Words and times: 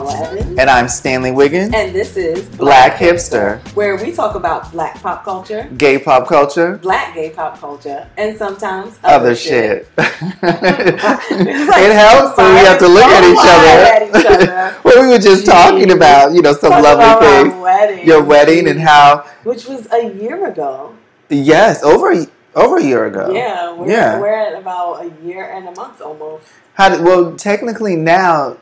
Hello, 0.00 0.14
world. 0.14 0.16
I'm 0.20 0.26
Sean 0.28 0.38
Evans. 0.38 0.58
And 0.58 0.70
I'm 0.70 0.88
Stanley 0.88 1.30
Wiggins. 1.30 1.74
And 1.74 1.94
this 1.94 2.16
is 2.16 2.44
Black 2.56 2.94
Hipster, 2.96 3.60
where 3.74 3.96
we 3.96 4.12
talk 4.12 4.34
about 4.34 4.72
black 4.72 5.00
pop 5.02 5.24
culture, 5.24 5.68
gay 5.76 5.98
pop 5.98 6.26
culture, 6.26 6.78
black 6.78 7.14
gay 7.14 7.30
pop 7.30 7.58
culture, 7.58 8.08
and 8.16 8.36
sometimes 8.36 8.98
other, 9.04 9.16
other, 9.16 9.34
shit. 9.34 9.88
It's 9.98 10.08
it 10.42 11.92
helps 11.94 12.36
when 12.38 12.54
we 12.54 12.60
have 12.60 12.78
to 12.78 12.88
look 12.88 13.04
at 13.04 13.24
each 13.24 13.38
At 13.38 14.02
each 14.20 14.26
other. 14.26 14.76
well, 14.84 15.02
we 15.02 15.08
were 15.08 15.18
just 15.18 15.44
talking 15.46 15.90
about, 15.90 16.32
you 16.32 16.40
know, 16.42 16.52
some 16.54 16.72
Talk 16.72 16.82
lovely 16.82 17.26
things. 17.50 17.62
wedding. 17.62 18.06
Your 18.06 18.22
wedding 18.22 18.68
and 18.68 18.80
how, 18.80 19.26
Which 19.44 19.66
was 19.66 19.86
a 19.92 20.12
year 20.14 20.46
ago. 20.46 20.94
yes, 21.28 21.82
over 21.82 22.12
a- 22.12 22.26
over 22.56 22.78
a 22.78 22.82
year 22.82 23.04
ago. 23.06 23.30
Yeah, 23.32 23.72
we're, 23.72 23.88
Yeah. 23.90 24.18
we're 24.18 24.34
at 24.34 24.54
about 24.60 25.04
a 25.04 25.24
year 25.24 25.44
and 25.54 25.68
a 25.68 25.72
month 25.72 26.00
almost. 26.00 26.44
How 26.74 26.88
did, 26.88 27.02
well, 27.02 27.36
technically 27.36 27.94
now, 27.94 28.56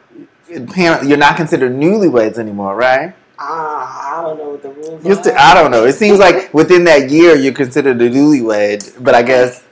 you're 0.51 1.19
not 1.19 1.37
considered 1.37 1.73
newlyweds 1.73 2.39
anymore, 2.39 2.77
right? 2.77 3.15
Ah, 3.39 4.19
I 4.19 4.23
don't 4.23 4.39
know 4.39 4.51
what 4.51 4.63
the 4.63 4.71
rules 4.71 5.05
You're 5.05 5.17
are. 5.19 5.39
I 5.39 5.55
don't 5.55 5.71
know. 5.71 5.85
It 5.85 5.95
seems 5.95 6.19
like 6.19 6.53
within 6.55 6.85
that 6.85 7.11
year 7.11 7.37
you're 7.37 7.55
considered 7.55 8.01
a 8.03 8.11
newlywed, 8.11 9.03
but 9.03 9.15
I 9.15 9.23
guess 9.23 9.65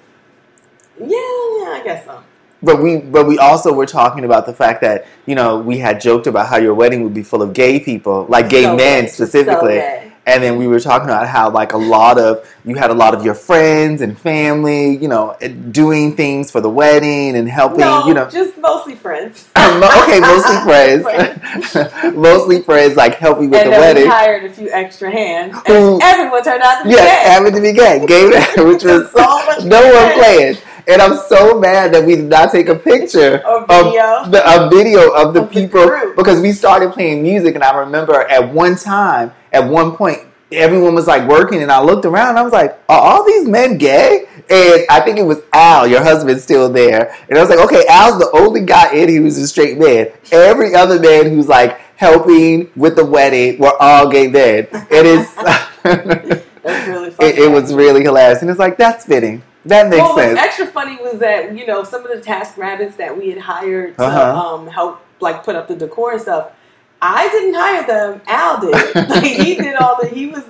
Yeah, 0.99 1.09
yeah, 1.09 1.71
I 1.79 1.83
guess 1.85 2.05
so. 2.05 2.23
But 2.63 2.83
we, 2.83 2.99
but 2.99 3.27
we 3.27 3.39
also 3.39 3.73
were 3.73 3.87
talking 3.87 4.25
about 4.25 4.47
the 4.47 4.55
fact 4.55 4.81
that 4.83 5.07
you 5.27 5.35
know 5.35 5.59
we 5.59 5.79
had 5.79 6.01
joked 6.01 6.27
about 6.27 6.49
how 6.49 6.59
your 6.59 6.75
wedding 6.75 7.03
would 7.05 7.15
be 7.15 7.23
full 7.23 7.43
of 7.43 7.53
gay 7.55 7.81
people, 7.81 8.27
like 8.29 8.49
gay 8.49 8.63
So 8.65 8.77
men 8.77 9.05
gay. 9.05 9.09
specifically, 9.09 9.79
So. 9.81 10.06
And 10.27 10.43
then 10.43 10.57
we 10.59 10.67
were 10.67 10.81
talking 10.81 11.09
about 11.09 11.29
how 11.29 11.49
like 11.51 11.73
a 11.73 11.77
lot 11.79 12.19
of 12.19 12.47
you 12.65 12.75
had 12.75 12.91
a 12.91 12.95
lot 12.95 13.15
of 13.15 13.25
your 13.25 13.35
friends 13.35 14.01
and 14.03 14.19
family, 14.19 14.97
you 14.97 15.07
know, 15.07 15.37
eh, 15.41 15.49
doing 15.71 16.17
things 16.17 16.51
for 16.51 16.61
the 16.61 16.69
wedding 16.69 17.37
and 17.37 17.49
helping, 17.49 17.79
No, 17.79 18.07
you 18.09 18.13
know. 18.15 18.29
just 18.29 18.59
mostly 18.59 18.97
friends. 18.97 19.49
Okay, 19.57 20.21
mostly 20.21 20.57
friends, 20.65 22.15
mostly 22.17 22.63
friends, 22.63 22.97
like 22.97 23.15
helping 23.17 23.51
with 23.51 23.61
and 23.61 23.73
the 23.73 23.79
wedding. 23.79 24.05
we 24.05 24.09
hired 24.09 24.45
a 24.45 24.53
few 24.53 24.71
extra 24.71 25.11
hands, 25.11 25.55
and 25.67 25.75
Who- 25.75 26.01
everyone 26.03 26.43
turned 26.43 26.63
out 26.63 26.79
to 26.79 26.85
be 26.85 26.91
Yes, 26.91 27.41
gay. 27.41 27.51
to 27.51 27.61
be 27.61 27.73
gay, 27.73 28.07
gay 28.07 28.63
which 28.65 28.85
was 28.85 29.11
So 29.13 29.21
much 29.47 29.65
no 29.65 29.81
one 29.83 30.21
gay. 30.21 30.57
And 30.89 31.03
I'm 31.03 31.17
so 31.17 31.59
mad 31.59 31.93
that 31.95 32.05
we 32.05 32.15
did 32.17 32.27
not 32.27 32.53
take 32.53 32.69
a 32.69 32.75
picture 32.77 33.43
Or 33.47 33.63
of 33.63 33.69
the 34.31 34.43
a 34.45 34.69
video 34.71 35.11
of 35.13 35.35
the 35.35 35.43
Of 35.43 35.49
the 35.53 35.61
people 35.61 35.87
group. 35.87 36.17
because 36.17 36.41
we 36.41 36.53
started 36.53 36.93
playing 36.93 37.23
music 37.23 37.55
and 37.57 37.65
I 37.65 37.77
remember 37.79 38.15
at 38.23 38.53
one 38.53 38.77
time, 38.77 39.33
at 39.53 39.69
one 39.69 39.97
point, 39.97 40.19
everyone 40.53 40.95
was 40.95 41.09
like 41.09 41.29
working 41.29 41.61
and 41.63 41.73
I 41.73 41.83
looked 41.83 42.05
around 42.05 42.31
and 42.31 42.39
I 42.39 42.43
was 42.43 42.53
like, 42.53 42.79
Are 42.89 43.01
all 43.01 43.25
these 43.25 43.49
men 43.49 43.79
gay? 43.79 44.27
And 44.49 44.87
I 44.89 45.01
think 45.01 45.19
it 45.19 45.25
was 45.25 45.41
Al, 45.53 45.89
your 45.89 46.05
husband, 46.05 46.41
still 46.41 46.69
there. 46.73 47.13
And 47.29 47.37
I 47.37 47.41
was 47.41 47.51
like, 47.51 47.59
Okay, 47.59 47.85
Al's 47.89 48.19
the 48.21 48.31
only 48.33 48.61
guy 48.61 48.93
in 48.95 49.09
here 49.09 49.21
who's 49.23 49.39
a 49.39 49.49
straight 49.49 49.77
man. 49.79 50.09
Every 50.31 50.75
other 50.77 51.01
man 51.01 51.31
who's 51.31 51.49
like 51.49 51.81
helping 51.97 52.71
with 52.77 52.95
the 52.95 53.05
wedding 53.05 53.59
were 53.59 53.75
all 53.81 54.09
gay 54.09 54.29
men. 54.29 54.69
It 54.89 55.05
is 55.05 55.27
really 55.85 57.11
funny. 57.11 57.29
it, 57.29 57.39
it 57.41 57.51
was 57.51 57.75
really 57.75 58.03
hilarious. 58.03 58.41
And 58.43 58.51
it's 58.51 58.61
like, 58.61 58.77
that's 58.77 59.05
fitting. 59.05 59.43
That 59.69 59.89
makes 59.89 60.15
sense. 60.15 60.39
extra 60.39 60.67
funny 60.67 60.97
was 61.03 61.19
that 61.21 61.57
you 61.57 61.67
know 61.67 61.83
some 61.85 62.05
of 62.07 62.17
the 62.17 62.21
task 62.23 62.57
rabbits 62.57 62.97
that 62.97 63.17
we 63.17 63.31
had 63.31 63.39
hired 63.39 63.97
to 63.97 64.03
Uh-huh. 64.05 64.55
um, 64.55 64.67
help 64.69 65.01
like 65.21 65.45
put 65.45 65.57
up 65.57 65.67
the 65.69 65.75
decor 65.77 66.13
and 66.13 66.21
stuff. 66.21 66.53
I 67.03 67.29
didn't 67.29 67.55
hire 67.55 67.87
them. 67.87 68.21
Al 68.27 68.61
did. 68.61 68.95
like, 69.11 69.23
he 69.25 69.55
did 69.57 69.77
all 69.77 69.99
the. 70.01 70.09
He 70.09 70.27
was 70.29 70.43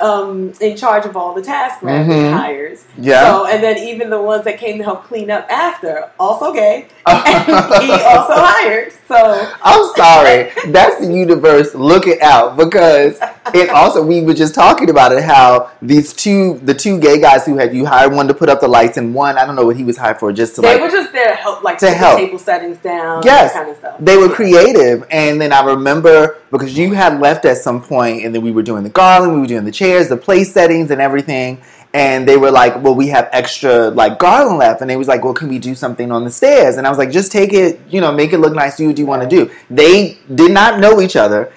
um, 0.00 0.52
in 0.60 0.76
charge 0.76 1.06
of 1.06 1.16
all 1.16 1.34
the 1.34 1.42
task 1.42 1.80
Mhm. 1.80 2.32
hires. 2.36 2.84
Yeah. 2.98 3.24
So 3.30 3.46
and 3.46 3.62
then 3.62 3.78
even 3.78 4.10
the 4.10 4.20
ones 4.20 4.44
that 4.44 4.58
came 4.58 4.78
to 4.78 4.84
help 4.84 5.04
clean 5.04 5.30
up 5.30 5.46
after, 5.50 6.10
also 6.18 6.52
gay. 6.52 6.86
and 7.06 7.44
he 7.82 7.92
also 7.92 8.34
hired. 8.34 8.92
So 9.06 9.48
I'm 9.62 9.94
sorry. 9.94 10.50
That's 10.72 10.98
the 10.98 11.12
universe 11.12 11.74
looking 11.74 12.18
out 12.22 12.56
because 12.56 13.20
it 13.54 13.70
also 13.70 14.02
we 14.04 14.20
were 14.22 14.34
just 14.34 14.54
talking 14.54 14.90
about 14.90 15.12
it 15.12 15.22
how 15.22 15.70
these 15.80 16.12
two 16.12 16.58
the 16.64 16.74
two 16.74 16.98
gay 16.98 17.20
guys 17.20 17.46
who 17.46 17.56
had 17.56 17.74
you 17.74 17.86
hired 17.86 18.12
one 18.12 18.26
to 18.28 18.34
put 18.34 18.48
up 18.48 18.60
the 18.60 18.68
lights 18.68 18.96
and 18.96 19.14
one 19.14 19.38
I 19.38 19.46
don't 19.46 19.54
know 19.54 19.66
what 19.66 19.76
he 19.76 19.84
was 19.84 19.96
hired 19.96 20.18
for 20.18 20.32
just 20.32 20.56
to 20.56 20.60
they 20.62 20.72
like 20.74 20.80
were 20.82 20.88
just 20.90 21.12
there 21.12 21.28
to 21.28 21.34
help, 21.36 21.62
like 21.62 21.78
To 21.78 21.86
put 21.86 21.96
help. 21.96 22.18
the 22.18 22.26
table 22.26 22.38
settings 22.38 22.78
down, 22.78 23.22
Yes. 23.24 23.52
that 23.52 23.58
kind 23.60 23.70
of 23.70 23.76
stuff. 23.76 23.96
they 24.00 24.16
were 24.16 24.28
creative 24.30 25.06
and 25.10 25.40
then 25.40 25.52
I 25.52 25.60
remember 25.64 25.83
because 25.84 26.76
you 26.76 26.92
had 26.94 27.20
left 27.20 27.44
at 27.44 27.58
some 27.58 27.82
point 27.82 28.24
and 28.24 28.34
then 28.34 28.42
we 28.42 28.50
were 28.50 28.62
doing 28.62 28.82
the 28.82 28.90
garland, 28.90 29.34
we 29.34 29.40
were 29.40 29.46
doing 29.46 29.64
the 29.64 29.72
chairs, 29.72 30.08
the 30.08 30.16
place 30.16 30.52
settings 30.52 30.90
and 30.90 31.00
everything. 31.00 31.60
And 31.92 32.26
they 32.26 32.36
were 32.36 32.50
like, 32.50 32.82
well, 32.82 32.94
we 32.96 33.06
have 33.08 33.28
extra 33.32 33.88
like 33.90 34.18
garland 34.18 34.58
left. 34.58 34.80
And 34.80 34.90
they 34.90 34.96
was 34.96 35.06
like, 35.06 35.22
well, 35.22 35.32
can 35.34 35.48
we 35.48 35.60
do 35.60 35.76
something 35.76 36.10
on 36.10 36.24
the 36.24 36.30
stairs? 36.30 36.76
And 36.76 36.86
I 36.86 36.90
was 36.90 36.98
like, 36.98 37.12
just 37.12 37.30
take 37.30 37.52
it, 37.52 37.80
you 37.88 38.00
know, 38.00 38.10
make 38.10 38.32
it 38.32 38.38
look 38.38 38.52
nice. 38.54 38.76
Do 38.76 38.82
you 38.82 38.88
what 38.88 38.96
do 38.96 39.02
you 39.02 39.06
want 39.06 39.22
to 39.22 39.28
do. 39.28 39.50
They 39.70 40.18
did 40.34 40.50
not 40.50 40.80
know 40.80 41.00
each 41.00 41.14
other. 41.14 41.52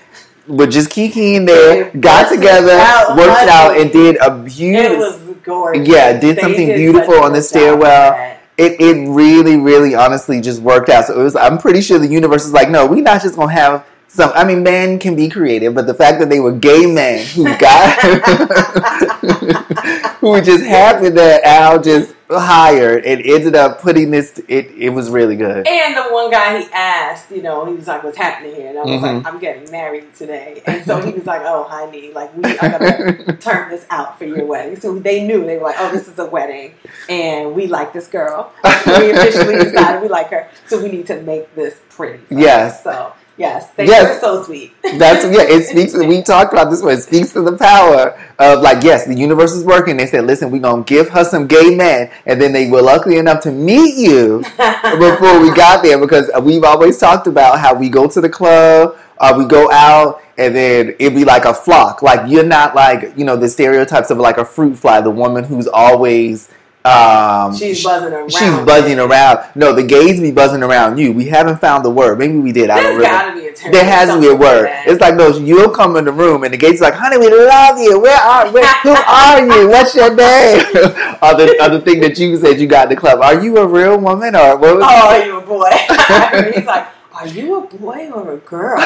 But 0.47 0.69
just 0.69 0.89
kikiing 0.91 1.45
there, 1.45 1.89
They 1.91 1.99
got 1.99 2.31
together, 2.31 2.71
out, 2.71 3.17
worked 3.17 3.49
out, 3.49 3.77
and 3.77 3.91
did 3.91 4.15
a 4.21 4.27
It 4.41 4.45
beautiful. 4.45 4.97
was 4.99 5.37
gorgeous. 5.43 5.87
Yeah, 5.87 6.17
did 6.19 6.37
They 6.37 6.41
something 6.41 6.67
did 6.67 6.77
beautiful 6.77 7.15
on 7.15 7.33
the 7.33 7.41
stairwell. 7.41 8.37
it, 8.57 8.79
it 8.79 9.09
really, 9.09 9.57
really 9.57 9.93
honestly 9.95 10.39
just 10.39 10.61
worked 10.61 10.87
out. 10.89 11.05
So 11.05 11.19
it 11.19 11.23
was 11.23 11.35
I'm 11.35 11.57
pretty 11.57 11.81
sure 11.81 11.99
the 11.99 12.07
universe 12.07 12.45
is 12.45 12.53
like, 12.53 12.69
no, 12.69 12.85
we're 12.85 13.01
not 13.03 13.21
just 13.23 13.35
gonna 13.35 13.51
have 13.51 13.85
some 14.07 14.31
I 14.33 14.43
mean 14.43 14.63
men 14.63 14.99
can 14.99 15.15
be 15.15 15.29
creative, 15.29 15.73
but 15.75 15.87
the 15.87 15.93
fact 15.93 16.19
that 16.19 16.29
they 16.29 16.39
were 16.39 16.53
gay 16.53 16.85
men 16.85 17.25
who 17.27 17.43
got 17.57 17.99
who 20.19 20.41
just 20.41 20.63
happened 20.65 21.17
that 21.17 21.43
Al 21.43 21.81
just 21.81 22.13
hired 22.29 23.05
and 23.05 23.21
ended 23.25 23.55
up 23.55 23.81
putting 23.81 24.11
this 24.11 24.39
it 24.47 24.71
it 24.77 24.89
was 24.89 25.09
really 25.09 25.35
good. 25.35 25.67
And 25.67 25.95
the 25.95 26.03
one 26.11 26.29
guy 26.29 26.59
he 26.59 26.67
asked, 26.73 27.31
you 27.31 27.41
know, 27.41 27.65
he 27.65 27.73
was 27.73 27.87
like, 27.87 28.03
"What's 28.03 28.17
happening 28.17 28.55
here?" 28.55 28.69
And 28.69 28.79
I 28.79 28.83
was 28.83 29.01
Mhm. 29.01 29.23
like, 29.23 29.33
"I'm 29.33 29.39
getting 29.39 29.69
married 29.71 30.13
today." 30.15 30.61
And 30.65 30.83
so 30.85 30.99
he 31.01 31.11
was 31.11 31.25
like, 31.25 31.41
"Oh, 31.45 31.63
honey, 31.63 32.11
like 32.13 32.35
we 32.35 32.57
are 32.57 32.69
gonna 32.69 33.37
turn 33.39 33.69
this 33.69 33.85
out 33.89 34.17
for 34.17 34.25
your 34.25 34.45
wedding." 34.45 34.79
So 34.79 34.97
they 34.99 35.25
knew 35.25 35.45
they 35.45 35.57
were 35.57 35.65
like, 35.67 35.77
"Oh, 35.79 35.91
this 35.91 36.07
is 36.07 36.19
a 36.19 36.25
wedding, 36.25 36.73
and 37.07 37.53
we 37.53 37.67
like 37.67 37.93
this 37.93 38.07
girl. 38.07 38.51
we 38.63 39.11
officially 39.11 39.55
decided 39.55 40.01
we 40.01 40.09
like 40.09 40.29
her, 40.31 40.47
so 40.67 40.81
we 40.81 40.89
need 40.89 41.07
to 41.07 41.21
make 41.21 41.53
this 41.55 41.75
pretty." 41.89 42.19
for 42.27 42.35
her." 42.35 42.41
Yes. 42.41 42.83
So 42.83 43.13
yes, 43.37 43.69
they 43.71 43.85
Yes. 43.85 44.19
so 44.21 44.43
sweet. 44.43 44.73
That's 44.97 45.23
yeah. 45.25 45.43
It 45.47 45.65
speaks. 45.65 45.93
We 45.95 46.21
talked 46.21 46.53
about 46.53 46.69
this 46.69 46.81
one. 46.81 46.93
It 46.93 47.01
speaks 47.01 47.33
to 47.33 47.41
the 47.41 47.55
power 47.57 48.19
of 48.39 48.61
like, 48.61 48.83
yes, 48.83 49.05
the 49.05 49.15
universe 49.15 49.53
is 49.53 49.63
working. 49.63 49.97
They 49.97 50.07
said, 50.07 50.25
listen, 50.25 50.51
we're 50.51 50.59
gonna 50.59 50.83
give 50.83 51.09
her 51.09 51.23
some 51.23 51.47
gay 51.47 51.75
men, 51.75 52.09
and 52.25 52.41
then 52.41 52.51
they 52.53 52.69
were 52.69 52.81
lucky 52.81 53.17
enough 53.17 53.41
to 53.41 53.51
meet 53.51 53.95
you 53.95 54.39
before 54.99 55.39
we 55.39 55.53
got 55.53 55.83
there 55.83 55.99
because 55.99 56.29
we've 56.41 56.63
always 56.63 56.97
talked 56.97 57.27
about 57.27 57.59
how 57.59 57.73
we 57.73 57.89
go 57.89 58.07
to 58.07 58.21
the 58.21 58.29
club, 58.29 58.97
uh, 59.19 59.33
we 59.37 59.45
go 59.45 59.69
out, 59.71 60.21
and 60.37 60.55
then 60.55 60.89
it'd 60.99 61.15
be 61.15 61.25
like 61.25 61.45
a 61.45 61.53
flock. 61.53 62.01
Like 62.01 62.29
you're 62.29 62.43
not 62.45 62.75
like 62.75 63.13
you 63.17 63.25
know 63.25 63.35
the 63.35 63.49
stereotypes 63.49 64.09
of 64.11 64.17
like 64.17 64.37
a 64.37 64.45
fruit 64.45 64.75
fly, 64.77 65.01
the 65.01 65.11
woman 65.11 65.43
who's 65.43 65.67
always. 65.67 66.49
Um, 66.87 67.55
She's 67.55 67.83
buzzing 67.83 68.13
around. 68.13 68.31
She's 68.31 68.65
buzzing 68.65 68.99
around. 68.99 69.45
No, 69.55 69.73
the 69.73 69.83
gays 69.83 70.19
be 70.21 70.31
buzzing 70.31 70.63
around 70.63 70.97
you. 70.97 71.11
We 71.11 71.25
haven't 71.25 71.59
found 71.59 71.83
the 71.83 71.89
word. 71.89 72.17
Maybe 72.17 72.37
we 72.37 72.51
did. 72.51 72.69
I 72.69 72.75
don't 72.75 72.83
There's 72.83 72.95
remember. 72.97 73.17
got 73.17 73.33
to 73.33 73.39
be 73.41 73.47
a 73.47 73.53
term. 73.53 73.71
There 73.71 73.83
has 73.85 74.09
to 74.09 74.19
be 74.19 74.27
a 74.27 74.29
something 74.29 74.39
like 74.39 74.55
word. 74.63 74.83
It's 74.87 75.01
like 75.01 75.17
those. 75.17 75.39
you'll 75.41 75.69
come 75.69 75.95
in 75.97 76.05
the 76.05 76.11
room 76.11 76.43
and 76.43 76.53
the 76.53 76.57
gays 76.57 76.79
like, 76.81 76.93
honey, 76.93 77.17
we 77.17 77.29
love 77.29 77.77
you. 77.79 77.99
Where 77.99 78.17
are 78.19 78.51
where, 78.51 78.65
who 78.83 78.91
are 78.95 79.39
you? 79.45 79.69
What's 79.69 79.95
your 79.95 80.13
name? 80.13 80.61
other 81.21 81.49
other 81.59 81.81
thing 81.81 81.99
that 82.01 82.17
you 82.17 82.37
said 82.37 82.59
you 82.59 82.67
got 82.67 82.83
in 82.83 82.89
the 82.89 82.95
club. 82.95 83.19
Are 83.21 83.41
you 83.43 83.57
a 83.57 83.67
real 83.67 83.99
woman 83.99 84.35
or 84.35 84.57
what 84.57 84.77
was 84.77 84.85
Oh, 84.87 85.07
are 85.09 85.25
you 85.25 85.37
a 85.37 85.41
boy? 85.41 85.69
He's 86.55 86.65
like, 86.65 86.87
are 87.19 87.27
you 87.27 87.57
a 87.57 87.67
boy 87.67 88.09
or 88.13 88.33
a 88.33 88.37
girl? 88.37 88.77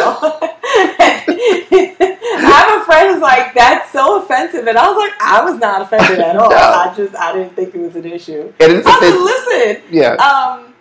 I 1.33 2.65
have 2.69 2.81
a 2.81 2.85
friend 2.85 3.11
who's 3.13 3.21
like, 3.21 3.53
that's 3.53 3.91
so 3.91 4.21
offensive, 4.23 4.67
and 4.67 4.77
I 4.77 4.87
was 4.89 4.97
like, 4.97 5.13
I 5.21 5.43
was 5.43 5.59
not 5.59 5.81
offended 5.81 6.19
at 6.19 6.35
all. 6.37 6.49
No. 6.51 6.55
I 6.57 6.93
just, 6.95 7.15
I 7.15 7.33
didn't 7.33 7.55
think 7.55 7.73
it 7.75 7.79
was 7.79 7.95
an 7.95 8.05
issue. 8.05 8.53
And 8.59 8.73
it's 8.73 8.87
I 8.87 8.97
a 8.97 9.11
was 9.11 9.21
listen, 9.23 9.83
yeah. 9.91 10.13
um, 10.15 10.73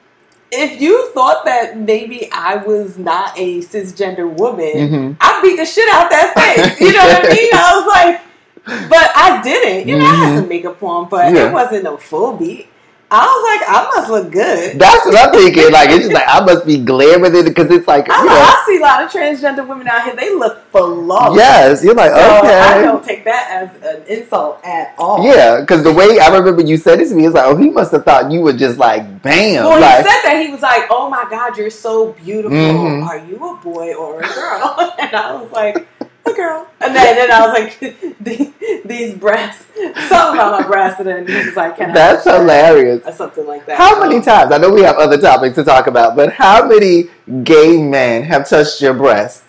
if 0.53 0.81
you 0.81 1.11
thought 1.13 1.45
that 1.45 1.79
maybe 1.79 2.29
I 2.33 2.57
was 2.57 2.99
not 2.99 3.39
a 3.39 3.59
cisgender 3.61 4.29
woman, 4.33 4.67
Mhm. 4.75 5.17
I 5.21 5.41
beat 5.43 5.57
the 5.57 5.65
shit 5.67 5.89
out 5.93 6.11
that 6.11 6.35
face. 6.37 6.81
You 6.81 6.93
know 6.93 6.99
what 7.05 7.25
I 7.25 7.35
mean? 7.35 7.51
I 7.53 7.77
was 7.77 7.87
like, 7.87 8.89
but 8.91 9.11
I 9.15 9.41
didn't. 9.43 9.89
You 9.89 9.99
know, 9.99 10.05
I 10.07 10.15
had 10.15 10.39
some 10.41 10.49
makeup 10.49 10.83
on, 10.83 11.09
but 11.09 11.27
Mm-hmm. 11.27 11.37
Yeah. 11.37 11.49
it 11.51 11.53
wasn't 11.53 11.85
no 11.85 11.97
full 11.97 12.37
beat. 12.37 12.69
I 13.13 13.27
was 13.27 13.43
like, 13.51 13.69
I 13.69 13.85
must 13.97 14.11
look 14.11 14.33
good. 14.33 14.79
That's 14.79 15.05
what 15.05 15.17
I'm 15.19 15.33
thinking. 15.33 15.73
Like 15.73 15.91
it's 15.91 16.05
just 16.05 16.13
like 16.13 16.29
I 16.29 16.45
must 16.45 16.65
be 16.65 16.75
it 16.77 17.45
because 17.45 17.71
it's 17.71 17.89
like 17.89 18.07
I, 18.09 18.25
know, 18.25 18.31
I 18.31 18.63
see 18.67 18.77
a 18.77 18.81
lot 18.81 19.03
of 19.03 19.11
transgender 19.11 19.67
women 19.67 19.89
out 19.89 20.05
here. 20.05 20.15
They 20.15 20.33
look 20.35 20.63
flawless. 20.71 21.37
yes. 21.37 21.85
You're 21.85 21.95
like 21.95 22.13
So 22.13 22.19
I 22.21 22.83
don't 22.83 23.05
take 23.05 23.25
that 23.25 23.49
as 23.51 23.83
an 23.83 24.07
insult 24.07 24.65
at 24.65 24.95
all. 24.97 25.25
Yeah, 25.25 25.61
because 25.61 25.83
the 25.83 25.93
way 25.93 26.21
I 26.21 26.29
remember 26.37 26.63
you 26.63 26.77
said 26.77 27.01
it 27.01 27.09
to 27.09 27.15
me, 27.15 27.27
it's 27.27 27.35
like, 27.35 27.47
oh, 27.47 27.57
he 27.57 27.71
must 27.71 27.91
have 27.93 28.05
thought 28.05 28.31
you 28.31 28.43
were 28.43 28.53
just 28.53 28.79
like, 28.79 29.23
bam, 29.23 29.65
Well, 29.65 29.81
like, 29.81 30.05
he 30.05 30.11
said 30.11 30.23
that 30.23 30.43
he 30.47 30.53
was 30.53 30.63
like, 30.63 30.87
"Oh 30.91 31.11
my 31.11 31.27
God, 31.29 31.57
you're 31.57 31.71
so 31.71 32.13
beautiful. 32.13 32.57
Mhm. 32.57 33.07
Are 33.07 33.19
you 33.19 33.37
a 33.37 33.57
boy 33.57 33.95
or 33.95 34.21
a 34.21 34.29
girl?" 34.35 34.95
and 35.01 35.15
I 35.15 35.35
was 35.35 35.51
like, 35.53 35.87
a 36.27 36.33
girl. 36.33 36.69
And 36.81 36.95
then, 36.95 37.17
then 37.17 37.31
I 37.33 37.47
was 37.47 37.59
like, 37.59 38.17
these, 38.21 38.53
these 38.85 39.15
breasts, 39.15 39.67
something 40.09 40.39
about 40.41 40.61
my 40.61 40.67
breasts, 40.67 41.01
and 41.01 41.09
then 41.09 41.27
he 41.27 41.47
was 41.47 41.57
like, 41.57 41.77
Can 41.77 41.91
I 41.91 41.95
That's 41.95 42.25
touch 42.25 42.35
her? 42.35 42.41
hilarious. 42.41 43.03
Or 43.07 43.13
something 43.13 43.47
like 43.47 43.67
that. 43.67 43.79
How 43.79 44.01
many 44.01 44.17
um, 44.17 44.23
times? 44.23 44.53
I 44.53 44.59
know 44.59 44.71
we 44.71 44.83
have 44.83 44.97
other 44.97 45.19
topics 45.19 45.55
to 45.57 45.65
talk 45.65 45.87
about, 45.87 46.17
but 46.17 46.33
how 46.33 46.67
many 46.67 47.05
gay 47.43 47.83
men 47.83 48.23
have 48.25 48.49
touched 48.49 48.81
your 48.81 48.95
breast? 48.95 49.45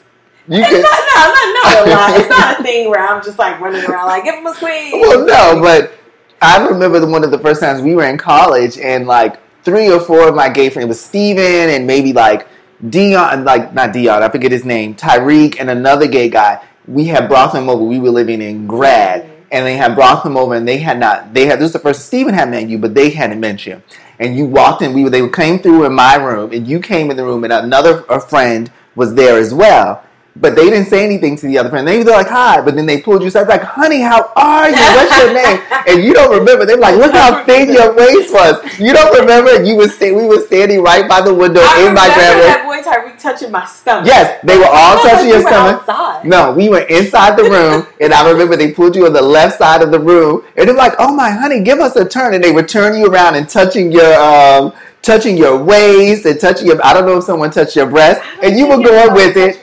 You 0.48 0.60
It's 0.60 0.70
can. 0.70 0.82
not, 0.82 1.00
no, 1.16 1.34
not, 1.34 1.54
not 1.54 1.88
a 1.88 1.90
lot. 1.92 2.20
It's 2.20 2.30
not 2.30 2.60
a 2.60 2.64
thing 2.70 2.90
where 2.90 3.00
I'm 3.08 3.24
just 3.24 3.38
like 3.38 3.60
running 3.60 3.86
around 3.86 4.08
like, 4.08 4.24
give 4.24 4.36
him 4.36 4.46
a 4.46 4.54
squeeze. 4.56 4.92
Well, 4.94 5.26
no, 5.26 5.62
but 5.62 5.94
I 6.42 6.66
remember 6.66 7.00
the, 7.00 7.08
one 7.08 7.24
of 7.24 7.32
the 7.32 7.40
first 7.40 7.62
times 7.62 7.82
we 7.82 7.94
were 7.96 8.06
in 8.06 8.18
college, 8.18 8.78
and 8.78 9.06
like 9.06 9.40
three 9.64 9.90
or 9.92 10.00
four 10.00 10.28
of 10.28 10.36
my 10.36 10.50
gay 10.50 10.70
friends, 10.70 10.86
it 10.86 10.90
was 10.90 11.00
Steven 11.00 11.70
and 11.70 11.86
maybe 11.86 12.14
like 12.14 12.48
Dion, 12.88 13.44
like 13.44 13.74
not 13.74 13.94
Dion, 13.94 14.24
I 14.24 14.30
forget 14.30 14.52
his 14.52 14.66
name, 14.66 14.96
Tyreek, 14.96 15.60
and 15.60 15.70
another 15.70 16.08
gay 16.08 16.30
guy. 16.30 16.64
We 16.88 17.06
had 17.06 17.28
brought 17.28 17.54
them 17.54 17.70
over. 17.70 17.84
We 17.84 18.00
were 18.00 18.10
living 18.10 18.42
in 18.42 18.66
Grad, 18.66 19.30
and 19.52 19.66
they 19.66 19.78
had 19.78 19.96
brought 19.96 20.24
them 20.24 20.36
over, 20.36 20.56
and 20.56 20.68
they 20.68 20.80
had 20.80 21.00
not. 21.00 21.34
They 21.34 21.46
had 21.46 21.60
this 21.60 21.68
is 21.68 21.74
the 21.74 21.80
first 21.80 22.06
Stephen 22.08 22.34
had 22.34 22.50
met 22.50 22.68
you, 22.68 22.80
but 22.80 22.96
they 22.96 23.12
hadn't 23.12 23.40
met 23.40 23.66
you. 23.68 23.82
And 24.20 24.36
you 24.36 24.46
walked 24.46 24.82
in. 24.82 24.94
We 24.94 25.04
were, 25.04 25.10
they 25.12 25.28
came 25.30 25.60
through 25.60 25.86
in 25.86 25.94
my 25.94 26.16
room, 26.16 26.52
and 26.54 26.68
you 26.68 26.80
came 26.80 27.12
in 27.12 27.18
the 27.18 27.24
room, 27.24 27.44
and 27.44 27.54
another 27.54 28.04
a 28.10 28.20
friend 28.20 28.72
was 28.96 29.14
there 29.14 29.38
as 29.38 29.54
well. 29.54 30.04
But 30.36 30.56
they 30.56 30.70
didn't 30.70 30.86
say 30.86 31.04
anything 31.04 31.36
to 31.38 31.46
the 31.46 31.58
other 31.58 31.70
friend. 31.70 31.86
They 31.86 31.98
were 31.98 32.12
like, 32.12 32.30
"Hi," 32.30 32.62
but 32.62 32.76
then 32.76 32.86
they 32.86 33.02
pulled 33.02 33.22
you 33.22 33.28
aside, 33.28 33.50
like, 33.50 33.64
"Honey, 33.64 34.00
how 34.00 34.32
are 34.38 34.70
you? 34.70 34.76
What's 34.76 35.18
your 35.18 35.34
name?" 35.34 35.60
And 35.88 36.04
you 36.04 36.14
don't 36.14 36.32
remember. 36.32 36.66
They're 36.66 36.78
like, 36.78 36.96
"Look 36.96 37.12
how 37.12 37.44
thin 37.44 37.70
your 37.70 37.94
waist 37.94 38.32
was." 38.34 38.56
You 38.80 38.94
don't 38.94 39.20
remember? 39.20 39.62
You 39.62 39.76
was 39.76 39.94
sta- 39.94 40.14
we 40.14 40.26
were 40.26 40.40
standing 40.40 40.82
right 40.84 41.08
by 41.10 41.20
the 41.20 41.34
window 41.34 41.60
I 41.62 41.88
in 41.88 41.94
my 41.94 42.08
grandma. 42.08 42.44
that 42.44 42.64
boy 42.66 42.80
Tyreek 42.82 43.20
touching 43.20 43.52
my 43.52 43.66
stomach. 43.66 44.08
Yes, 44.08 44.40
they 44.46 44.58
were 44.58 44.70
all 44.72 45.02
touching 45.04 45.30
your 45.30 45.42
stomach. 45.42 45.82
Outside. 45.88 46.26
No, 46.26 46.54
we 46.54 46.70
were 46.70 46.82
inside 46.82 47.36
the 47.36 47.44
room, 47.44 47.86
and 48.00 48.14
I 48.14 48.30
remember 48.30 48.56
they 48.56 48.72
pulled 48.72 48.96
you 48.96 49.06
on 49.08 49.14
the 49.14 49.22
left 49.22 49.58
side 49.58 49.82
of 49.82 49.92
the 49.92 50.00
room, 50.00 50.44
and 50.56 50.70
they're 50.70 50.76
like, 50.76 50.94
"Oh 50.98 51.14
my 51.14 51.30
honey, 51.30 51.62
give 51.62 51.80
us 51.80 51.98
a 51.98 52.08
turn," 52.08 52.34
and 52.34 52.44
they 52.44 52.54
would 52.54 52.70
turn 52.70 52.98
you 52.98 53.08
around 53.08 53.36
and 53.36 53.50
touching 53.50 53.92
your 53.92 54.14
um, 54.16 54.72
touching 55.02 55.36
your 55.36 55.62
waist 55.62 56.26
and 56.26 56.40
touching 56.40 56.68
your. 56.68 56.84
I 56.86 56.94
don't 56.94 57.06
know 57.06 57.18
if 57.18 57.24
someone 57.26 57.52
touched 57.52 57.76
your 57.76 57.88
breast 57.88 58.22
and 58.42 58.58
you 58.58 58.68
were 58.68 58.78
going 58.82 59.14
with 59.14 59.36
it. 59.36 59.61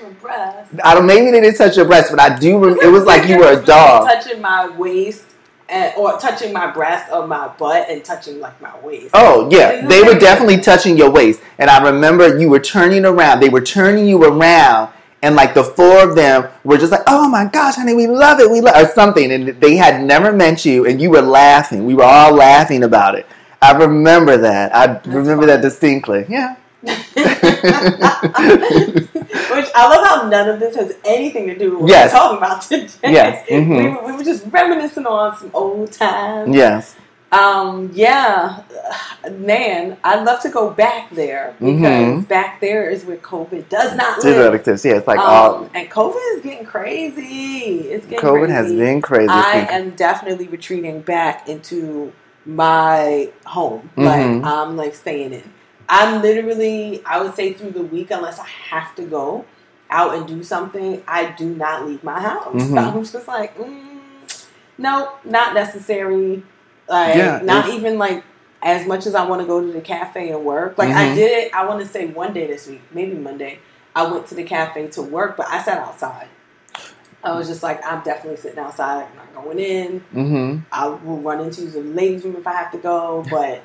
Touched 0.77 0.83
my 0.83 0.85
breast. 0.85 0.85
I 0.85 0.95
don't. 0.95 1.07
Maybe 1.07 1.31
they 1.31 1.41
didn't 1.41 1.57
touch 1.57 1.77
your 1.77 1.87
breast, 1.87 2.11
but 2.11 2.21
I 2.21 2.39
do. 2.39 2.59
Rem- 2.65 2.79
it 2.83 2.89
was 2.91 3.05
like 3.05 3.29
you 3.29 3.39
were 3.39 3.61
a 3.61 3.65
dog. 3.65 4.09
Touching 4.09 4.41
my 4.41 4.69
waist. 4.77 5.25
And, 5.71 5.93
or 5.99 6.19
touching 6.19 6.53
my 6.55 6.71
breast 6.71 7.13
or 7.13 7.27
my 7.27 7.49
butt 7.49 7.91
and 7.91 8.03
touching 8.03 8.41
like 8.41 8.59
my 8.63 8.79
waist. 8.81 9.11
Oh 9.13 9.49
yeah, 9.51 9.87
they 9.87 10.03
were 10.03 10.19
definitely 10.19 10.61
touching 10.61 10.97
your 10.97 11.11
waist, 11.11 11.43
and 11.59 11.69
I 11.69 11.83
remember 11.91 12.39
you 12.39 12.49
were 12.49 12.59
turning 12.61 13.05
around. 13.05 13.41
They 13.41 13.51
were 13.51 13.61
turning 13.61 14.07
you 14.07 14.25
around, 14.25 14.91
and 15.21 15.37
like 15.37 15.53
the 15.53 15.65
four 15.65 16.03
of 16.03 16.17
them 16.17 16.49
were 16.65 16.79
just 16.79 16.91
like, 16.91 17.03
"Oh 17.07 17.29
my 17.29 17.45
gosh, 17.45 17.75
honey, 17.77 17.93
we 17.93 18.07
love 18.07 18.41
it, 18.41 18.51
we 18.51 18.63
love," 18.63 18.83
or 18.83 18.89
something, 18.95 19.31
and 19.31 19.49
they 19.61 19.77
had 19.77 20.03
never 20.03 20.33
met 20.33 20.65
you, 20.65 20.87
and 20.87 21.03
you 21.03 21.11
were 21.11 21.21
laughing. 21.21 21.85
We 21.85 21.93
were 21.95 22.05
all 22.05 22.33
laughing 22.35 22.83
about 22.83 23.15
it. 23.17 23.27
I 23.61 23.73
remember 23.73 24.39
that. 24.39 24.75
I 24.75 24.99
remember 25.11 25.45
that 25.47 25.61
distinctly. 25.61 26.25
Yeah. 26.31 26.57
Which 26.83 26.95
I 29.75 29.89
love 29.89 30.07
how 30.07 30.29
none 30.29 30.49
of 30.49 30.61
this 30.61 30.77
has 30.77 30.97
anything 31.05 31.47
to 31.49 31.59
do 31.59 31.73
with 31.73 31.81
what 31.83 31.91
Yes. 31.91 32.13
we're 32.13 32.19
talking 32.19 32.39
about 32.39 32.63
today. 32.63 33.13
Yes. 33.13 33.47
we, 33.51 33.57
Mhm. 33.57 34.01
were, 34.03 34.07
we 34.07 34.13
were 34.19 34.25
just 34.25 34.45
reminiscing 34.51 35.07
on 35.07 35.37
some 35.37 35.51
old 35.55 35.93
times. 35.93 36.55
yes. 36.55 36.97
Um, 37.31 37.91
yeah, 37.93 38.61
man, 39.33 39.99
I'd 40.03 40.25
love 40.25 40.41
to 40.43 40.49
go 40.49 40.71
back 40.71 41.11
there 41.11 41.55
because 41.59 41.77
Mhm. 42.25 42.27
back 42.29 42.59
there 42.63 42.89
is 42.89 43.05
where 43.05 43.19
COVID 43.19 43.69
does 43.69 43.95
not 43.97 44.25
live. 44.25 44.39
relatives. 44.39 44.83
Yeah, 44.83 44.95
it's 44.95 45.07
like 45.07 45.19
um, 45.19 45.27
all 45.29 45.69
and 45.75 45.91
COVID 45.91 46.37
is 46.37 46.43
getting 46.43 46.65
crazy. 46.65 47.81
It's 47.91 48.07
getting 48.07 48.25
COVID 48.27 48.47
crazy. 48.47 48.53
has 48.55 48.73
been 48.73 49.03
crazy. 49.03 49.29
I 49.29 49.67
am 49.71 49.91
definitely 49.91 50.49
retreating 50.49 51.01
back 51.03 51.47
into 51.51 52.13
my 52.47 53.29
home. 53.45 53.91
Mhm. 53.99 54.05
Like 54.07 54.51
I'm 54.51 54.77
like 54.79 54.95
staying 54.95 55.35
in. 55.35 55.43
I'm 55.89 56.23
literally, 56.23 57.03
I 57.07 57.21
would 57.23 57.35
say 57.35 57.53
through 57.55 57.71
the 57.71 57.83
week, 57.83 58.11
unless 58.11 58.39
I 58.39 58.47
have 58.47 58.95
to 58.97 59.03
go 59.03 59.45
out 59.91 60.15
and 60.15 60.27
do 60.27 60.43
something, 60.43 61.03
I 61.09 61.31
do 61.33 61.55
not 61.55 61.87
leave 61.87 62.05
my 62.05 62.21
house. 62.21 62.55
Mhm. 62.55 62.79
I'm 62.97 63.05
just 63.05 63.27
like, 63.29 63.57
mm, 63.57 63.99
no, 64.77 65.13
not 65.25 65.55
necessary. 65.55 66.43
Like 66.89 67.17
Yeah, 67.17 67.41
not 67.43 67.69
even 67.69 67.99
like 67.99 68.25
as 68.63 68.87
much 68.87 69.07
as 69.07 69.15
I 69.15 69.25
want 69.27 69.41
to 69.43 69.47
go 69.47 69.61
to 69.61 69.73
the 69.73 69.81
cafe 69.81 70.31
and 70.31 70.45
work. 70.45 70.77
Like 70.79 70.91
I 70.95 71.09
Mhm. 71.11 71.15
did 71.15 71.31
it. 71.31 71.55
I 71.55 71.65
want 71.67 71.81
to 71.81 71.87
say 71.87 72.07
one 72.07 72.33
day 72.33 72.47
this 72.47 72.67
week, 72.67 72.83
maybe 72.93 73.15
Monday. 73.17 73.59
I 73.95 74.05
went 74.11 74.27
to 74.29 74.35
the 74.35 74.45
cafe 74.45 74.89
to 74.89 75.03
work, 75.03 75.37
but 75.37 75.49
I 75.49 75.63
sat 75.63 75.79
outside. 75.79 76.29
I 77.25 77.33
was 77.37 77.49
just 77.49 77.63
like, 77.63 77.85
I'm 77.85 78.03
definitely 78.03 78.37
sitting 78.41 78.59
outside. 78.59 79.07
I'm 79.11 79.17
not 79.17 79.45
going 79.45 79.59
in. 79.59 80.05
Mhm. 80.15 80.63
I 80.71 80.87
will 80.89 81.19
run 81.19 81.41
into 81.41 81.63
the 81.63 81.81
ladies' 81.81 82.25
room 82.25 82.37
if 82.37 82.47
I 82.47 82.53
have 82.53 82.71
to 82.73 82.79
go, 82.79 83.25
but 83.31 83.63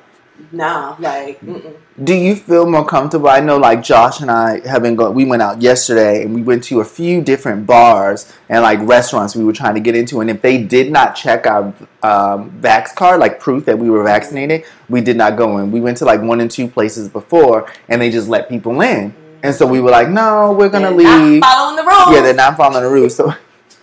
nah, 0.52 0.96
like, 0.98 1.40
mm-mm. 1.40 1.74
Do 2.02 2.12
you 2.12 2.34
feel 2.34 2.68
more 2.68 2.84
comfortable? 2.84 3.28
I 3.28 3.38
know, 3.38 3.56
like 3.56 3.80
Josh 3.82 4.20
and 4.20 4.28
I 4.28 4.66
have 4.66 4.82
been 4.82 4.96
going. 4.96 5.14
We 5.14 5.24
went 5.24 5.42
out 5.42 5.62
yesterday, 5.62 6.22
and 6.24 6.34
we 6.34 6.42
went 6.42 6.64
to 6.64 6.80
a 6.80 6.84
few 6.84 7.22
different 7.22 7.66
bars 7.66 8.32
and 8.48 8.62
like 8.62 8.80
restaurants 8.82 9.36
we 9.36 9.44
were 9.44 9.52
trying 9.52 9.74
to 9.74 9.80
get 9.80 9.94
into. 9.94 10.20
And 10.20 10.28
if 10.28 10.42
they 10.42 10.60
did 10.64 10.90
not 10.90 11.14
check 11.14 11.46
our 11.46 11.72
um, 12.02 12.50
vax 12.60 12.92
card, 12.96 13.20
like 13.20 13.38
proof 13.38 13.64
that 13.66 13.78
we 13.78 13.90
were 13.90 14.02
vaccinated, 14.02 14.64
we 14.88 15.02
did 15.02 15.16
not 15.16 15.36
go 15.36 15.58
in. 15.58 15.70
We 15.70 15.80
went 15.80 15.98
to 15.98 16.04
like 16.04 16.20
one 16.20 16.40
and 16.40 16.50
two 16.50 16.66
places 16.66 17.08
before, 17.08 17.70
and 17.88 18.02
they 18.02 18.10
just 18.10 18.28
let 18.28 18.48
people 18.48 18.80
in. 18.80 19.14
And 19.44 19.54
so 19.54 19.64
we 19.64 19.80
were 19.80 19.90
like, 19.90 20.08
no, 20.08 20.50
we're 20.52 20.68
gonna 20.70 20.88
They're 20.90 21.04
not 21.04 21.24
leave. 21.24 21.42
following 21.42 21.76
the 21.76 21.82
rules. 21.84 22.10
Yeah, 22.16 22.22
they're 22.22 22.34
not 22.34 22.56
following 22.56 22.82
the 22.82 22.90
rules. 22.90 23.14
So, 23.14 23.32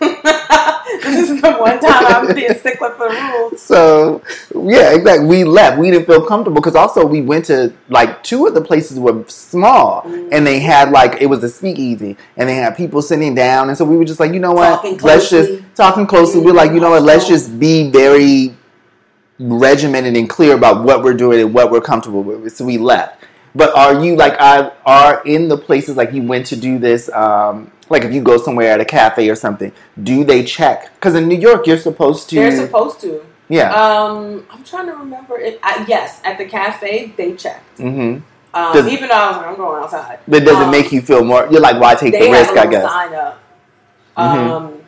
this 1.02 1.30
is 1.30 1.40
the 1.40 1.52
one 1.52 1.80
time 1.80 2.06
I'm 2.06 2.34
being 2.34 2.54
stickler 2.58 2.90
for 2.90 3.08
the 3.08 3.14
rules. 3.14 3.62
so 3.62 4.22
yeah, 4.54 4.94
exactly. 4.94 5.26
We 5.26 5.44
left. 5.44 5.78
We 5.78 5.90
didn't 5.90 6.06
feel 6.06 6.26
comfortable 6.26 6.60
because 6.60 6.76
also 6.76 7.06
we 7.06 7.20
went 7.20 7.46
to 7.46 7.72
like 7.88 8.22
two 8.22 8.46
of 8.46 8.54
the 8.54 8.60
places 8.60 8.98
were 8.98 9.24
small, 9.28 10.02
mm. 10.02 10.28
and 10.32 10.46
they 10.46 10.60
had 10.60 10.90
like 10.90 11.20
it 11.20 11.26
was 11.26 11.42
a 11.44 11.48
speakeasy, 11.48 12.16
and 12.36 12.48
they 12.48 12.56
had 12.56 12.76
people 12.76 13.02
sitting 13.02 13.34
down, 13.34 13.68
and 13.68 13.78
so 13.78 13.84
we 13.84 13.96
were 13.96 14.04
just 14.04 14.20
like, 14.20 14.32
you 14.32 14.40
know 14.40 14.52
what? 14.52 14.76
Talking 14.76 14.98
let's 14.98 15.28
closely. 15.28 15.58
just 15.58 15.74
talking 15.76 16.06
closely. 16.06 16.40
We're 16.40 16.52
like, 16.52 16.72
you 16.72 16.80
know 16.80 16.90
what? 16.90 17.02
Let's 17.02 17.28
just 17.28 17.58
be 17.58 17.90
very 17.90 18.54
regimented 19.38 20.16
and 20.16 20.28
clear 20.28 20.54
about 20.54 20.84
what 20.84 21.02
we're 21.02 21.14
doing 21.14 21.40
and 21.40 21.54
what 21.54 21.70
we're 21.70 21.80
comfortable 21.80 22.22
with. 22.22 22.54
So 22.54 22.64
we 22.64 22.78
left. 22.78 23.21
But 23.54 23.76
are 23.76 24.02
you 24.02 24.16
like 24.16 24.34
I 24.40 24.72
are 24.86 25.22
in 25.24 25.48
the 25.48 25.58
places 25.58 25.96
like 25.96 26.12
you 26.12 26.22
went 26.22 26.46
to 26.46 26.56
do 26.56 26.78
this? 26.78 27.10
Um, 27.10 27.70
like 27.90 28.04
if 28.04 28.12
you 28.12 28.22
go 28.22 28.38
somewhere 28.38 28.72
at 28.72 28.80
a 28.80 28.84
cafe 28.84 29.28
or 29.28 29.34
something, 29.34 29.72
do 30.02 30.24
they 30.24 30.42
check? 30.44 30.92
Because 30.94 31.14
in 31.14 31.28
New 31.28 31.38
York, 31.38 31.66
you're 31.66 31.76
supposed 31.78 32.30
to. 32.30 32.36
They're 32.36 32.56
supposed 32.66 33.00
to. 33.02 33.22
yeah. 33.48 33.74
Um, 33.74 34.46
I'm 34.50 34.64
trying 34.64 34.86
to 34.86 34.92
remember 34.94 35.38
it. 35.38 35.60
I, 35.62 35.84
yes, 35.86 36.20
at 36.24 36.38
the 36.38 36.46
cafe 36.46 37.12
they 37.16 37.34
checked. 37.34 37.78
hmm 37.78 38.18
Um, 38.54 38.72
Does- 38.72 38.88
even 38.88 39.08
though 39.08 39.14
I 39.14 39.28
was 39.28 39.36
like, 39.38 39.46
I'm 39.48 39.56
going 39.56 39.82
outside. 39.82 40.18
But 40.28 40.44
does 40.44 40.58
it 40.58 40.64
Um, 40.64 40.70
make 40.70 40.90
you 40.92 41.02
feel 41.02 41.22
more? 41.24 41.46
You're 41.50 41.60
like, 41.60 41.78
why 41.80 41.94
take 41.94 42.12
the 42.12 42.30
risk? 42.30 42.56
I 42.56 42.66
guess. 42.66 42.90
sign 42.90 43.14
up. 43.14 43.38
Mhm. 44.16 44.50
Um, 44.50 44.81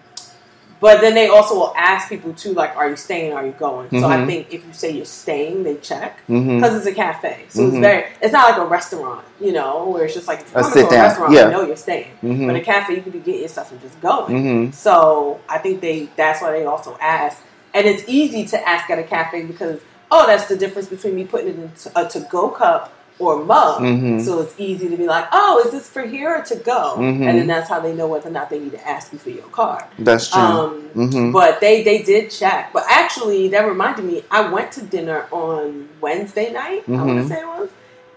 but 0.84 1.00
then 1.00 1.14
they 1.14 1.28
also 1.28 1.54
will 1.54 1.72
ask 1.78 2.10
people 2.10 2.34
too, 2.34 2.52
like, 2.52 2.76
are 2.76 2.90
you 2.90 2.94
staying? 2.94 3.32
Are 3.32 3.46
you 3.46 3.52
going? 3.52 3.88
So 3.88 4.06
I 4.06 4.18
Mhm. 4.18 4.26
think 4.26 4.52
if 4.52 4.66
you 4.66 4.72
say 4.74 4.90
you're 4.90 5.06
staying, 5.06 5.62
they 5.62 5.76
check 5.76 6.18
because 6.26 6.76
it's 6.76 6.84
a 6.86 6.92
cafe. 6.92 7.38
So 7.48 7.66
it's 7.68 7.76
Mhm. 7.76 7.80
very. 7.80 8.04
It's 8.20 8.34
not 8.34 8.50
like 8.50 8.58
a 8.58 8.66
restaurant, 8.66 9.24
you 9.40 9.52
know, 9.52 9.84
where 9.88 10.04
it's 10.04 10.12
just 10.12 10.28
like 10.28 10.40
if 10.42 10.54
A 10.54 10.58
you 10.58 10.62
come 10.64 10.72
sit 10.72 10.80
to 10.82 10.86
a 10.88 10.90
down, 10.90 11.02
restaurant, 11.08 11.32
yeah. 11.32 11.44
you 11.46 11.52
know 11.52 11.62
you're 11.62 11.84
staying. 11.88 12.10
hmm 12.20 12.46
But 12.48 12.56
a 12.56 12.60
cafe, 12.60 12.96
you 12.96 13.00
could 13.00 13.14
be 13.14 13.20
getting 13.20 13.48
stuff 13.48 13.72
and 13.72 13.80
just 13.80 13.98
going. 14.02 14.36
hmm 14.66 14.72
So 14.72 15.40
I 15.48 15.56
think 15.56 15.80
they 15.80 16.10
that's 16.16 16.42
why 16.42 16.50
they 16.52 16.66
also 16.66 16.98
ask, 17.00 17.38
and 17.72 17.86
it's 17.86 18.04
easy 18.06 18.44
to 18.52 18.68
ask 18.68 18.90
at 18.90 18.98
a 18.98 19.04
cafe 19.04 19.40
because 19.52 19.78
oh, 20.10 20.26
that's 20.26 20.44
the 20.52 20.56
difference 20.64 20.88
between 20.88 21.14
me 21.16 21.24
putting 21.24 21.48
it 21.48 21.56
in 21.56 21.70
a 21.96 22.06
to 22.10 22.20
go 22.30 22.50
cup 22.50 22.92
or 23.18 23.44
mug. 23.44 23.80
Mhm. 23.82 24.24
So 24.24 24.40
it's 24.40 24.54
easy 24.58 24.88
to 24.88 24.96
be 24.96 25.06
like, 25.06 25.26
oh, 25.32 25.62
is 25.64 25.70
this 25.72 25.88
for 25.88 26.02
here 26.02 26.36
or 26.36 26.42
to 26.42 26.56
go? 26.56 26.94
Mhm. 26.98 27.26
And 27.26 27.38
then 27.38 27.46
that's 27.46 27.68
how 27.68 27.78
they 27.80 27.92
know 27.92 28.06
whether 28.08 28.28
or 28.28 28.32
not 28.32 28.50
they 28.50 28.58
need 28.58 28.72
to 28.72 28.88
ask 28.88 29.12
you 29.12 29.18
for 29.18 29.30
your 29.30 29.44
card. 29.52 29.84
That's 29.98 30.28
true. 30.28 30.42
Um, 30.42 30.70
hmm 30.94 31.30
But 31.32 31.60
they 31.60 31.82
they 31.82 32.02
did 32.02 32.30
check. 32.30 32.70
But 32.72 32.84
actually, 32.88 33.48
that 33.48 33.66
reminded 33.68 34.04
me, 34.04 34.24
I 34.30 34.48
went 34.50 34.72
to 34.72 34.82
dinner 34.82 35.26
on 35.30 35.88
Wednesday 36.00 36.52
night. 36.52 36.84
I 36.88 36.92
want 36.92 37.22
to 37.22 37.28
say 37.28 37.40
it 37.40 37.46
was. 37.46 37.68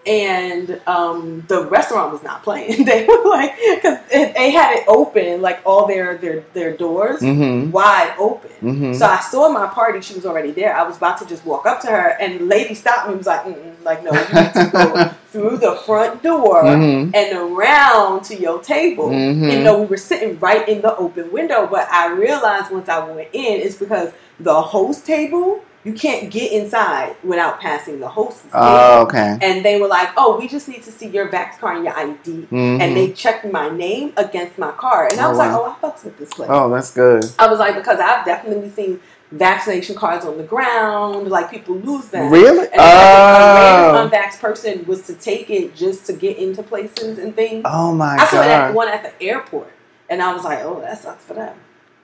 And 0.08 0.82
um, 0.88 1.44
the 1.50 1.66
restaurant 1.68 2.14
was 2.14 2.24
not 2.24 2.42
playing. 2.44 2.86
They 2.86 3.06
were 3.06 3.26
like, 3.30 3.56
because 3.76 4.00
they 4.10 4.52
had 4.52 4.78
it 4.78 4.86
open, 4.88 5.42
like 5.42 5.60
all 5.66 5.86
their 5.88 6.18
their 6.18 6.42
their 6.54 6.78
doors 6.78 7.20
hmm 7.22 7.70
wide 7.72 8.16
open. 8.18 8.52
hmm 8.62 8.94
So 8.94 9.06
I 9.06 9.20
saw 9.20 9.50
my 9.50 9.68
party. 9.68 10.00
She 10.02 10.14
was 10.16 10.26
already 10.26 10.52
there. 10.52 10.76
I 10.76 10.84
was 10.84 10.98
about 10.98 11.18
to 11.20 11.26
just 11.26 11.46
walk 11.46 11.66
up 11.66 11.82
to 11.82 11.88
her, 11.88 12.16
and 12.22 12.40
the 12.40 12.46
lady 12.46 12.74
stopped 12.74 13.08
me. 13.08 13.14
and 13.14 13.18
Was 13.20 13.28
like, 13.28 13.44
Mm-mm, 13.44 13.84
like 13.84 14.04
no, 14.04 14.28
you 14.30 14.36
need 14.36 14.54
to 14.56 14.66
go 14.66 15.04
through 15.32 15.58
the 15.58 15.76
front 15.86 16.24
door 16.24 16.78
hmm 16.78 17.10
and 17.14 17.38
around 17.38 18.24
to 18.26 18.36
your 18.40 18.62
table. 18.62 19.10
Mhm. 19.10 19.52
And 19.52 19.66
though 19.66 19.82
we 19.82 19.88
were 19.88 19.98
sitting 19.98 20.40
right 20.40 20.68
in 20.68 20.82
the 20.82 20.96
open 20.98 21.32
window, 21.32 21.68
but 21.68 21.88
I 21.92 22.08
realized 22.14 22.72
once 22.72 22.90
I 22.90 23.00
went 23.04 23.30
in, 23.34 23.62
it's 23.62 23.76
because 23.76 24.12
the 24.40 24.62
host 24.62 25.06
table 25.06 25.62
you 25.88 25.94
can't 25.94 26.30
get 26.30 26.52
inside 26.52 27.16
without 27.24 27.62
passing 27.62 28.02
the 28.02 28.08
hostess. 28.10 28.52
Oh, 28.54 29.04
okay. 29.04 29.38
And 29.42 29.64
they 29.64 29.80
were 29.80 29.88
like, 29.88 30.10
"Oh, 30.18 30.38
we 30.38 30.46
just 30.50 30.68
need 30.68 30.84
to 30.84 30.92
see 30.92 31.08
your 31.08 31.30
vax 31.30 31.58
card 31.60 31.78
and 31.78 31.86
your 31.86 31.98
ID." 31.98 32.46
Mhm. 32.52 32.82
And 32.82 32.98
they 32.98 33.12
checked 33.14 33.50
my 33.50 33.70
name 33.70 34.12
against 34.18 34.58
my 34.58 34.72
card, 34.72 35.14
and 35.14 35.22
I 35.22 35.26
Oh, 35.26 35.30
was 35.30 35.38
wow. 35.38 35.46
like, 35.46 35.56
"Oh, 35.58 35.76
I 35.82 35.88
fucks 35.88 36.04
with 36.04 36.18
this 36.18 36.30
place." 36.34 36.50
Oh, 36.52 36.70
that's 36.70 36.92
good. 36.92 37.24
I 37.40 37.48
was 37.48 37.60
like, 37.60 37.76
because 37.76 38.00
I've 38.02 38.26
definitely 38.26 38.70
seen 38.70 39.00
vaccination 39.32 39.96
cards 39.96 40.26
on 40.26 40.36
the 40.38 40.44
ground, 40.44 41.30
like 41.30 41.50
people 41.50 41.76
lose 41.76 42.08
them. 42.10 42.30
Really? 42.32 42.68
And 42.74 42.82
a 42.82 42.84
Oh. 42.84 43.56
random 43.56 44.10
unvaxxed 44.10 44.42
person 44.42 44.84
was 44.88 45.04
to 45.04 45.14
take 45.14 45.50
it 45.50 45.74
just 45.74 46.06
to 46.08 46.14
get 46.14 46.38
into 46.38 46.64
places 46.64 47.18
and 47.18 47.34
things. 47.34 47.64
Oh 47.66 47.94
my 47.94 48.18
God. 48.18 48.28
I 48.28 48.30
saw 48.30 48.42
that 48.42 48.74
one 48.74 48.90
at 48.90 49.04
the 49.04 49.26
airport, 49.26 49.72
and 50.10 50.22
I 50.22 50.34
was 50.34 50.44
like, 50.44 50.60
"Oh, 50.66 50.82
that 50.82 51.02
sucks 51.02 51.24
for 51.24 51.34
them." 51.34 51.54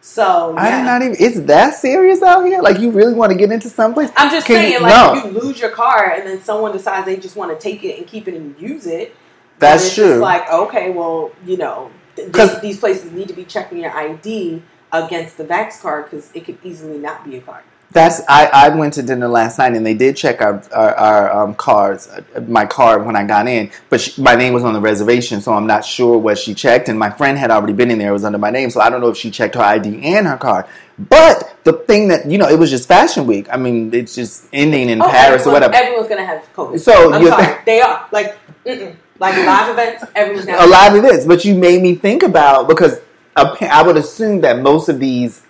So 0.05 0.53
I'm 0.57 0.83
not 0.85 1.01
even. 1.01 1.15
It's 1.17 1.39
that 1.47 1.75
serious 1.75 2.21
out 2.21 2.45
here. 2.45 2.61
Like 2.61 2.77
you 2.79 2.91
really 2.91 3.13
want 3.13 3.31
to 3.31 3.37
get 3.37 3.53
into 3.53 3.69
someplace? 3.69 4.11
I'm 4.17 4.29
just 4.29 4.45
Can 4.45 4.57
saying, 4.57 4.73
you- 4.73 4.79
like, 4.81 4.91
no. 4.93 5.15
if 5.15 5.23
you 5.33 5.39
lose 5.41 5.61
your 5.61 5.69
car 5.69 6.11
and 6.11 6.27
then 6.27 6.41
someone 6.43 6.73
decides 6.73 7.05
they 7.05 7.15
just 7.15 7.37
want 7.37 7.57
to 7.57 7.57
take 7.57 7.85
it 7.85 7.97
and 7.97 8.05
keep 8.05 8.27
it 8.27 8.33
and 8.33 8.53
use 8.59 8.85
it, 8.85 9.15
That's 9.59 9.85
it's 9.85 9.95
true. 9.95 10.03
Just 10.09 10.19
like, 10.21 10.51
okay, 10.51 10.89
well, 10.89 11.31
you 11.45 11.55
know, 11.55 11.89
'Cause- 12.33 12.51
these, 12.55 12.61
these 12.61 12.79
places 12.81 13.13
need 13.13 13.29
to 13.29 13.33
be 13.33 13.45
checking 13.45 13.77
your 13.79 13.91
ID 13.95 14.61
against 14.91 15.37
the 15.37 15.45
Vax 15.45 15.79
card 15.81 16.09
because 16.11 16.29
it 16.33 16.43
could 16.43 16.57
easily 16.65 16.97
not 16.97 17.23
be 17.23 17.37
a 17.37 17.41
card. 17.41 17.63
That's 17.93 18.21
I, 18.27 18.49
I 18.51 18.69
went 18.69 18.95
to 18.95 19.03
dinner 19.03 19.27
last 19.27 19.59
night 19.59 19.75
and 19.75 19.85
they 19.85 19.93
did 19.93 20.17
check 20.17 20.41
our 20.41 20.63
our, 20.73 20.95
our 20.95 21.43
um, 21.43 21.53
cards, 21.53 22.07
uh, 22.07 22.41
my 22.47 22.65
card 22.65 23.05
when 23.05 23.15
I 23.15 23.23
got 23.23 23.47
in, 23.47 23.71
but 23.89 24.01
she, 24.01 24.19
my 24.19 24.33
name 24.33 24.53
was 24.53 24.63
on 24.63 24.73
the 24.73 24.81
reservation, 24.81 25.41
so 25.41 25.53
I'm 25.53 25.67
not 25.67 25.85
sure 25.85 26.17
what 26.17 26.39
she 26.39 26.55
checked. 26.55 26.89
And 26.89 26.97
my 26.97 27.11
friend 27.11 27.37
had 27.37 27.51
already 27.51 27.73
been 27.73 27.91
in 27.91 27.99
there; 27.99 28.09
it 28.09 28.13
was 28.13 28.23
under 28.23 28.39
my 28.39 28.49
name, 28.49 28.71
so 28.71 28.81
I 28.81 28.89
don't 28.89 28.99
know 28.99 29.09
if 29.09 29.17
she 29.17 29.29
checked 29.29 29.53
her 29.53 29.61
ID 29.61 30.03
and 30.03 30.25
her 30.25 30.37
card. 30.37 30.65
But 30.97 31.55
the 31.63 31.73
thing 31.73 32.07
that 32.07 32.25
you 32.29 32.39
know, 32.39 32.49
it 32.49 32.57
was 32.57 32.71
just 32.71 32.87
Fashion 32.87 33.27
Week. 33.27 33.47
I 33.51 33.57
mean, 33.57 33.93
it's 33.93 34.15
just 34.15 34.47
ending 34.51 34.89
in 34.89 34.99
Oh, 34.99 35.07
Paris 35.07 35.45
or 35.45 35.53
whatever. 35.53 35.75
Everyone's 35.75 36.07
gonna 36.07 36.25
have 36.25 36.43
COVID. 36.55 36.79
So 36.79 37.13
I'm 37.13 37.25
sorry, 37.27 37.61
they 37.65 37.79
are 37.79 38.09
like, 38.11 38.37
mm-mm. 38.65 38.95
like 39.19 39.37
live 39.45 39.69
events. 39.69 40.03
Everyone's 40.15 40.47
gonna 40.47 40.65
a 40.65 40.67
lot 40.67 40.95
of 40.95 41.03
this, 41.03 41.27
but 41.27 41.45
you 41.45 41.53
made 41.53 41.83
me 41.83 41.93
think 41.93 42.23
about 42.23 42.67
because 42.67 42.99
I 43.35 43.83
would 43.85 43.97
assume 43.97 44.41
that 44.41 44.59
most 44.59 44.89
of 44.89 44.99
these 44.99 45.42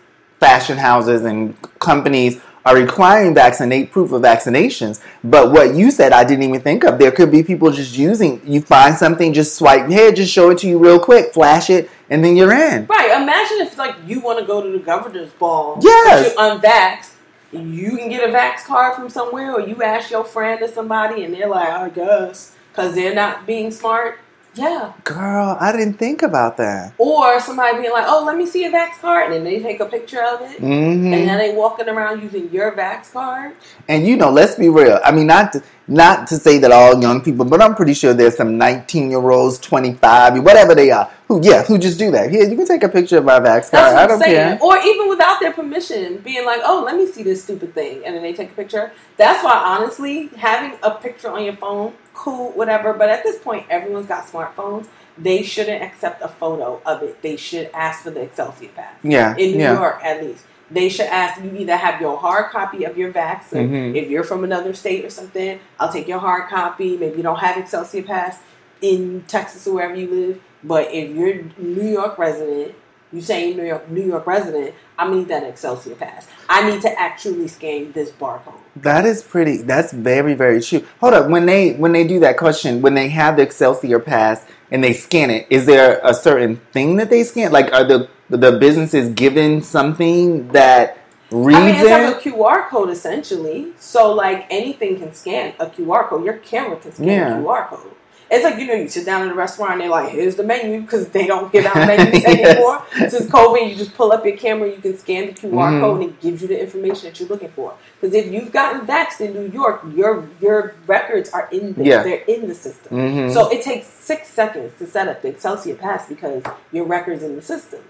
fashion 0.44 0.78
houses 0.78 1.24
and 1.24 1.56
companies 1.80 2.42
are 2.66 2.76
requiring 2.76 3.34
vaccinate 3.34 3.92
proof 3.92 4.12
of 4.12 4.22
vaccinations. 4.22 5.02
But 5.24 5.52
what 5.52 5.74
you 5.74 5.90
said, 5.90 6.12
I 6.12 6.26
didn't 6.26 6.44
even 6.44 6.60
think 6.60 6.84
of. 6.84 7.00
There 7.00 7.12
could 7.12 7.32
be 7.32 7.44
people 7.44 7.72
just 7.72 7.98
using. 7.98 8.42
You 8.46 8.62
find 8.62 8.96
something, 8.96 9.34
just 9.34 9.56
swipe 9.56 9.90
here, 9.90 10.12
just 10.12 10.34
show 10.34 10.50
it 10.50 10.58
to 10.60 10.68
you 10.68 10.78
real 10.78 11.00
quick, 11.00 11.34
flash 11.34 11.70
it, 11.70 11.90
and 12.10 12.24
then 12.24 12.36
you're 12.36 12.54
in. 12.54 12.86
Right. 12.88 13.22
Imagine 13.22 13.66
if 13.66 13.78
like 13.78 13.96
you 14.06 14.20
want 14.20 14.40
to 14.40 14.46
go 14.46 14.62
to 14.62 14.70
the 14.70 14.84
governor's 14.84 15.32
ball. 15.32 15.80
Yes. 15.82 16.34
You're 16.34 16.60
unvaxxed. 16.60 17.12
You 17.54 17.98
can 17.98 18.10
get 18.10 18.28
a 18.28 18.34
vax 18.34 18.66
card 18.66 18.96
from 18.96 19.10
somewhere, 19.10 19.54
or 19.54 19.62
you 19.62 19.82
ask 19.82 20.12
your 20.12 20.26
friend 20.26 20.62
or 20.62 20.68
somebody, 20.68 21.24
and 21.24 21.34
they're 21.34 21.48
like, 21.48 21.70
I 21.70 21.90
guess, 21.90 22.56
because 22.72 22.96
they're 22.96 23.16
not 23.16 23.46
being 23.46 23.72
smart. 23.72 24.20
Yeah. 24.56 24.94
Girl, 25.04 25.58
I 25.60 25.72
didn't 25.72 25.96
think 25.96 26.22
about 26.22 26.58
that. 26.58 26.94
Or 26.98 27.40
somebody 27.40 27.80
being 27.80 27.92
like, 27.92 28.06
oh, 28.08 28.24
let 28.26 28.38
me 28.38 28.46
see 28.46 28.66
a 28.66 28.72
vax 28.72 29.00
card, 29.00 29.26
and 29.26 29.34
then 29.34 29.44
they 29.44 29.60
take 29.60 29.80
a 29.80 29.86
picture 29.86 30.24
of 30.24 30.42
it, 30.42 30.60
hmm 30.60 31.14
and 31.14 31.26
now 31.26 31.38
they 31.38 31.56
walking 31.56 31.90
around 31.90 32.22
using 32.22 32.50
your 32.52 32.72
vax 32.72 33.12
card. 33.12 33.56
And 33.88 34.06
you 34.06 34.16
know, 34.16 34.30
let's 34.30 34.56
be 34.56 34.70
real. 34.70 35.00
I 35.04 35.12
mean, 35.12 35.28
not 35.28 35.54
to, 35.54 35.64
not 35.88 36.28
to 36.28 36.38
say 36.38 36.58
that 36.60 36.72
all 36.72 37.00
young 37.02 37.22
people, 37.22 37.46
but 37.46 37.62
I'm 37.62 37.76
pretty 37.76 37.94
sure 37.94 38.14
there's 38.14 38.38
some 38.38 38.58
19 38.58 39.12
year 39.12 39.30
olds, 39.30 39.60
25, 39.60 40.42
whatever 40.44 40.74
they 40.76 40.92
are, 40.92 41.12
who 41.28 41.42
yeah, 41.44 41.64
who 41.64 41.78
just 41.78 42.00
do 42.00 42.12
that. 42.12 42.30
Here, 42.32 42.48
you 42.48 42.56
can 42.56 42.66
take 42.66 42.84
a 42.84 42.90
picture 42.90 43.18
of 43.18 43.26
my 43.26 43.40
vax 43.40 43.70
That's 43.70 43.70
card. 43.72 43.94
what 43.94 44.04
I 44.04 44.08
don't 44.08 44.20
saying. 44.20 44.58
care. 44.58 44.60
Or 44.62 44.78
even 44.78 45.10
without 45.10 45.40
their 45.42 45.52
permission, 45.52 46.18
being 46.18 46.46
like, 46.46 46.62
oh, 46.64 46.84
let 46.86 46.96
me 46.96 47.06
see 47.06 47.24
this 47.24 47.44
stupid 47.44 47.74
thing. 47.74 48.06
And 48.06 48.16
then 48.16 48.24
they 48.24 48.34
take 48.34 48.52
a 48.52 48.56
picture. 48.56 48.92
That's 49.18 49.44
why, 49.44 49.54
honestly, 49.54 50.28
having 50.38 50.78
a 50.84 50.92
picture 50.92 51.30
on 51.30 51.44
your 51.44 51.56
phone, 51.56 51.94
cool, 52.14 52.52
whatever. 52.52 52.94
But 52.94 53.10
at 53.10 53.24
this 53.24 53.40
point, 53.40 53.66
everyone's 53.70 54.08
got 54.08 54.26
smartphones. 54.26 54.88
They 55.18 55.44
shouldn't 55.44 55.84
accept 55.84 56.22
a 56.24 56.28
photo 56.28 56.82
of 56.86 57.04
it. 57.04 57.22
They 57.22 57.36
should 57.36 57.70
ask 57.74 58.04
for 58.04 58.10
the 58.12 58.22
Excelsior 58.22 58.70
Pass. 58.70 58.96
Yeah, 59.04 59.36
In 59.36 59.52
New 59.52 59.60
yeah. 59.60 59.74
York, 59.74 60.00
at 60.04 60.24
least. 60.24 60.46
They 60.72 60.90
should 60.90 61.08
ask 61.08 61.44
you 61.44 61.52
either 61.56 61.76
have 61.76 62.02
your 62.02 62.18
hard 62.18 62.52
copy 62.52 62.84
of 62.84 62.98
your 62.98 63.12
vaccine. 63.12 63.70
Mhm. 63.70 63.96
If 63.96 64.10
you're 64.10 64.24
from 64.24 64.44
another 64.44 64.74
state 64.74 65.06
or 65.06 65.10
something, 65.10 65.60
I'll 65.80 65.92
take 65.92 66.08
your 66.08 66.20
hard 66.20 66.50
copy. 66.50 66.98
Maybe 66.98 67.18
you 67.18 67.24
don't 67.24 67.40
have 67.40 67.58
Excelsior 67.58 68.04
Pass 68.04 68.40
in 68.82 69.24
Texas 69.28 69.68
or 69.68 69.76
wherever 69.76 69.96
you 69.96 70.08
live. 70.08 70.40
But 70.64 70.94
if 70.94 71.10
you're 71.10 71.44
New 71.58 71.88
York 71.88 72.18
resident, 72.18 72.74
you 73.12 73.22
say 73.22 73.50
you're 73.50 73.58
New 73.58 73.68
York 73.68 73.90
New 73.92 74.04
York 74.04 74.26
resident, 74.26 74.74
I 74.98 75.10
need 75.10 75.28
that 75.28 75.44
Excelsior 75.44 75.96
Pass. 75.96 76.28
I 76.50 76.70
need 76.70 76.82
to 76.82 77.00
actually 77.00 77.48
scan 77.48 77.92
this 77.94 78.10
barcode. 78.10 78.54
That 78.76 79.06
is 79.06 79.22
pretty. 79.22 79.58
That's 79.58 79.92
very 79.94 80.34
very 80.34 80.62
true. 80.62 80.84
Hold 81.00 81.14
up, 81.14 81.30
when 81.30 81.46
they 81.46 81.74
when 81.74 81.92
they 81.92 82.06
do 82.06 82.20
that 82.22 82.38
question, 82.38 82.82
when 82.82 82.96
they 82.96 83.10
have 83.10 83.36
the 83.36 83.44
Excelsior 83.44 84.00
pass 84.00 84.44
and 84.72 84.84
they 84.84 84.94
scan 84.94 85.30
it, 85.30 85.46
is 85.52 85.68
there 85.68 86.02
a 86.04 86.14
certain 86.14 86.60
thing 86.72 86.96
that 86.96 87.12
they 87.12 87.24
scan? 87.24 87.52
Like, 87.52 87.72
are 87.72 87.84
the 87.84 88.08
the 88.38 88.52
business 88.54 88.94
is 88.94 89.10
given 89.14 89.62
something 89.62 90.48
that 90.50 90.98
reads 91.32 91.60
I 91.60 91.66
mean, 91.66 91.76
it's 91.76 91.84
it? 91.84 91.92
like 91.92 92.26
a 92.26 92.30
QR 92.30 92.68
code 92.70 92.90
essentially. 92.90 93.74
So 93.80 94.14
like 94.14 94.46
anything 94.50 94.98
can 95.00 95.14
scan 95.14 95.54
a 95.60 95.68
QR 95.68 96.08
code. 96.08 96.24
Your 96.26 96.38
camera 96.38 96.78
can 96.78 96.92
scan 96.92 97.08
Yeah. 97.08 97.40
a 97.40 97.42
QR 97.42 97.68
code. 97.68 97.92
It's 98.32 98.44
like 98.44 98.58
you 98.58 98.66
know, 98.66 98.74
you 98.74 98.88
sit 98.88 99.06
down 99.06 99.22
in 99.24 99.30
a 99.30 99.36
restaurant 99.36 99.74
and 99.74 99.82
they're 99.82 99.90
like, 99.90 100.10
"Here's 100.10 100.36
the 100.36 100.44
menu," 100.44 100.82
because 100.82 101.10
they 101.10 101.28
don't 101.28 101.52
give 101.52 101.66
out 101.66 101.76
menus 101.88 102.24
Yes. 102.24 102.26
anymore. 102.58 102.82
Since 102.98 103.26
COVID, 103.28 103.70
you 103.70 103.76
just 103.76 103.94
pull 103.94 104.12
up 104.12 104.26
your 104.26 104.36
camera, 104.38 104.70
you 104.70 104.78
can 104.78 104.98
scan 104.98 105.28
the 105.28 105.34
QR 105.34 105.70
Mhm. 105.70 105.82
code, 105.82 106.02
and 106.02 106.10
it 106.10 106.20
gives 106.22 106.42
you 106.42 106.48
the 106.48 106.60
information 106.60 107.10
that 107.10 107.20
you're 107.20 107.30
looking 107.30 107.50
for. 107.50 107.74
Because 108.02 108.16
if 108.16 108.32
you've 108.32 108.52
gotten 108.52 108.88
vaxxed 108.88 109.22
in 109.22 109.34
New 109.34 109.52
York, 109.52 109.82
your 109.94 110.24
your 110.42 110.74
records 110.88 111.30
are 111.32 111.48
in 111.52 111.74
there. 111.74 111.86
Yeah. 111.86 112.04
They're 112.04 112.24
in 112.28 112.48
the 112.48 112.56
system. 112.56 112.98
Mhm. 112.98 113.34
So 113.34 113.50
it 113.52 113.62
takes 113.62 113.86
six 113.86 114.30
seconds 114.30 114.72
to 114.80 114.88
set 114.88 115.08
up 115.08 115.22
the 115.22 115.28
Excelsior 115.28 115.76
Pass 115.76 116.08
because 116.08 116.42
your 116.72 116.86
record's 116.86 117.22
in 117.22 117.36
the 117.36 117.42
system. 117.44 117.82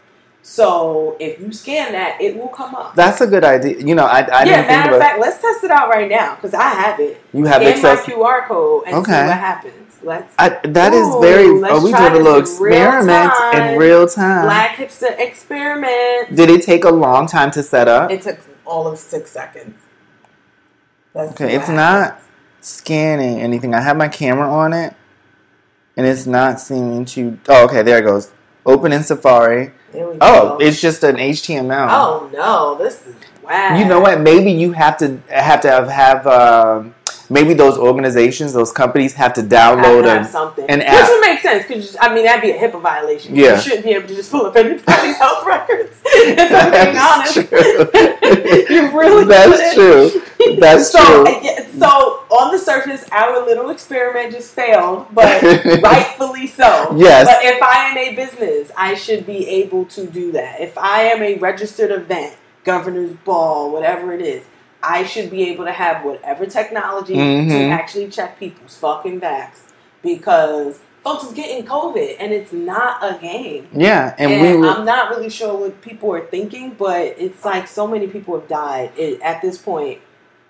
So 0.45 1.15
if 1.21 1.39
you 1.39 1.53
scan 1.53 1.93
that, 1.93 2.21
it 2.21 2.35
will 2.35 2.49
come 2.49 2.75
up. 2.75 2.95
That's 2.95 3.21
a 3.21 3.27
good 3.27 3.45
idea. 3.45 3.79
You 3.79 3.95
know, 3.95 4.03
I, 4.03 4.19
I 4.19 4.19
yeah, 4.21 4.43
didn't 4.43 4.57
think 4.57 4.67
matter 4.67 4.95
of 4.95 5.01
fact, 5.01 5.19
let's 5.21 5.41
test 5.41 5.63
it 5.63 5.71
out 5.71 5.87
right 5.89 6.09
now 6.09 6.35
because 6.35 6.53
I 6.53 6.63
have 6.67 6.99
it. 6.99 7.23
You 7.33 7.45
have 7.45 7.61
Scan 7.61 7.81
my 7.81 7.95
QR 8.01 8.45
code 8.45 8.83
and 8.85 9.05
see 9.05 9.11
Okay. 9.11 9.25
what 9.25 9.37
happens. 9.37 9.99
Let's 10.03 10.35
I, 10.37 10.49
that 10.49 10.91
is 10.93 11.07
Ooh, 11.07 11.21
very. 11.21 11.47
Oh, 11.47 11.53
let's 11.53 11.75
Oh, 11.75 11.85
we 11.85 11.91
did 11.93 12.11
a 12.11 12.15
little 12.17 12.35
in 12.35 12.35
real 12.35 12.41
experiment 12.41 13.31
in 13.53 13.77
real 13.77 14.05
time. 14.05 14.43
Black 14.43 14.75
hipster 14.75 15.17
experiment. 15.17 16.35
Did 16.35 16.49
it 16.49 16.61
take 16.63 16.83
a 16.83 16.91
long 16.91 17.25
time 17.25 17.49
to 17.51 17.63
set 17.63 17.87
up? 17.87 18.11
It 18.11 18.21
took 18.21 18.39
all 18.65 18.85
of 18.85 18.99
six 18.99 19.31
seconds. 19.31 19.79
Let's 21.13 21.31
Okay, 21.31 21.55
it's 21.55 21.69
not 21.69 22.19
scanning 22.59 23.39
anything. 23.39 23.73
I 23.73 23.79
have 23.79 23.95
my 23.95 24.09
camera 24.09 24.51
on 24.51 24.73
it, 24.73 24.93
and 25.95 26.05
it's 26.05 26.25
not 26.25 26.59
seeming 26.59 27.05
to. 27.05 27.39
Oh, 27.47 27.63
okay, 27.65 27.81
there 27.81 27.99
it 27.99 28.01
goes. 28.03 28.29
Open 28.65 28.91
in 28.91 29.03
Safari. 29.03 29.71
Oh, 29.95 30.17
go. 30.17 30.57
it's 30.59 30.81
just 30.81 31.03
an 31.03 31.17
HTML. 31.17 31.87
oh 31.89 32.29
no, 32.33 32.75
this 32.75 33.05
is 33.05 33.15
wow. 33.43 33.77
You 33.77 33.85
know 33.85 33.99
what? 33.99 34.21
Maybe 34.21 34.51
you 34.51 34.71
have 34.73 34.97
to 34.97 35.17
have 35.29 35.61
to 35.61 35.69
have, 35.69 35.87
have 35.89 36.27
um, 36.27 36.95
maybe 37.29 37.53
those 37.53 37.77
organizations, 37.77 38.53
those 38.53 38.71
companies 38.71 39.13
have 39.13 39.33
to 39.33 39.41
download 39.41 40.05
have 40.05 40.25
a, 40.25 40.29
something. 40.29 40.65
an 40.69 40.79
Which 40.79 40.87
app. 40.87 41.09
would 41.09 41.21
make 41.21 41.39
sense 41.39 41.67
because 41.67 41.97
I 41.99 42.13
mean 42.13 42.25
that'd 42.25 42.41
be 42.41 42.51
a 42.51 42.57
HIPAA 42.59 42.81
violation. 42.81 43.35
Yeah. 43.35 43.55
You 43.55 43.61
shouldn't 43.61 43.83
be 43.85 43.91
able 43.91 44.07
to 44.07 44.15
just 44.15 44.31
pull 44.31 44.45
up 44.45 44.55
anybody's 44.55 45.17
health 45.17 45.45
records. 45.45 46.01
if 46.05 46.51
I'm 46.51 46.71
being 46.71 46.97
honest, 46.97 47.35
you 48.69 48.97
really 48.97 49.25
That's 49.25 49.73
couldn't. 49.75 50.11
true. 50.11 50.55
That's 50.59 50.91
so, 50.91 50.99
true. 50.99 51.25
uh, 51.25 51.39
yeah, 51.41 51.65
so 51.79 51.87
on 52.29 52.51
the 52.51 52.57
surface, 52.59 53.05
our 53.11 53.45
little 53.45 53.69
experiment 53.69 54.33
just 54.33 54.53
failed, 54.53 55.07
but 55.13 55.41
rightfully 55.81 56.47
so. 56.47 56.93
Yes. 56.97 57.27
But 57.27 57.43
if 57.45 57.61
I 57.61 57.89
am 57.89 57.97
a 57.97 58.15
business, 58.15 58.69
I 58.77 58.95
should 58.95 59.25
be 59.25 59.47
able 59.47 59.85
to 59.85 60.05
do 60.05 60.33
that. 60.33 60.59
If 60.59 60.77
I 60.77 61.03
am 61.03 61.21
a 61.23 61.37
registered 61.37 61.91
event, 61.91 62.35
governor's 62.63 63.11
ball, 63.25 63.71
whatever 63.71 64.13
it 64.13 64.21
is, 64.21 64.43
I 64.81 65.03
should 65.05 65.29
be 65.29 65.43
able 65.49 65.65
to 65.65 65.71
have 65.71 66.03
whatever 66.03 66.45
technology 66.45 67.13
to 67.13 67.19
Mhm. 67.19 67.71
actually 67.71 68.07
check 68.09 68.37
people's 68.39 68.75
fucking 68.75 69.21
vax 69.21 69.71
because 70.01 70.79
folks 71.03 71.23
is 71.25 71.33
getting 71.33 71.65
COVID 71.65 72.17
and 72.19 72.33
it's 72.33 72.51
not 72.51 72.97
a 73.01 73.17
game. 73.21 73.67
Yeah, 73.73 74.13
and, 74.17 74.31
And, 74.31 74.41
we 74.41 74.57
were. 74.57 74.67
I'm 74.67 74.85
not 74.85 75.09
really 75.09 75.29
sure 75.29 75.55
what 75.55 75.81
people 75.81 76.13
are 76.13 76.25
thinking, 76.25 76.75
but 76.77 77.15
it's 77.17 77.45
like 77.45 77.67
so 77.67 77.87
many 77.87 78.07
people 78.07 78.37
have 78.39 78.47
died 78.47 78.91
at 79.23 79.41
this 79.41 79.57
point. 79.57 79.99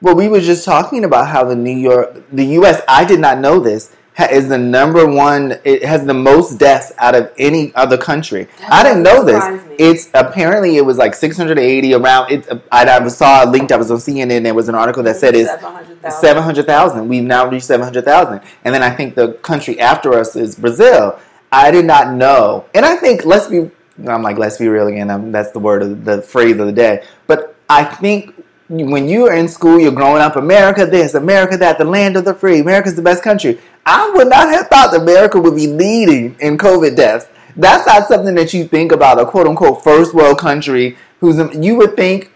Well, 0.02 0.16
we 0.16 0.28
were 0.28 0.42
just 0.42 0.66
talking 0.66 1.04
about 1.06 1.28
how 1.28 1.44
the 1.46 1.56
New 1.56 1.76
York, 1.78 2.24
the 2.32 2.46
U.S. 2.58 2.82
I 2.88 3.06
did 3.06 3.20
not 3.20 3.40
know 3.40 3.60
this 3.60 3.92
is 4.20 4.48
the 4.48 4.58
number 4.58 5.08
one. 5.08 5.60
It 5.64 5.84
has 5.84 6.06
the 6.06 6.14
most 6.14 6.60
deaths 6.60 6.92
out 6.98 7.16
of 7.16 7.32
any 7.38 7.74
other 7.76 7.98
country. 7.98 8.48
That 8.60 8.72
I 8.72 8.84
didn't 8.84 9.04
know 9.04 9.24
this. 9.24 9.68
me. 9.68 9.76
It's 9.80 10.10
apparently 10.14 10.78
it 10.78 10.86
was 10.86 10.98
like 10.98 11.16
680 11.16 11.94
around. 11.96 12.32
It 12.32 12.48
I, 12.72 12.86
I 12.86 13.08
saw 13.08 13.44
a 13.44 13.48
link 13.50 13.70
that 13.70 13.80
was 13.80 13.90
on 13.90 13.98
CNN. 13.98 14.32
and 14.32 14.46
There 14.46 14.54
was 14.54 14.70
an 14.70 14.76
article 14.76 15.02
that 15.04 15.16
said 15.16 15.36
it's 15.36 15.50
700,000. 15.50 16.12
700,000. 16.22 17.08
We've 17.08 17.24
now 17.24 17.48
reached 17.50 17.66
700,000. 17.66 18.42
And 18.64 18.76
then 18.76 18.84
I 18.84 18.92
think 18.92 19.16
the 19.16 19.34
country 19.34 19.80
after 19.80 20.14
us 20.14 20.36
is 20.36 20.56
Brazil. 20.56 21.20
I 21.52 21.72
did 21.72 21.86
not 21.86 22.14
know. 22.14 22.66
And 22.74 22.86
I 22.86 22.96
think, 22.96 23.26
let's 23.26 23.48
be, 23.48 23.70
I'm 24.08 24.24
like, 24.24 24.38
let's 24.38 24.58
be 24.58 24.68
real 24.68 24.88
again. 24.88 25.10
Um 25.10 25.32
that's 25.32 25.52
the 25.52 25.60
word 25.60 25.82
of 25.82 26.06
the 26.06 26.22
phrase 26.22 26.58
of 26.60 26.68
the 26.68 26.72
day. 26.74 27.04
But 27.26 27.56
I 27.70 27.84
think 27.84 28.43
when 28.70 29.08
you 29.08 29.28
are 29.28 29.34
in 29.34 29.48
school, 29.48 29.80
you're 29.80 29.92
growing 29.92 30.22
up, 30.22 30.36
America 30.36 30.86
this, 30.86 31.14
America 31.14 31.58
that, 31.58 31.78
the 31.78 31.84
land 31.84 32.16
of 32.16 32.26
the 32.26 32.34
free, 32.34 32.60
America's 32.60 32.96
the 32.96 33.02
best 33.02 33.24
country. 33.24 33.60
I 33.86 34.10
would 34.12 34.30
not 34.30 34.50
have 34.50 34.68
thought 34.68 34.92
that 34.92 35.02
America 35.02 35.40
would 35.40 35.56
be 35.56 35.68
leading 35.68 36.36
in 36.40 36.58
COVID 36.58 36.96
deaths. 36.96 37.28
That's 37.56 37.86
not 37.86 38.08
something 38.08 38.36
that 38.36 38.54
you 38.54 38.66
think 38.66 38.92
about 38.92 39.20
a 39.20 39.26
quote 39.26 39.48
unquote 39.48 39.84
first 39.84 40.14
world 40.14 40.40
country 40.40 40.98
who's 41.20 41.38
you 41.56 41.76
would 41.76 41.96
think 41.96 42.32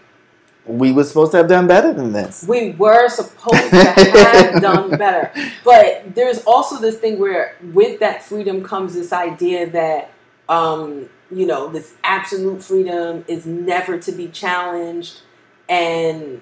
we 0.64 0.92
were 0.92 1.02
supposed 1.02 1.32
to 1.32 1.38
have 1.38 1.48
done 1.48 1.66
better 1.66 1.94
than 1.94 2.12
this. 2.12 2.44
We 2.46 2.72
were 2.72 3.08
supposed 3.08 3.70
to 3.70 3.76
have 3.76 4.60
done 4.62 4.90
better. 4.90 5.32
But 5.64 6.14
there's 6.14 6.44
also 6.44 6.78
this 6.78 6.98
thing 6.98 7.18
where 7.18 7.56
with 7.72 8.00
that 8.00 8.22
freedom 8.22 8.62
comes 8.62 8.94
this 8.94 9.12
idea 9.12 9.68
that 9.70 10.12
um, 10.48 11.08
you 11.30 11.46
know, 11.46 11.68
this 11.68 11.94
absolute 12.04 12.62
freedom 12.62 13.24
is 13.28 13.44
never 13.44 13.98
to 13.98 14.12
be 14.12 14.28
challenged 14.28 15.20
and 15.68 16.40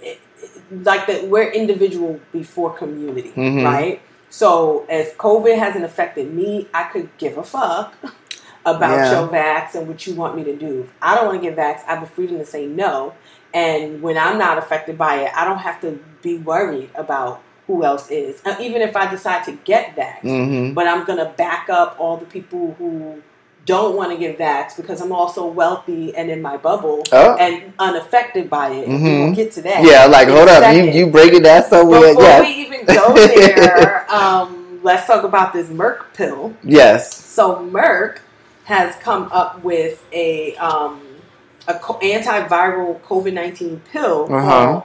it, 0.00 0.20
it, 0.40 0.50
like 0.84 1.06
that 1.06 1.28
we're 1.28 1.50
individual 1.50 2.20
before 2.32 2.72
community, 2.72 3.32
Mhm. 3.36 3.64
right? 3.64 4.00
So 4.30 4.84
as 4.88 5.12
COVID 5.12 5.56
hasn't 5.58 5.84
affected 5.84 6.32
me, 6.32 6.68
I 6.74 6.84
could 6.84 7.08
give 7.18 7.38
a 7.38 7.42
fuck 7.44 7.94
about 8.66 8.90
Yeah. 8.96 9.12
your 9.20 9.28
vax 9.28 9.74
and 9.74 9.86
what 9.86 10.06
you 10.06 10.14
want 10.14 10.36
me 10.36 10.44
to 10.44 10.56
do. 10.56 10.80
If 10.84 10.92
I 11.00 11.14
don't 11.14 11.26
want 11.26 11.42
to 11.42 11.48
get 11.48 11.56
vax, 11.56 11.80
I 11.86 11.92
have 11.94 12.00
the 12.00 12.06
freedom 12.06 12.38
to 12.38 12.44
say 12.46 12.66
no. 12.66 13.14
And 13.52 14.02
when 14.02 14.18
I'm 14.18 14.36
not 14.38 14.58
affected 14.58 14.98
by 14.98 15.16
it, 15.22 15.32
I 15.36 15.44
don't 15.44 15.58
have 15.58 15.80
to 15.82 15.98
be 16.22 16.38
worried 16.38 16.90
about 16.96 17.40
who 17.68 17.84
else 17.84 18.10
is. 18.10 18.42
Uh, 18.44 18.56
even 18.60 18.82
if 18.82 18.96
I 18.96 19.08
decide 19.08 19.44
to 19.44 19.52
get 19.52 19.94
vax, 19.96 20.22
hmm 20.22 20.72
but 20.74 20.86
I'm 20.88 21.04
gonna 21.04 21.32
back 21.36 21.70
up 21.70 21.96
all 21.98 22.16
the 22.16 22.26
people 22.26 22.74
who 22.78 23.22
don't 23.66 23.96
want 23.96 24.12
to 24.12 24.18
get 24.18 24.38
vax 24.38 24.76
because 24.76 25.00
I'm 25.00 25.12
also 25.12 25.46
wealthy 25.46 26.14
and 26.16 26.30
in 26.30 26.42
my 26.42 26.56
bubble 26.56 27.02
Oh. 27.12 27.34
and 27.36 27.72
unaffected 27.78 28.50
by 28.50 28.68
it. 28.70 28.86
And 28.88 29.02
We 29.02 29.08
Mhm. 29.10 29.28
will 29.28 29.34
get 29.34 29.52
to 29.52 29.62
that. 29.62 29.82
Yeah, 29.84 30.06
like 30.06 30.28
hold 30.28 30.48
up, 30.48 30.62
you 30.74 30.80
second. 30.82 30.94
you 30.94 31.06
breaking 31.06 31.42
that 31.44 31.70
so 31.70 31.84
weird? 31.84 32.16
Before 32.16 32.22
Yes, 32.24 32.40
we 32.46 32.52
even 32.52 32.84
go 32.84 33.12
there, 33.14 34.06
um, 34.14 34.80
let's 34.82 35.06
talk 35.06 35.24
about 35.24 35.52
this 35.52 35.68
Merck 35.68 36.00
pill. 36.14 36.52
yes. 36.62 37.14
So 37.14 37.56
Merck 37.72 38.18
has 38.64 38.94
come 38.96 39.28
up 39.32 39.62
with 39.64 40.02
a 40.12 40.54
um, 40.56 41.00
a 41.66 41.74
co- 41.74 41.98
antiviral 42.02 43.00
COVID 43.00 43.32
nineteen 43.32 43.80
pill. 43.92 44.28
Uh-huh. 44.30 44.82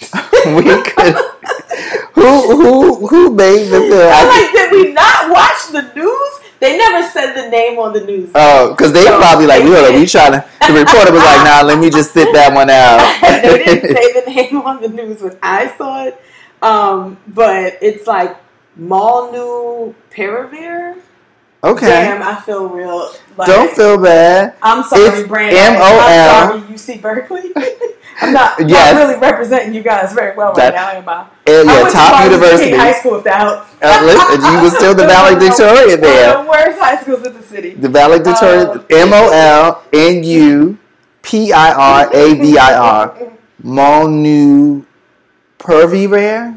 we 0.46 0.62
could. 0.62 1.14
who 2.12 2.56
who 2.56 3.06
who 3.06 3.30
made 3.34 3.64
the 3.68 3.80
pill? 3.80 4.10
I'm 4.12 4.28
like, 4.28 4.52
did 4.52 4.72
we 4.72 4.92
not 4.92 5.30
watch 5.30 5.68
the 5.72 5.82
news? 5.96 6.37
They 6.60 6.76
never 6.76 7.06
said 7.08 7.34
the 7.34 7.48
name 7.50 7.78
on 7.78 7.92
the 7.92 8.04
news. 8.04 8.30
Oh, 8.34 8.70
because 8.70 8.92
they 8.92 9.04
So, 9.04 9.18
probably 9.18 9.46
like, 9.46 9.62
up, 9.62 9.94
we 9.94 10.06
trying 10.06 10.32
to. 10.32 10.44
The 10.66 10.72
reporter 10.72 11.12
was 11.12 11.22
like, 11.22 11.44
nah, 11.44 11.62
let 11.62 11.78
me 11.78 11.88
just 11.88 12.12
sit 12.12 12.32
that 12.34 12.52
one 12.52 12.68
out. 12.68 12.98
they 13.42 13.64
didn't 13.64 13.96
say 13.96 14.20
the 14.20 14.30
name 14.30 14.62
on 14.62 14.80
the 14.82 14.88
news 14.88 15.22
when 15.22 15.38
I 15.42 15.74
saw 15.76 16.04
it, 16.04 16.20
um, 16.60 17.16
but 17.28 17.78
it's 17.80 18.06
like 18.06 18.36
Malnu 18.78 19.94
Molnupiravir. 20.16 21.00
Okay, 21.64 21.86
Damn, 21.86 22.22
I 22.22 22.36
feel 22.40 22.68
real. 22.68 23.10
Like, 23.36 23.48
don't 23.48 23.70
feel 23.74 23.98
bad. 24.02 24.54
I'm 24.62 24.82
sorry, 24.84 25.02
It's 25.20 25.28
Brandon. 25.28 25.58
M.O.L.. 25.74 26.52
I'm 26.52 26.60
sorry, 26.66 26.96
UC 26.96 27.02
Berkeley. 27.02 27.52
I'm 28.20 28.32
not, 28.32 28.58
Yes. 28.58 28.94
not 28.94 29.00
really 29.06 29.16
representing 29.20 29.72
you 29.74 29.82
guys 29.82 30.12
very 30.12 30.36
well 30.36 30.52
That- 30.54 30.74
right 30.74 30.74
now, 30.74 30.90
am 30.98 31.08
I? 31.08 31.12
I 31.22 31.26
yeah, 31.46 31.62
went 31.82 31.92
top 31.94 32.10
to 32.10 32.16
Martin 32.16 32.32
Luther 32.32 32.58
King 32.58 32.72
university. 32.72 32.76
High 32.76 32.92
School, 32.92 33.14
if 33.16 33.24
that 33.24 33.38
helps. 33.40 33.68
Uh, 33.80 34.00
listen, 34.04 34.40
you 34.52 34.60
was 34.62 34.72
still 34.76 34.94
the 34.94 35.06
valedictorian 35.06 36.00
One 36.00 36.02
there. 36.10 36.36
of 36.36 36.44
the 36.44 36.50
worst 36.50 36.78
high 36.80 36.96
schools 37.00 37.24
in 37.26 37.32
the 37.34 37.42
city. 37.42 37.74
The 37.74 37.88
valedictorian, 37.88 38.66
Oh. 38.68 38.84
M 38.90 39.12
O 39.12 39.28
L 39.30 39.82
N 39.92 40.22
U 40.24 40.76
P 41.22 41.52
I 41.52 41.72
R 41.72 42.10
A 42.12 42.34
V 42.34 42.58
I 42.58 42.74
R, 42.76 43.14
Molnupiravir. 43.64 46.54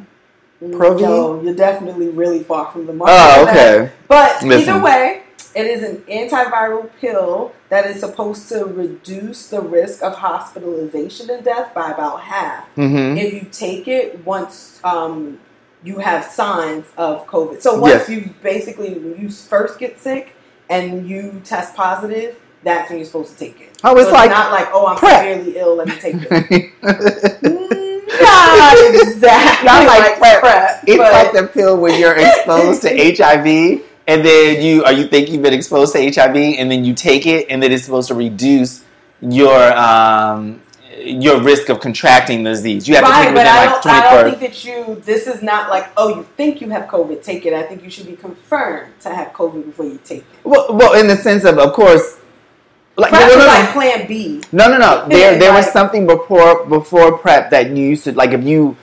Provi? 0.71 1.03
No, 1.03 1.41
you're 1.41 1.55
definitely 1.55 2.09
really 2.09 2.43
far 2.43 2.71
from 2.71 2.85
the 2.85 2.93
mark. 2.93 3.09
Oh, 3.11 3.47
okay. 3.49 3.91
But 4.07 4.43
Listen. 4.43 4.75
either 4.75 4.83
way, 4.83 5.23
it 5.55 5.65
is 5.65 5.83
an 5.83 5.97
antiviral 6.03 6.89
pill 6.99 7.51
that 7.69 7.85
is 7.87 7.99
supposed 7.99 8.47
to 8.49 8.65
reduce 8.65 9.49
the 9.49 9.59
risk 9.61 10.03
of 10.03 10.15
hospitalization 10.15 11.29
and 11.29 11.43
death 11.43 11.73
by 11.73 11.91
about 11.91 12.21
half. 12.21 12.73
Mm-hmm. 12.75 13.17
If 13.17 13.33
you 13.33 13.47
take 13.51 13.87
it 13.87 14.23
once 14.25 14.79
um, 14.83 15.39
you 15.83 15.97
have 15.97 16.25
signs 16.25 16.85
of 16.97 17.25
COVID. 17.27 17.61
So 17.61 17.79
once 17.79 18.07
Yes. 18.07 18.09
you 18.09 18.33
basically, 18.43 18.93
you 19.19 19.29
first 19.29 19.79
get 19.79 19.99
sick 19.99 20.35
and 20.69 21.07
you 21.09 21.41
test 21.43 21.75
positive, 21.75 22.37
that's 22.63 22.89
when 22.89 22.99
you're 22.99 23.05
supposed 23.07 23.33
to 23.33 23.37
take 23.39 23.59
it. 23.59 23.79
Oh, 23.83 23.97
it's 23.97 24.07
So 24.07 24.13
like 24.13 24.29
not 24.29 24.51
like, 24.51 24.67
oh, 24.71 24.85
I'm 24.85 24.97
PrEP. 24.97 25.17
severely 25.17 25.57
ill, 25.57 25.75
let 25.75 25.87
me 25.87 25.95
take 25.95 26.19
this. 26.29 26.43
it's 26.83 27.90
not 28.07 28.75
exactly 28.95 29.65
Not 29.65 29.87
like 29.87 30.19
like, 30.19 30.39
PrEP. 30.39 30.41
PrEP. 30.41 30.97
but- 30.97 31.13
like 31.13 31.31
the 31.33 31.47
pill 31.47 31.77
when 31.77 31.99
you're 31.99 32.15
exposed 32.17 32.81
to 32.83 32.89
HIV, 33.17 33.81
and 34.07 34.25
then 34.25 34.61
you 34.61 34.85
or 34.85 34.91
you 34.91 35.07
think 35.07 35.29
you've 35.29 35.41
been 35.41 35.53
exposed 35.53 35.93
to 35.93 36.11
HIV, 36.11 36.35
and 36.35 36.71
then 36.71 36.83
you 36.83 36.93
take 36.93 37.25
it, 37.25 37.47
and 37.49 37.61
then 37.61 37.71
it's 37.71 37.85
supposed 37.85 38.07
to 38.09 38.15
reduce 38.15 38.83
your 39.21 39.73
um, 39.77 40.61
your 40.97 41.41
risk 41.41 41.69
of 41.69 41.79
contracting 41.79 42.43
the 42.43 42.51
disease. 42.51 42.87
You 42.87 42.95
have 42.95 43.05
to 43.05 43.11
take 43.11 43.29
it 43.29 43.33
within 43.33 43.45
like 43.45 43.81
don't, 43.81 43.87
I 43.87 44.21
don't 44.21 44.39
think 44.39 44.51
that 44.51 44.65
you. 44.65 44.95
This 45.01 45.27
is 45.27 45.41
not 45.41 45.69
like, 45.69 45.91
oh, 45.97 46.15
you 46.15 46.23
think 46.37 46.61
you 46.61 46.69
have 46.69 46.89
COVID, 46.89 47.23
take 47.23 47.45
it. 47.45 47.53
I 47.53 47.63
think 47.63 47.83
you 47.83 47.89
should 47.89 48.07
be 48.07 48.15
confirmed 48.15 48.93
to 49.01 49.13
have 49.13 49.29
COVID 49.33 49.65
before 49.65 49.85
you 49.85 49.99
take 50.03 50.19
it. 50.19 50.25
Well, 50.43 50.73
well, 50.75 50.99
in 50.99 51.07
the 51.07 51.15
sense 51.15 51.43
of, 51.43 51.57
of 51.57 51.73
course, 51.73 52.19
like 52.97 53.11
no, 53.11 53.17
Perhaps 53.17 53.35
no, 53.35 53.39
no, 53.39 53.47
like 53.47 53.69
Plan 53.69 54.07
B. 54.07 54.41
no, 54.51 54.67
no, 54.69 54.77
no. 54.77 55.07
There, 55.09 55.39
there 55.39 55.53
was 55.53 55.71
something 55.71 56.05
before 56.05 56.65
before 56.65 57.17
prep 57.17 57.49
that 57.51 57.69
you 57.69 57.85
used 57.85 58.03
to 58.05 58.11
like 58.13 58.31
if 58.31 58.43
you 58.43 58.75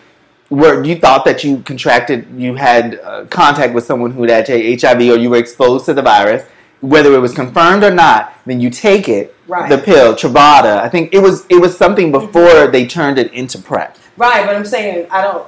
were 0.51 0.83
you 0.83 0.97
thought 0.97 1.25
that 1.27 1.44
you 1.44 1.59
contracted, 1.62 2.27
you 2.37 2.55
had 2.55 3.01
uh, 3.01 3.27
contact 3.27 3.75
with 3.75 3.85
someone 3.85 4.11
who 4.11 4.25
had 4.25 4.49
HIV 4.49 5.01
or 5.01 5.16
you 5.18 5.31
were 5.31 5.37
exposed 5.37 5.85
to 5.87 5.94
the 5.94 6.03
virus, 6.03 6.44
whether 6.81 7.12
it 7.12 7.18
was 7.18 7.35
confirmed 7.35 7.85
or 7.85 7.90
not, 7.90 8.33
then 8.47 8.61
you 8.61 8.71
take 8.71 9.09
it. 9.09 9.35
Right. 9.47 9.68
The 9.68 9.79
pill, 9.79 10.14
Truvada. 10.14 10.79
I 10.79 10.88
think 10.88 11.12
it 11.12 11.21
was 11.21 11.47
it 11.49 11.61
was 11.61 11.77
something 11.77 12.12
before 12.12 12.66
they 12.68 12.87
turned 12.87 13.18
it 13.18 13.33
into 13.33 13.59
prep. 13.59 13.99
Right, 14.16 14.44
but 14.47 14.55
I'm 14.57 14.64
saying 14.64 15.07
I 15.11 15.23
don't. 15.23 15.47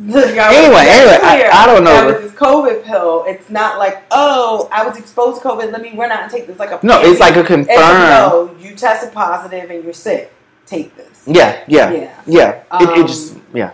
Anyway, 0.00 0.14
was 0.14 0.76
anyway, 0.76 1.18
I- 1.22 1.50
I 1.52 1.66
don't 1.66 1.82
know. 1.82 1.90
that 1.90 2.06
With 2.06 2.22
this 2.22 2.32
COVID 2.32 2.84
pill, 2.84 3.24
it's 3.26 3.50
not 3.50 3.78
like, 3.78 4.04
oh, 4.12 4.68
I 4.70 4.86
was 4.86 4.96
exposed 4.96 5.42
to 5.42 5.48
COVID. 5.48 5.72
Let 5.72 5.82
me 5.82 5.92
run 5.96 6.12
out 6.12 6.22
and 6.22 6.30
take 6.30 6.46
this. 6.46 6.58
Like 6.58 6.70
a 6.70 6.78
No, 6.86 7.00
it's 7.02 7.18
like 7.20 7.34
a 7.34 7.40
It's, 7.40 7.48
confirmed. 7.48 7.76
no, 7.76 8.54
you 8.60 8.76
tested 8.76 9.12
positive 9.12 9.70
and 9.70 9.82
you're 9.82 9.92
sick. 9.92 10.32
Take 10.66 10.96
this. 10.96 11.22
Yeah, 11.26 11.62
yeah, 11.66 11.90
Yeah. 11.90 12.10
yeah. 12.26 12.48
it, 12.80 12.82
it 12.82 12.88
Um, 13.00 13.06
just 13.06 13.34
yeah. 13.52 13.70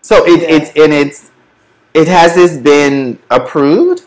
So 0.00 0.24
it, 0.26 0.40
Yeah. 0.42 0.48
it's 0.56 0.70
and 0.76 0.92
it's 0.92 1.30
it 1.94 2.08
has 2.08 2.34
this 2.34 2.56
been 2.56 3.18
approved? 3.30 4.02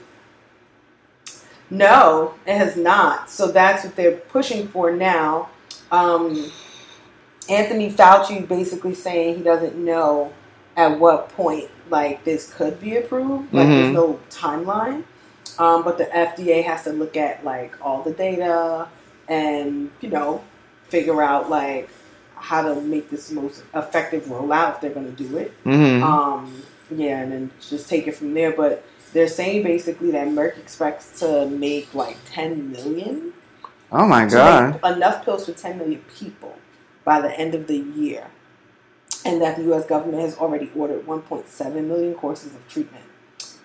No, 1.69 2.33
it 2.45 2.57
has 2.57 2.75
not. 2.75 3.29
So 3.29 3.47
that's 3.51 3.83
what 3.85 3.95
they're 3.95 4.11
pushing 4.17 4.67
for 4.67 4.91
now. 4.91 5.49
Um, 5.91 6.51
Anthony 7.49 7.91
Fauci 7.91 8.45
basically 8.47 8.95
saying 8.95 9.37
he 9.37 9.43
doesn't 9.43 9.75
know 9.77 10.33
at 10.77 10.99
what 10.99 11.29
point 11.29 11.69
like 11.89 12.23
this 12.23 12.51
could 12.53 12.79
be 12.81 12.97
approved. 12.97 13.53
Like 13.53 13.67
Mhm. 13.67 13.69
there's 13.69 13.93
no 13.93 14.19
timeline. 14.29 15.03
Um, 15.57 15.83
but 15.83 15.97
the 15.97 16.05
FDA 16.13 16.63
has 16.63 16.83
to 16.83 16.91
look 16.91 17.15
at 17.15 17.45
like 17.45 17.75
all 17.81 18.01
the 18.01 18.11
data 18.11 18.87
and 19.27 19.89
you 20.01 20.09
know 20.09 20.41
figure 20.89 21.21
out 21.21 21.49
like 21.49 21.89
how 22.35 22.61
to 22.61 22.79
make 22.81 23.09
this 23.09 23.31
most 23.31 23.63
effective 23.73 24.25
rollout 24.25 24.75
if 24.75 24.81
they're 24.81 24.89
going 24.91 25.15
to 25.15 25.23
do 25.23 25.37
it. 25.37 25.53
Mm-hmm. 25.63 26.03
Um, 26.03 26.61
yeah, 26.91 27.19
and 27.21 27.31
then 27.31 27.51
just 27.61 27.89
take 27.89 28.07
it 28.07 28.15
from 28.15 28.33
there. 28.33 28.51
But 28.51 28.83
they're 29.13 29.27
saying 29.27 29.63
basically 29.63 30.11
that 30.11 30.27
Merck 30.27 30.57
expects 30.57 31.19
to 31.21 31.47
make 31.47 31.93
like 31.95 32.17
10 32.29 32.71
million, 32.71 33.33
oh 33.91 34.05
my 34.05 34.25
god! 34.25 34.79
enough 34.83 35.23
pills 35.23 35.45
for 35.45 35.53
10 35.53 35.77
million 35.77 36.01
people 36.17 36.57
by 37.05 37.21
the 37.21 37.31
end 37.39 37.55
of 37.55 37.67
the 37.67 37.77
year, 37.77 38.27
and 39.25 39.41
that 39.41 39.57
the 39.57 39.63
U.S. 39.63 39.85
government 39.85 40.21
has 40.21 40.37
already 40.37 40.71
ordered 40.75 41.05
1.7 41.05 41.85
million 41.85 42.13
courses 42.13 42.53
of 42.53 42.67
treatment. 42.67 43.03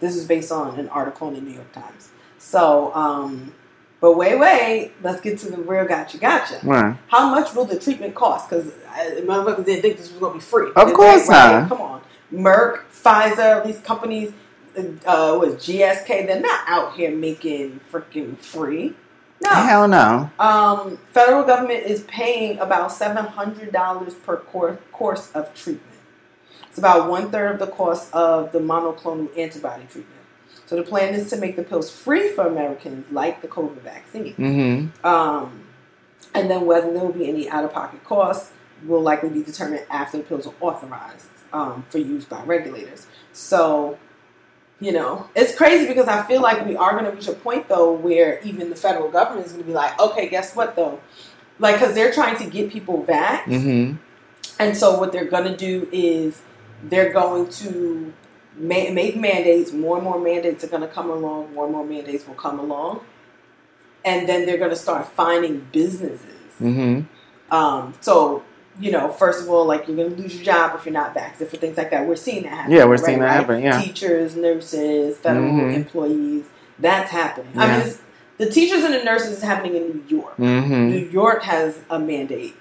This 0.00 0.16
is 0.16 0.26
based 0.26 0.50
on 0.50 0.79
an 0.79 0.88
article 0.88 1.29
in 1.29 1.35
the 1.35 1.40
New 1.40 1.53
York 1.53 1.72
Times. 1.72 2.11
So, 2.38 2.94
um, 2.94 3.53
but 4.00 4.16
wait, 4.16 4.38
wait, 4.38 4.92
let's 5.03 5.20
get 5.20 5.38
to 5.40 5.50
the 5.50 5.59
real 5.59 5.87
gotcha, 5.87 6.16
gotcha. 6.16 6.59
Right. 6.62 6.96
How 7.09 7.31
much 7.31 7.55
will 7.55 7.66
the 7.66 7.79
treatment 7.79 8.14
cost? 8.14 8.48
Because 8.48 8.72
motherfuckers 9.22 9.66
didn't 9.66 9.83
think 9.83 9.98
this 9.98 10.11
was 10.11 10.18
going 10.18 10.33
to 10.33 10.38
be 10.38 10.42
free. 10.42 10.70
Of 10.74 10.94
course 10.94 11.29
right? 11.29 11.61
not. 11.61 11.68
Come 11.68 11.81
on, 11.83 12.00
Merck, 12.33 12.85
Pfizer, 12.90 13.64
these 13.64 13.79
companies, 13.81 14.33
uh, 15.05 15.37
with 15.38 15.59
GSK, 15.59 16.26
they're 16.26 16.40
not 16.40 16.64
out 16.66 16.94
here 16.94 17.14
making 17.14 17.81
freaking 17.92 18.38
free. 18.38 18.94
No. 19.42 19.50
Hell 19.50 19.88
no. 19.88 20.31
Um, 20.38 20.98
federal 21.12 21.44
government 21.44 21.85
is 21.85 22.03
paying 22.03 22.59
about 22.59 22.92
seven 22.92 23.24
hundred 23.24 23.72
dollars 23.72 24.14
per 24.14 24.37
cour- 24.37 24.79
course 24.92 25.31
of 25.33 25.55
treatment. 25.55 25.87
It's 26.68 26.79
about 26.79 27.09
one 27.11 27.31
third 27.31 27.55
of 27.55 27.59
the 27.59 27.66
cost 27.66 28.12
of 28.14 28.53
the 28.53 28.59
monoclonal 28.59 29.37
antibody 29.37 29.85
treatment. 29.90 30.20
So 30.66 30.76
the 30.76 30.83
plan 30.85 31.14
is 31.14 31.29
to 31.31 31.37
make 31.37 31.57
the 31.57 31.64
pills 31.64 31.90
free 31.90 32.29
for 32.29 32.46
Americans, 32.46 33.11
like 33.11 33.42
the 33.42 33.48
COVID 33.48 33.81
vaccine. 33.81 34.35
Mm-hmm. 34.35 35.07
Um, 35.07 35.64
and 36.33 36.48
then 36.48 36.64
whether 36.64 36.92
there 36.92 37.03
will 37.03 37.12
be 37.12 37.29
any 37.29 37.48
out 37.48 37.64
of 37.64 37.72
pocket 37.72 38.05
costs 38.05 38.53
will 38.85 39.03
likely 39.03 39.31
be 39.31 39.42
determined 39.42 39.85
after 39.90 40.18
the 40.18 40.22
pills 40.22 40.46
are 40.46 40.55
authorized 40.61 41.26
um, 41.53 41.85
for 41.88 41.98
use 41.98 42.24
by 42.24 42.42
regulators. 42.44 43.09
So, 43.33 43.98
you 44.80 44.92
know, 44.92 45.28
it's 45.34 45.54
crazy 45.54 45.86
because 45.86 46.08
I 46.08 46.22
feel 46.22 46.40
like 46.40 46.66
we 46.66 46.74
are 46.74 46.92
going 46.92 47.04
to 47.04 47.10
reach 47.10 47.28
a 47.28 47.32
point 47.32 47.68
though 47.68 47.92
where 47.92 48.40
even 48.42 48.70
the 48.70 48.76
federal 48.76 49.10
government 49.10 49.46
is 49.46 49.52
going 49.52 49.64
to 49.64 49.68
be 49.68 49.74
like, 49.74 49.98
okay, 50.00 50.28
guess 50.28 50.56
what 50.56 50.74
though? 50.74 51.00
Like, 51.58 51.76
because 51.76 51.94
they're 51.94 52.12
trying 52.12 52.38
to 52.38 52.48
get 52.48 52.70
people 52.70 53.04
vaxxed. 53.04 53.44
Mm-hmm. 53.44 53.96
And 54.58 54.76
so 54.76 54.98
what 54.98 55.12
they're 55.12 55.26
going 55.26 55.44
to 55.44 55.56
do 55.56 55.86
is 55.92 56.40
they're 56.82 57.12
going 57.12 57.50
to 57.50 58.12
ma- 58.56 58.90
make 58.90 59.16
mandates. 59.16 59.72
More 59.72 59.96
and 59.96 60.04
more 60.04 60.18
mandates 60.18 60.64
are 60.64 60.68
going 60.68 60.82
to 60.82 60.88
come 60.88 61.10
along. 61.10 61.52
More 61.52 61.66
and 61.66 61.74
more 61.74 61.84
mandates 61.84 62.26
will 62.26 62.34
come 62.34 62.58
along. 62.58 63.00
And 64.04 64.26
then 64.26 64.46
they're 64.46 64.58
going 64.58 64.70
to 64.70 64.76
start 64.76 65.06
finding 65.08 65.66
businesses. 65.72 66.54
Mm-hmm. 66.58 67.54
Um, 67.54 67.94
so, 68.00 68.42
you 68.78 68.90
know, 68.92 69.11
first 69.11 69.42
of 69.42 69.48
all, 69.50 69.64
like 69.66 69.87
you're 69.88 69.96
going 69.96 70.14
to 70.14 70.22
lose 70.22 70.35
your 70.37 70.44
job 70.44 70.74
if 70.78 70.85
you're 70.87 70.92
not 70.92 71.12
vaccinated, 71.14 71.48
for 71.50 71.56
things 71.56 71.76
like 71.76 71.90
that. 71.90 72.06
We're 72.06 72.16
seeing 72.16 72.44
that 72.44 72.50
happen. 72.52 72.72
Yeah, 72.72 72.85
we're 72.85 72.96
seeing 72.96 73.18
that 73.18 73.24
right? 73.26 73.33
happen, 73.33 73.62
yeah. 73.62 73.80
Teachers, 73.80 74.37
nurses, 74.37 75.18
federal 75.18 75.50
Mhm. 75.52 75.74
employees. 75.74 76.44
That's 76.78 77.11
happening. 77.11 77.52
I 77.56 77.78
mean, 77.85 77.94
the 78.38 78.48
teachers 78.48 78.85
and 78.85 78.94
the 78.94 79.04
nurses 79.04 79.38
is 79.38 79.42
happening 79.42 79.74
in 79.76 79.83
New 79.88 80.04
York. 80.09 80.37
Mm-hmm. 80.38 80.88
New 80.88 81.09
York 81.11 81.42
has 81.42 81.78
a 81.90 81.98
mandate, 81.98 82.56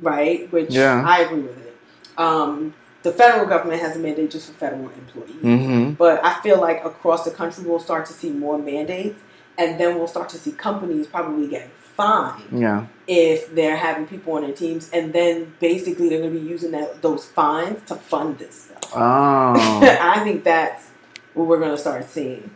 right? 0.00 0.50
Which 0.52 0.70
Yeah. 0.70 1.02
I 1.06 1.20
agree 1.20 1.40
with 1.42 1.58
it. 1.66 1.76
Um, 2.16 2.72
the 3.02 3.12
federal 3.12 3.44
government 3.46 3.82
has 3.82 3.96
a 3.96 3.98
mandate 3.98 4.30
just 4.30 4.46
for 4.48 4.54
federal 4.54 4.88
employees. 4.88 5.42
Mm-hmm. 5.42 5.90
But 5.92 6.24
I 6.24 6.40
feel 6.40 6.58
like 6.58 6.82
across 6.86 7.24
the 7.24 7.30
country, 7.30 7.64
we'll 7.66 7.80
start 7.80 8.06
to 8.06 8.14
see 8.14 8.30
more 8.30 8.56
mandates, 8.56 9.20
and 9.58 9.78
then 9.78 9.96
we'll 9.98 10.06
start 10.08 10.30
to 10.30 10.38
see 10.38 10.52
companies 10.52 11.06
probably 11.06 11.48
getting 11.48 11.70
fined 11.96 12.44
Yeah. 12.50 12.86
If 13.06 13.54
they're 13.54 13.76
having 13.76 14.06
people 14.06 14.34
on 14.34 14.42
their 14.42 14.52
teams, 14.52 14.90
and 14.90 15.12
then 15.12 15.54
basically 15.60 16.08
they're 16.08 16.20
going 16.20 16.32
to 16.32 16.40
be 16.40 16.46
using 16.46 16.70
that, 16.72 17.02
those 17.02 17.24
fines 17.24 17.86
to 17.86 17.96
fund 17.96 18.38
this 18.38 18.62
stuff. 18.64 18.92
Oh. 18.94 19.98
I 20.00 20.20
think 20.24 20.44
that's 20.44 20.90
what 21.34 21.46
we're 21.46 21.58
going 21.58 21.72
to 21.72 21.78
start 21.78 22.08
seeing. 22.08 22.50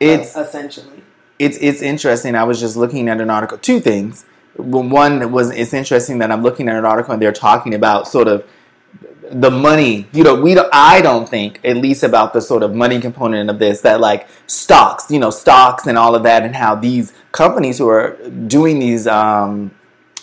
it's 0.00 0.36
uh, 0.36 0.40
essentially. 0.40 1.02
it's 1.38 1.56
it's 1.60 1.80
interesting. 1.80 2.34
I 2.34 2.44
was 2.44 2.60
just 2.60 2.76
looking 2.76 3.08
at 3.08 3.20
an 3.20 3.30
article. 3.30 3.58
Two 3.58 3.80
things. 3.80 4.24
One 4.56 5.32
was 5.32 5.50
it's 5.50 5.72
interesting 5.72 6.18
that 6.18 6.30
I'm 6.30 6.42
looking 6.42 6.68
at 6.68 6.76
an 6.76 6.84
article 6.84 7.12
and 7.12 7.22
they're 7.22 7.32
talking 7.32 7.74
about 7.74 8.08
sort 8.08 8.28
of 8.28 8.44
the 9.30 9.50
money. 9.50 10.06
You 10.12 10.24
know, 10.24 10.40
we 10.40 10.54
don't, 10.54 10.68
I 10.72 11.00
don't 11.00 11.28
think 11.28 11.60
at 11.64 11.76
least 11.76 12.02
about 12.02 12.32
the 12.32 12.40
sort 12.40 12.62
of 12.62 12.74
money 12.74 13.00
component 13.00 13.50
of 13.50 13.58
this 13.58 13.80
that 13.82 14.00
like 14.00 14.28
stocks, 14.46 15.10
you 15.10 15.18
know, 15.18 15.30
stocks 15.30 15.86
and 15.86 15.98
all 15.98 16.14
of 16.14 16.22
that, 16.24 16.42
and 16.42 16.54
how 16.54 16.74
these 16.74 17.12
companies 17.32 17.78
who 17.78 17.88
are 17.88 18.16
doing 18.46 18.78
these. 18.78 19.06
Um, 19.06 19.72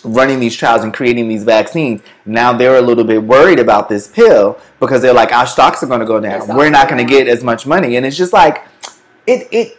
running 0.04 0.38
these 0.40 0.54
trials 0.56 0.82
and 0.84 0.92
creating 0.92 1.28
these 1.28 1.44
vaccines 1.44 2.00
now 2.26 2.52
they're 2.52 2.76
a 2.76 2.82
little 2.82 3.04
bit 3.04 3.22
worried 3.22 3.58
about 3.58 3.88
this 3.88 4.06
pill 4.08 4.58
because 4.80 5.00
they're 5.02 5.14
like 5.14 5.32
our 5.32 5.46
stocks 5.46 5.82
are 5.82 5.86
going 5.86 6.00
to 6.00 6.06
go 6.06 6.20
down 6.20 6.46
we're 6.56 6.70
not 6.70 6.88
going 6.88 7.04
to 7.04 7.10
get 7.10 7.26
as 7.28 7.42
much 7.42 7.66
money 7.66 7.96
and 7.96 8.04
it's 8.06 8.16
just 8.16 8.32
like 8.32 8.62
it 9.26 9.48
it 9.50 9.78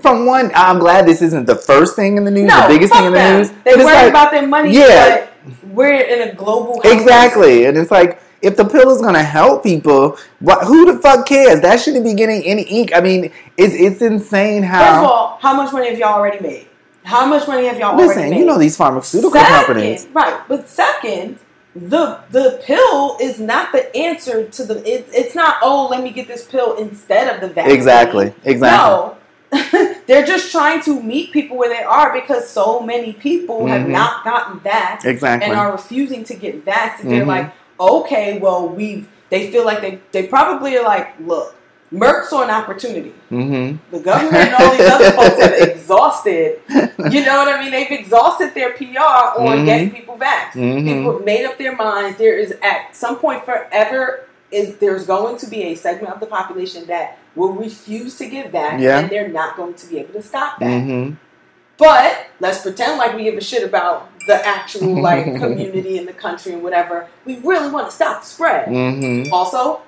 from 0.00 0.24
one, 0.24 0.50
I'm 0.54 0.78
glad 0.78 1.06
this 1.06 1.20
isn't 1.20 1.46
the 1.46 1.54
first 1.54 1.96
thing 1.96 2.16
in 2.16 2.24
the 2.24 2.30
news, 2.30 2.48
No, 2.48 2.62
the 2.62 2.68
biggest 2.68 2.94
thing 2.94 3.04
in 3.04 3.12
the 3.12 3.18
them. 3.18 3.38
news. 3.40 3.50
They 3.62 3.74
worry 3.74 3.84
like- 3.84 4.08
about 4.08 4.30
their 4.30 4.46
money, 4.46 4.70
Yeah. 4.72 5.26
but 5.44 5.54
we're 5.70 5.92
in 6.00 6.30
a 6.30 6.34
global 6.34 6.80
health 6.80 6.86
exactly, 6.94 7.66
and 7.66 7.76
it's 7.76 7.90
like 7.90 8.18
if 8.40 8.56
the 8.56 8.64
pill 8.64 8.90
is 8.90 9.02
going 9.02 9.14
to 9.14 9.22
help 9.22 9.62
people, 9.62 10.16
what, 10.40 10.64
who 10.64 10.90
the 10.90 10.98
fuck 11.00 11.26
cares? 11.26 11.60
That 11.60 11.78
shouldn't 11.78 12.04
be 12.04 12.14
getting 12.14 12.42
any 12.44 12.62
ink. 12.62 12.90
I 12.94 13.00
mean, 13.00 13.30
it's 13.56 13.74
it's 13.74 14.00
insane 14.02 14.62
how. 14.62 14.78
First 14.80 14.98
of 14.98 15.04
all, 15.04 15.38
how 15.40 15.54
much 15.54 15.72
money 15.72 15.90
have 15.90 15.98
y'all 15.98 16.14
already 16.14 16.40
made? 16.40 16.68
How 17.04 17.26
much 17.26 17.46
money 17.48 17.66
have 17.66 17.78
y'all 17.78 17.96
Listen, 17.96 18.32
you 18.32 18.44
know 18.44 18.58
these 18.58 18.76
pharmaceutical 18.76 19.32
Second, 19.32 19.54
companies. 19.66 20.06
right? 20.12 20.40
But 20.48 20.68
second, 20.68 21.38
the 21.74 22.20
the 22.30 22.60
pill 22.64 23.16
is 23.20 23.40
not 23.40 23.72
the 23.72 23.94
answer 23.96 24.46
to 24.48 24.64
the. 24.64 24.78
It, 24.88 25.08
it's 25.12 25.34
not. 25.34 25.56
Oh, 25.62 25.88
let 25.90 26.02
me 26.02 26.10
get 26.10 26.28
this 26.28 26.46
pill 26.46 26.76
instead 26.76 27.34
of 27.34 27.40
the 27.40 27.48
vaccine. 27.52 27.74
Exactly, 27.74 28.34
exactly. 28.44 29.16
No, 29.52 29.96
they're 30.06 30.24
just 30.24 30.50
trying 30.52 30.80
to 30.82 31.02
meet 31.02 31.32
people 31.32 31.56
where 31.56 31.68
they 31.68 31.82
are 31.82 32.12
because 32.18 32.48
so 32.48 32.80
many 32.80 33.12
people 33.14 33.66
have 33.66 33.82
Mhm. 33.82 33.88
not 33.90 34.24
gotten 34.24 34.60
vaxxed 34.60 35.04
Exactly. 35.04 35.48
and 35.50 35.58
are 35.58 35.72
refusing 35.72 36.24
to 36.24 36.34
get 36.34 36.64
vaxxed. 36.64 37.00
And 37.00 37.10
they're 37.10 37.26
like, 37.26 37.52
okay, 37.80 38.38
well, 38.38 38.68
we've 38.68 39.08
They 39.30 39.50
feel 39.50 39.64
like 39.64 39.80
they 39.80 39.98
they 40.12 40.26
probably 40.26 40.76
are 40.76 40.84
like, 40.84 41.14
look, 41.20 41.54
Merck 41.92 42.24
saw 42.24 42.42
an 42.42 42.50
opportunity. 42.50 43.10
hmm 43.28 43.72
The 43.90 44.00
government 44.00 44.34
and 44.48 44.54
all 44.54 44.70
these 44.72 44.88
other 44.88 45.10
folks 45.18 45.38
have 45.42 45.52
exhausted. 45.68 46.60
You 46.68 47.24
know 47.24 47.36
what 47.38 47.48
I 47.54 47.60
mean? 47.60 47.70
They've 47.70 47.90
exhausted 47.90 48.54
their 48.54 48.70
PR 48.72 48.98
on 49.38 49.58
Mhm. 49.58 49.64
getting 49.66 49.90
people 49.90 50.16
vaxxed. 50.16 50.52
Mhm. 50.54 50.84
People 50.84 51.12
have 51.16 51.24
made 51.24 51.44
up 51.44 51.58
their 51.58 51.76
minds. 51.76 52.16
There 52.18 52.36
is 52.38 52.54
at 52.62 52.96
some 52.96 53.16
point 53.16 53.44
forever 53.44 54.24
is 54.50 54.76
there's 54.76 55.06
going 55.06 55.36
to 55.38 55.46
be 55.46 55.62
a 55.64 55.74
segment 55.74 56.12
of 56.14 56.20
the 56.20 56.26
population 56.26 56.86
that 56.86 57.18
will 57.34 57.52
refuse 57.52 58.16
to 58.18 58.26
get 58.26 58.52
vaxxed, 58.52 58.80
Yeah. 58.80 58.98
and 59.00 59.10
they're 59.10 59.28
not 59.28 59.56
going 59.56 59.74
to 59.74 59.86
be 59.86 59.98
able 59.98 60.14
to 60.14 60.22
stop 60.22 60.58
that. 60.60 60.66
hmm 60.82 61.10
But 61.78 62.26
let's 62.40 62.60
pretend 62.62 62.98
like 62.98 63.14
we 63.16 63.24
give 63.24 63.36
a 63.36 63.40
shit 63.40 63.64
about 63.64 64.08
the 64.26 64.46
actual 64.46 65.00
like 65.02 65.24
community 65.44 65.98
in 65.98 66.06
the 66.06 66.12
country 66.12 66.52
and 66.52 66.62
whatever. 66.62 67.06
We 67.24 67.38
really 67.38 67.70
want 67.70 67.88
to 67.88 67.92
stop 67.94 68.20
the 68.22 68.26
spread. 68.26 68.68
hmm 68.68 69.24
Also, 69.32 69.80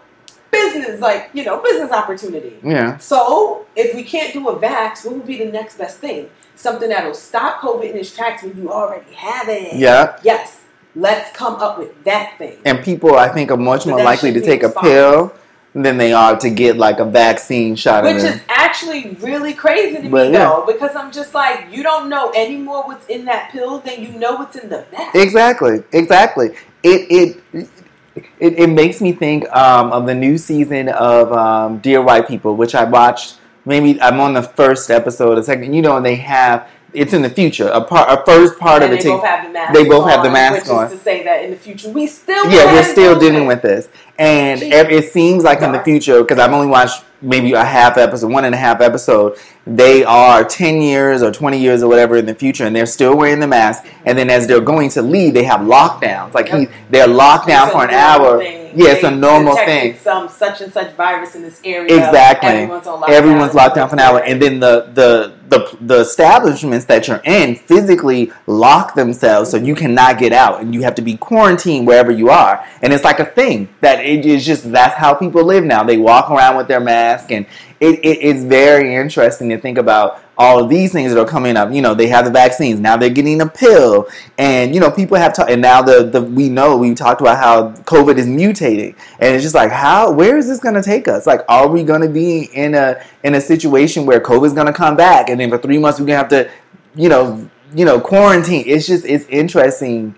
business 0.54 1.00
like 1.00 1.30
you 1.32 1.44
know 1.44 1.60
business 1.62 1.90
opportunity. 1.90 2.56
Yeah. 2.62 2.98
So, 2.98 3.66
if 3.76 3.94
we 3.94 4.02
can't 4.04 4.32
do 4.32 4.48
a 4.48 4.58
vax, 4.58 5.04
what 5.04 5.14
would 5.16 5.26
be 5.26 5.38
the 5.38 5.50
next 5.50 5.78
best 5.78 5.98
thing? 5.98 6.30
Something 6.56 6.88
that'll 6.88 7.14
stop 7.14 7.60
COVID 7.60 7.90
in 7.90 7.96
its 7.96 8.14
tracks 8.14 8.42
when 8.42 8.56
you 8.56 8.72
already 8.72 9.12
have 9.14 9.48
it. 9.48 9.76
Yeah. 9.76 10.18
Yes. 10.22 10.62
Let's 10.96 11.36
come 11.36 11.54
up 11.54 11.78
with 11.78 12.04
that 12.04 12.38
thing. 12.38 12.58
And 12.64 12.84
people, 12.84 13.16
I 13.16 13.28
think, 13.28 13.50
are 13.50 13.56
much 13.56 13.84
But 13.84 13.90
more 13.90 14.04
likely 14.04 14.32
to 14.32 14.40
take 14.40 14.62
a 14.62 14.70
pill 14.70 15.34
than 15.74 15.98
they 15.98 16.12
are 16.12 16.36
to 16.38 16.50
get 16.50 16.76
like 16.76 17.00
a 17.00 17.04
vaccine 17.04 17.74
shot 17.74 18.04
Which 18.04 18.22
is 18.22 18.40
actually 18.48 19.16
really 19.20 19.54
crazy 19.54 20.02
to 20.02 20.08
But, 20.08 20.28
me, 20.28 20.34
yeah. 20.34 20.44
though, 20.44 20.64
because 20.64 20.94
I'm 20.94 21.10
just 21.10 21.34
like, 21.34 21.66
you 21.72 21.82
don't 21.82 22.08
know 22.08 22.32
any 22.36 22.56
more 22.56 22.84
what's 22.84 23.06
in 23.08 23.24
that 23.24 23.50
pill 23.50 23.80
than 23.80 24.02
you 24.02 24.12
know 24.12 24.36
what's 24.36 24.54
in 24.54 24.68
the 24.68 24.86
vax. 24.92 25.14
Exactly, 25.16 25.82
exactly. 25.92 26.54
It 26.84 27.40
it 27.52 27.68
it, 28.16 28.59
it 28.59 28.68
makes 28.68 29.00
me 29.00 29.12
think 29.12 29.50
um, 29.55 29.92
of 29.92 30.07
the 30.07 30.14
new 30.14 30.38
season 30.38 30.88
of 30.88 31.33
um, 31.33 31.79
Dear 31.79 32.03
White 32.03 32.29
People, 32.29 32.57
which 32.57 32.74
I 32.74 32.85
watched. 32.85 33.38
Maybe 33.64 34.00
I'm 34.00 34.20
on 34.20 34.35
the 34.35 34.42
first 34.42 34.90
episode, 34.90 35.37
the 35.37 35.42
second. 35.42 35.72
You 35.74 35.83
know, 35.83 35.96
and 35.96 36.05
they 36.05 36.16
have 36.16 36.68
it's 36.94 37.12
in 37.12 37.22
the 37.22 37.31
future. 37.31 37.66
A 37.68 37.83
part, 37.83 38.09
a 38.09 38.24
first 38.24 38.59
part 38.59 38.83
and 38.83 38.92
of 38.92 38.98
they 38.98 39.05
the 39.05 39.11
both 39.11 39.24
have 39.24 39.44
the 39.46 39.53
mask 39.53 39.74
they 39.74 39.85
both 39.85 40.09
have 40.09 40.22
the 40.22 40.29
on, 40.29 40.33
mask 40.33 40.62
which 40.62 40.70
on. 40.70 40.87
is 40.87 40.92
to 40.92 40.98
say 40.98 41.24
that 41.24 41.44
in 41.44 41.50
the 41.50 41.57
future, 41.57 41.90
we 41.90 42.07
still 42.07 42.48
Yeah, 42.50 42.72
we're 42.72 42.85
still 42.85 43.18
dealing 43.18 43.46
with 43.46 43.62
this, 43.62 43.88
and 44.18 44.61
Jeez. 44.61 44.90
it 44.90 45.12
seems 45.12 45.42
like 45.42 45.61
in 45.61 45.72
the 45.72 45.83
future 45.83 46.22
because 46.22 46.38
I've 46.38 46.53
only 46.53 46.68
watched 46.68 47.05
maybe 47.20 47.53
a 47.53 47.64
half 47.64 47.96
episode, 47.98 48.31
one 48.31 48.44
and 48.44 48.55
a 48.55 48.59
half 48.59 48.81
episode. 48.81 49.37
They 49.66 50.05
are 50.05 50.44
ten 50.44 50.83
years 50.83 51.22
or 51.22 51.33
twenty 51.33 51.59
years 51.59 51.83
or 51.83 51.88
whatever 51.88 52.16
in 52.16 52.27
the 52.27 52.35
future, 52.35 52.64
and 52.66 52.77
they're 52.77 52.85
still 52.85 53.16
wearing 53.16 53.40
the 53.40 53.46
mask. 53.46 53.87
And 54.05 54.18
then 54.18 54.29
as 54.29 54.46
they're 54.46 54.61
going 54.61 54.90
to 54.90 55.03
leave, 55.03 55.33
they 55.33 55.44
have 55.44 55.61
lockdowns. 55.61 56.35
Like 56.35 56.48
he, 56.48 56.66
they're 56.90 57.07
locked 57.09 57.48
down 57.48 57.70
for 57.70 57.85
an 57.85 57.90
hour. 57.90 58.38
thing. 58.38 58.64
Yeah, 58.77 58.92
it's 58.92 59.05
a 59.05 59.11
normal 59.11 59.57
thing. 59.57 59.96
Some 59.98 60.29
such 60.29 60.61
and 60.61 60.72
such 60.72 60.92
virus 60.94 61.35
in 61.35 61.42
this 61.42 61.61
area. 61.64 61.96
Exactly. 61.96 62.48
Everyone's 62.48 62.87
on 62.87 63.00
lockdown. 63.00 63.09
Everyone's 63.09 63.55
locked 63.55 63.77
down 63.77 63.88
for 63.88 63.94
an 63.94 64.00
hour, 64.00 64.22
and 64.22 64.42
then 64.42 64.61
the, 64.61 64.90
the 64.92 65.35
the 65.48 65.77
the 65.81 66.00
establishments 66.00 66.87
that 66.87 67.07
you're 67.07 67.20
in 67.24 67.55
physically 67.55 68.33
lock 68.46 68.94
themselves, 68.94 69.50
so 69.50 69.57
you 69.57 69.74
cannot 69.74 70.18
get 70.18 70.33
out, 70.33 70.61
and 70.61 70.74
you 70.74 70.83
have 70.83 70.96
to 70.96 71.03
be 71.03 71.16
quarantined 71.16 71.87
wherever 71.87 72.11
you 72.11 72.31
are. 72.31 72.66
And 72.83 72.92
it's 72.92 73.05
like 73.05 73.20
a 73.20 73.24
thing 73.27 73.68
that 73.81 74.05
it 74.05 74.27
is 74.27 74.44
just 74.44 74.70
that's 74.72 74.94
how 74.94 75.14
people 75.14 75.44
live 75.44 75.64
now. 75.64 75.85
They 75.85 75.96
walk 75.96 76.31
around 76.31 76.57
with 76.57 76.68
their 76.68 76.81
mask, 76.81 77.31
and 77.31 77.46
it, 77.80 78.04
it 78.04 78.20
is 78.20 78.44
very 78.44 78.94
interesting 78.94 79.48
to 79.50 79.58
think 79.58 79.78
about 79.78 80.22
all 80.37 80.62
of 80.62 80.68
these 80.68 80.92
things 80.92 81.12
that 81.12 81.20
are 81.20 81.28
coming 81.28 81.56
up. 81.56 81.72
You 81.72 81.82
know, 81.82 81.94
they 81.94 82.08
have 82.08 82.24
the 82.24 82.30
vaccines 82.30 82.80
now; 82.80 82.96
they're 82.96 83.10
getting 83.10 83.40
a 83.40 83.46
pill, 83.46 84.08
and 84.38 84.74
you 84.74 84.80
know, 84.80 84.90
people 84.90 85.16
have 85.16 85.34
talked. 85.34 85.50
And 85.50 85.62
now 85.62 85.82
the 85.82 86.04
the 86.04 86.22
we 86.22 86.48
know 86.48 86.76
we 86.76 86.94
talked 86.94 87.20
about 87.20 87.38
how 87.38 87.72
COVID 87.82 88.16
is 88.16 88.26
mutating, 88.26 88.96
and 89.18 89.34
it's 89.34 89.42
just 89.42 89.54
like 89.54 89.70
how 89.70 90.12
where 90.12 90.37
is 90.37 90.46
this 90.46 90.60
going 90.60 90.74
to 90.74 90.82
take 90.82 91.08
us? 91.08 91.26
Like, 91.26 91.40
are 91.48 91.68
we 91.68 91.82
going 91.82 92.02
to 92.02 92.08
be 92.08 92.44
in 92.54 92.74
a 92.74 93.02
in 93.22 93.34
a 93.34 93.40
situation 93.40 94.06
where 94.06 94.20
COVID 94.20 94.46
is 94.46 94.52
going 94.52 94.66
to 94.66 94.72
come 94.72 94.96
back, 94.96 95.28
and 95.28 95.40
then 95.40 95.50
for 95.50 95.58
three 95.58 95.78
months 95.78 96.00
we're 96.00 96.06
going 96.06 96.28
to 96.28 96.37
have 96.37 96.46
to, 96.46 96.50
you 96.94 97.08
know, 97.08 97.48
you 97.74 97.84
know, 97.84 98.00
quarantine? 98.00 98.64
It's 98.66 98.87
just 98.87 99.04
it's 99.04 99.26
interesting 99.26 100.14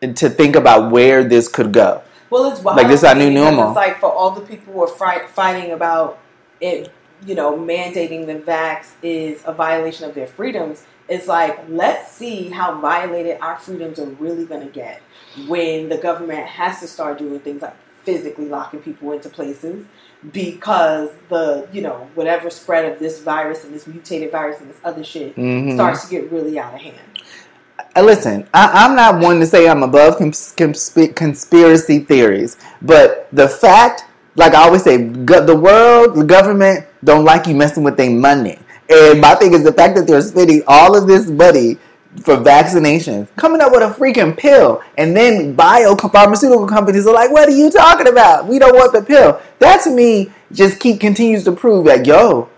to 0.00 0.30
think 0.30 0.56
about 0.56 0.90
where 0.90 1.24
this 1.24 1.48
could 1.48 1.72
go. 1.72 2.02
Well, 2.30 2.50
it's 2.52 2.60
wild. 2.60 2.78
Like, 2.78 2.86
this 2.86 3.00
is 3.00 3.04
our 3.04 3.14
new 3.16 3.30
normal. 3.30 3.68
It's 3.70 3.76
like 3.76 3.98
for 3.98 4.10
all 4.10 4.30
the 4.30 4.40
people 4.40 4.72
who 4.72 4.84
are 4.84 4.88
fri- 4.88 5.26
fighting 5.28 5.72
about 5.72 6.19
it, 6.60 6.92
you 7.26 7.34
know, 7.34 7.56
mandating 7.56 8.26
the 8.26 8.34
vax 8.34 8.92
is 9.02 9.42
a 9.46 9.52
violation 9.52 10.08
of 10.08 10.14
their 10.14 10.26
freedoms. 10.26 10.84
It's 11.08 11.26
like, 11.26 11.58
let's 11.68 12.12
see 12.12 12.48
how 12.50 12.80
violated 12.80 13.38
our 13.40 13.56
freedoms 13.56 13.98
are 13.98 14.06
really 14.06 14.44
going 14.44 14.66
to 14.66 14.72
get 14.72 15.02
when 15.48 15.88
the 15.88 15.96
government 15.98 16.46
has 16.46 16.80
to 16.80 16.86
start 16.86 17.18
doing 17.18 17.40
things 17.40 17.62
like 17.62 17.74
physically 18.04 18.46
locking 18.46 18.80
people 18.80 19.12
into 19.12 19.28
places 19.28 19.84
because 20.32 21.10
the, 21.28 21.68
you 21.72 21.82
know, 21.82 22.08
whatever 22.14 22.48
spread 22.50 22.90
of 22.90 22.98
this 22.98 23.20
virus 23.20 23.64
and 23.64 23.74
this 23.74 23.86
mutated 23.86 24.30
virus 24.30 24.60
and 24.60 24.70
this 24.70 24.78
other 24.84 25.02
shit 25.04 25.34
Mhm. 25.36 25.74
starts 25.74 26.04
to 26.04 26.10
get 26.10 26.30
really 26.30 26.58
out 26.58 26.74
of 26.74 26.80
hand. 26.80 26.96
Uh, 27.96 28.02
Listen, 28.02 28.46
I, 28.54 28.84
I'm 28.84 28.94
not 28.94 29.20
one 29.20 29.40
to 29.40 29.46
say 29.46 29.68
I'm 29.68 29.82
above 29.82 30.18
cons- 30.18 30.54
consp- 30.56 31.14
conspiracy 31.16 32.00
theories, 32.00 32.56
but 32.82 33.28
the 33.32 33.48
fact, 33.48 34.04
like 34.40 34.54
I 34.54 34.62
always 34.64 34.82
say, 34.82 35.04
go- 35.04 35.44
the 35.44 35.54
world, 35.54 36.16
the 36.16 36.24
government 36.24 36.86
don't 37.04 37.24
like 37.24 37.46
you 37.46 37.54
messing 37.54 37.84
with 37.84 37.96
their 37.96 38.10
money. 38.10 38.58
And 38.88 39.20
my 39.20 39.34
thing 39.36 39.52
is 39.54 39.62
the 39.62 39.72
fact 39.72 39.94
that 39.96 40.06
they're 40.06 40.22
spending 40.22 40.62
all 40.66 40.96
of 40.96 41.06
this 41.06 41.28
money 41.28 41.78
for 42.24 42.36
vaccinations, 42.38 43.28
coming 43.36 43.60
up 43.60 43.70
with 43.70 43.82
a 43.82 43.94
freaking 43.94 44.36
pill, 44.36 44.82
and 44.98 45.16
then 45.16 45.54
bio 45.54 45.94
pharmaceutical 45.94 46.66
companies 46.66 47.06
are 47.06 47.14
like, 47.14 47.30
"What 47.30 47.48
are 47.48 47.52
you 47.52 47.70
talking 47.70 48.08
about? 48.08 48.46
We 48.48 48.58
don't 48.58 48.74
want 48.74 48.92
the 48.92 49.02
pill." 49.02 49.38
That 49.60 49.82
to 49.84 49.90
me 49.90 50.32
just 50.50 50.80
keep 50.80 51.00
continues 51.00 51.44
to 51.44 51.52
prove 51.52 51.84
that 51.84 52.06
yo, 52.06 52.48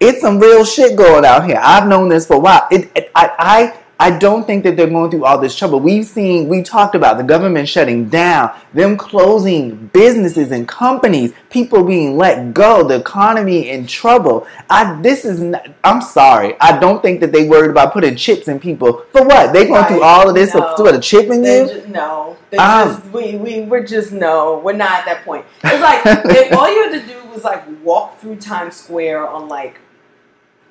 it's 0.00 0.20
some 0.20 0.38
real 0.38 0.64
shit 0.64 0.96
going 0.96 1.24
out 1.24 1.46
here. 1.46 1.60
I've 1.62 1.86
known 1.88 2.10
this 2.10 2.26
for 2.26 2.34
a 2.34 2.38
while. 2.40 2.66
It, 2.70 2.90
it, 2.94 3.10
I, 3.14 3.30
I, 3.38 3.78
I 4.00 4.18
don't 4.18 4.44
think 4.46 4.64
that 4.64 4.76
they're 4.76 4.88
going 4.88 5.10
through 5.10 5.24
all 5.24 5.38
this 5.38 5.54
trouble. 5.56 5.78
We've 5.78 6.04
seen, 6.04 6.48
we 6.48 6.62
talked 6.62 6.94
about 6.94 7.16
the 7.16 7.22
government 7.22 7.68
shutting 7.68 8.08
down, 8.08 8.52
them 8.72 8.96
closing 8.96 9.86
businesses 9.92 10.50
and 10.50 10.66
companies, 10.66 11.32
people 11.48 11.84
being 11.84 12.16
let 12.16 12.52
go, 12.52 12.86
the 12.86 12.96
economy 12.96 13.70
in 13.70 13.86
trouble. 13.86 14.46
I, 14.68 15.00
this 15.00 15.24
is, 15.24 15.40
not, 15.40 15.66
I'm 15.84 16.02
sorry. 16.02 16.56
I 16.60 16.78
don't 16.78 17.02
think 17.02 17.20
that 17.20 17.30
they 17.32 17.48
worried 17.48 17.70
about 17.70 17.92
putting 17.92 18.16
chips 18.16 18.48
in 18.48 18.58
people. 18.58 19.04
For 19.12 19.24
what? 19.24 19.52
They 19.52 19.66
going 19.66 19.84
through 19.86 20.00
Right. 20.00 20.20
all 20.20 20.28
of 20.28 20.34
this 20.34 20.54
No. 20.54 20.74
put 20.76 20.94
a 20.94 21.00
chip 21.00 21.30
in 21.30 21.42
They 21.42 21.60
you? 21.64 21.86
no, 21.88 22.36
Um. 22.58 22.88
just 22.88 23.04
we 23.06 23.36
we 23.36 23.60
we're 23.62 23.86
just 23.86 24.12
no, 24.12 24.58
we're 24.64 24.72
not 24.72 24.90
at 25.00 25.04
that 25.06 25.24
point. 25.24 25.44
It's 25.62 25.80
like 25.82 26.02
if 26.36 26.52
all 26.52 26.72
you 26.72 26.82
had 26.90 27.00
to 27.00 27.06
do 27.06 27.24
was 27.28 27.44
like 27.44 27.62
walk 27.82 28.18
through 28.18 28.36
Times 28.36 28.76
Square 28.76 29.28
on 29.28 29.48
like 29.48 29.78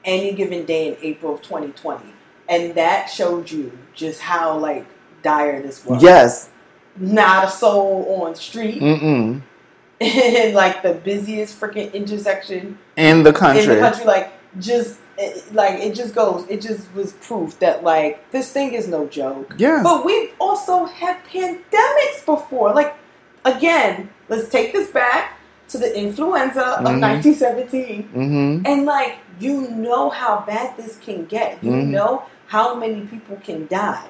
any 0.05 0.33
given 0.33 0.65
day 0.65 0.89
in 0.89 0.97
April 1.01 1.35
of 1.35 1.41
2020, 1.41 2.12
and 2.49 2.75
that 2.75 3.09
showed 3.09 3.49
you 3.51 3.77
just 3.93 4.21
how 4.21 4.57
like 4.57 4.85
dire 5.21 5.61
this 5.61 5.85
was. 5.85 6.01
Yes. 6.03 6.49
not 6.97 7.45
a 7.45 7.49
soul 7.49 8.21
on 8.21 8.31
the 8.33 8.37
street 8.37 8.81
Mm-mm. 8.81 9.41
in 9.99 10.53
like 10.53 10.81
the 10.83 10.93
busiest 10.93 11.59
freaking 11.59 11.91
intersection 11.93 12.77
In 12.97 13.23
the 13.23 13.33
country. 13.33 13.63
in 13.63 13.69
the 13.69 13.79
country. 13.79 14.05
Like 14.05 14.31
just 14.59 14.99
it, 15.17 15.53
like 15.53 15.79
it 15.79 15.95
just 15.95 16.13
goes. 16.15 16.45
It 16.49 16.61
just 16.61 16.93
was 16.93 17.13
proof 17.13 17.57
that 17.59 17.83
like 17.83 18.29
this 18.31 18.51
thing 18.51 18.73
is 18.73 18.87
no 18.87 19.07
joke. 19.07 19.55
Yeah. 19.57 19.81
But 19.83 20.05
we've 20.05 20.31
also 20.39 20.85
had 20.85 21.23
pandemics 21.25 22.25
before. 22.25 22.73
Like, 22.73 22.95
again, 23.45 24.09
let's 24.29 24.49
take 24.49 24.73
this 24.73 24.89
back 24.89 25.39
to 25.69 25.77
the 25.77 25.97
influenza 25.97 26.61
of 26.79 26.85
Mhm. 26.85 26.99
1917. 26.99 28.09
Mm-hmm. 28.15 28.65
And, 28.65 28.85
like, 28.85 29.15
you 29.39 29.69
know 29.71 30.09
how 30.09 30.43
bad 30.45 30.77
this 30.77 30.97
can 30.97 31.25
get. 31.25 31.57
You 31.63 31.71
Mhm. 31.71 31.87
know 31.87 32.23
how 32.47 32.75
many 32.75 33.01
people 33.01 33.37
can 33.43 33.67
die. 33.67 34.05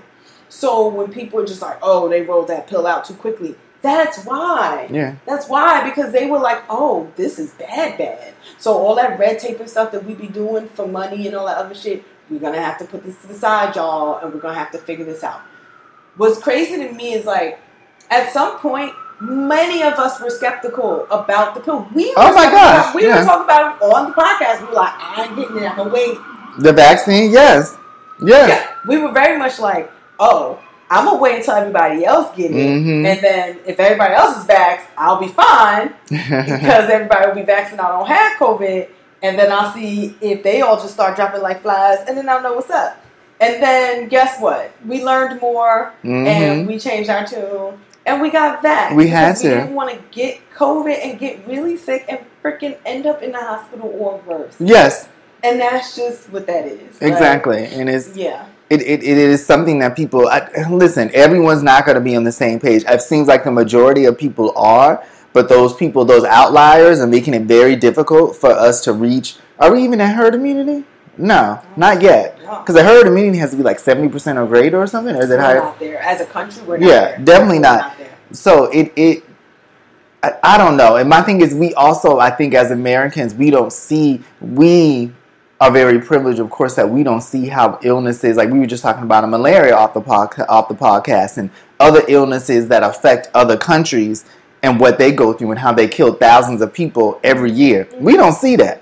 So 0.50 0.88
when 0.88 1.08
people 1.12 1.40
are 1.40 1.46
just 1.46 1.62
like, 1.62 1.78
oh, 1.82 2.08
they 2.10 2.22
rolled 2.22 2.48
that 2.50 2.68
pill 2.68 2.86
out 2.86 3.06
too 3.06 3.14
quickly, 3.16 3.56
that's 3.82 4.24
why. 4.26 4.88
Yeah. 4.92 5.14
That's 5.26 5.48
why, 5.50 5.84
because 5.90 6.12
they 6.12 6.28
were 6.28 6.40
like, 6.40 6.62
oh, 6.70 7.08
this 7.16 7.40
is 7.40 7.52
bad, 7.52 7.98
bad. 7.98 8.34
So 8.60 8.74
all 8.78 8.96
that 8.96 9.18
red 9.20 9.40
tape 9.40 9.60
and 9.60 9.70
stuff 9.70 9.92
that 9.92 10.06
we 10.06 10.14
be 10.14 10.28
doing 10.28 10.70
for 10.74 10.88
money 10.88 11.28
and 11.28 11.36
all 11.36 11.48
that 11.48 11.58
other 11.58 11.76
shit, 11.76 12.04
we're 12.30 12.40
gonna 12.40 12.62
have 12.62 12.78
to 12.80 12.86
put 12.86 13.04
this 13.04 13.16
to 13.22 13.28
the 13.28 13.34
side, 13.34 13.76
y'all, 13.76 14.20
and 14.20 14.34
we're 14.34 14.40
gonna 14.40 14.54
have 14.58 14.72
to 14.72 14.78
figure 14.78 15.06
this 15.06 15.24
out. 15.24 15.42
What's 16.18 16.40
crazy 16.40 16.78
to 16.86 16.92
me 16.94 17.14
is 17.14 17.26
like, 17.26 17.60
at 18.10 18.32
some 18.32 18.58
point, 18.60 18.94
many 19.24 19.84
of 19.84 19.94
us 19.94 20.20
were 20.22 20.30
skeptical 20.30 21.08
about 21.10 21.56
the 21.56 21.62
pill. 21.62 21.88
We 21.94 22.08
were 22.10 22.14
Oh 22.18 22.34
my 22.34 22.46
gosh, 22.46 22.84
about- 22.92 22.96
we 22.96 23.08
yeah. 23.08 23.20
were 23.20 23.26
talking 23.26 23.44
about 23.46 23.76
it 23.78 23.82
on 23.84 24.10
the 24.10 24.14
podcast. 24.16 24.62
We 24.62 24.68
were 24.68 24.74
like, 24.74 24.94
I 24.98 25.26
ain't 25.26 25.36
getting 25.36 25.58
it. 25.58 25.72
I'm 25.72 25.78
gonna 25.78 25.90
wait. 25.94 26.18
The 26.60 26.74
vaccine, 26.74 27.32
yes. 27.32 27.76
Yes. 28.24 28.50
Yeah, 28.50 28.68
we 28.88 28.98
were 29.00 29.12
very 29.12 29.38
much 29.38 29.60
like, 29.60 29.92
oh, 30.20 30.60
I'm 30.92 31.06
gonna 31.06 31.18
wait 31.20 31.38
until 31.38 31.56
everybody 31.56 32.06
else 32.06 32.36
get 32.36 32.52
it, 32.52 32.56
Mhm. 32.56 33.06
and 33.08 33.20
then 33.22 33.60
if 33.66 33.80
everybody 33.80 34.14
else 34.14 34.38
is 34.38 34.46
vaxxed, 34.46 34.86
I'll 34.98 35.20
be 35.20 35.30
fine 35.30 35.94
because 36.10 36.90
everybody 36.90 37.28
will 37.28 37.36
be 37.36 37.42
vaccinated. 37.44 37.80
I 37.84 37.90
don't 37.98 38.08
have 38.08 38.34
COVID, 38.38 38.88
and 39.24 39.40
then 39.40 39.52
I'll 39.52 39.72
see 39.74 40.16
if 40.22 40.44
they 40.44 40.62
all 40.62 40.76
just 40.76 40.94
start 40.94 41.16
dropping 41.16 41.42
like 41.42 41.62
flies, 41.64 42.00
and 42.08 42.16
then 42.18 42.30
I'll 42.30 42.42
know 42.44 42.54
what's 42.54 42.70
up. 42.70 42.98
And 43.40 43.62
then 43.64 44.08
guess 44.10 44.40
what? 44.40 44.72
We 44.86 45.04
learned 45.04 45.42
more, 45.42 45.94
Mhm. 46.06 46.28
and 46.28 46.68
we 46.68 46.78
changed 46.78 47.10
our 47.10 47.26
tune, 47.26 47.80
and 48.06 48.22
we 48.22 48.30
got 48.30 48.62
vaxxed. 48.64 48.96
We 48.96 49.08
had 49.08 49.36
to. 49.38 49.48
We 49.48 49.54
didn't 49.56 49.76
want 49.76 49.96
to 49.96 50.04
get 50.12 50.40
COVID 50.56 50.98
and 51.04 51.20
get 51.20 51.46
really 51.48 51.78
sick 51.78 52.06
and 52.10 52.20
freaking 52.44 52.78
end 52.86 53.06
up 53.06 53.22
in 53.22 53.32
the 53.32 53.40
hospital 53.40 53.90
or 53.90 54.22
worse. 54.26 54.56
yes, 54.60 55.08
And 55.44 55.60
that's 55.60 55.96
just 55.96 56.30
what 56.30 56.46
that 56.48 56.66
is. 56.66 57.02
Like, 57.02 57.12
exactly. 57.12 57.66
And 57.66 57.90
it's 57.90 58.16
yeah. 58.16 58.48
it, 58.70 58.82
it, 58.82 59.04
it 59.04 59.18
is 59.18 59.46
something 59.46 59.80
that 59.80 59.96
people 59.96 60.28
I, 60.28 60.50
listen. 60.70 61.10
Everyone's 61.14 61.64
not 61.64 61.86
going 61.86 61.96
to 61.96 62.02
be 62.02 62.16
on 62.16 62.24
the 62.24 62.32
same 62.32 62.60
page. 62.60 62.84
It 62.88 63.02
seems 63.02 63.28
like 63.28 63.44
the 63.44 63.52
majority 63.52 64.06
of 64.06 64.18
people 64.18 64.54
are, 64.58 65.06
but 65.32 65.48
those 65.48 65.74
people, 65.74 66.04
those 66.06 66.26
outliers, 66.26 67.00
are 67.00 67.08
making 67.08 67.34
it 67.34 67.44
very 67.44 67.76
difficult 67.76 68.36
for 68.36 68.52
us 68.52 68.82
to 68.82 68.94
reach. 68.94 69.38
Are 69.60 69.72
we 69.72 69.84
even 69.84 70.02
at 70.02 70.16
herd 70.16 70.36
immunity? 70.36 70.86
No, 71.18 71.62
not 71.78 72.02
yet. 72.02 72.38
Because 72.40 72.70
no. 72.70 72.82
The 72.82 72.84
herd 72.84 73.08
immunity 73.08 73.38
has 73.38 73.52
to 73.52 73.58
be 73.58 73.64
like 73.64 73.80
seventy 73.80 74.10
percent 74.10 74.38
or 74.40 74.46
greater 74.48 74.78
or 74.82 74.88
something, 74.88 75.16
or 75.16 75.24
is 75.24 75.30
it 75.30 75.36
We're 75.36 75.42
higher? 75.42 75.60
not 75.60 75.80
there. 75.80 76.02
As 76.02 76.22
a 76.22 76.26
country, 76.26 76.64
we're 76.64 76.78
not 76.78 76.88
Yeah, 76.90 77.00
there. 77.16 77.20
definitely 77.20 77.58
We're 77.58 77.62
not. 77.64 77.98
there. 77.98 78.18
So 78.32 78.66
it 78.66 78.92
it 78.96 79.24
I, 80.24 80.34
I 80.44 80.58
don't 80.58 80.78
know. 80.78 80.96
And 80.98 81.10
my 81.10 81.22
thing 81.22 81.42
is 81.42 81.54
we 81.54 81.74
also 81.76 82.20
I 82.20 82.32
think 82.32 82.54
as 82.54 82.72
Americans 82.72 83.34
we 83.34 83.52
don't 83.52 83.72
see 83.72 84.22
we 84.42 85.12
are 85.62 85.72
very 85.72 86.00
privileged 86.02 86.40
of 86.40 86.50
course 86.50 86.76
that 86.76 86.90
we 86.90 87.04
don't 87.04 87.22
see 87.22 87.48
how 87.48 87.80
illnesses 87.84 88.36
like 88.38 88.50
we 88.50 88.60
were 88.60 88.66
just 88.66 88.84
talking 88.84 89.04
about 89.04 89.24
a 89.24 89.28
malaria 89.28 89.74
off 89.76 89.94
the 89.94 90.02
pod, 90.02 90.34
off 90.50 90.68
the 90.68 90.74
podcast 90.76 91.38
and 91.38 91.50
other 91.80 92.02
illnesses 92.08 92.68
that 92.68 92.84
affect 92.84 93.30
other 93.34 93.56
countries 93.56 94.26
and 94.62 94.80
what 94.80 94.98
they 94.98 95.12
go 95.12 95.32
through 95.34 95.52
and 95.52 95.60
how 95.60 95.72
they 95.72 95.88
kill 95.88 96.14
thousands 96.16 96.62
of 96.62 96.74
people 96.74 97.20
every 97.24 97.52
year. 97.52 97.88
We 97.98 98.16
don't 98.18 98.34
see 98.34 98.56
that. 98.58 98.82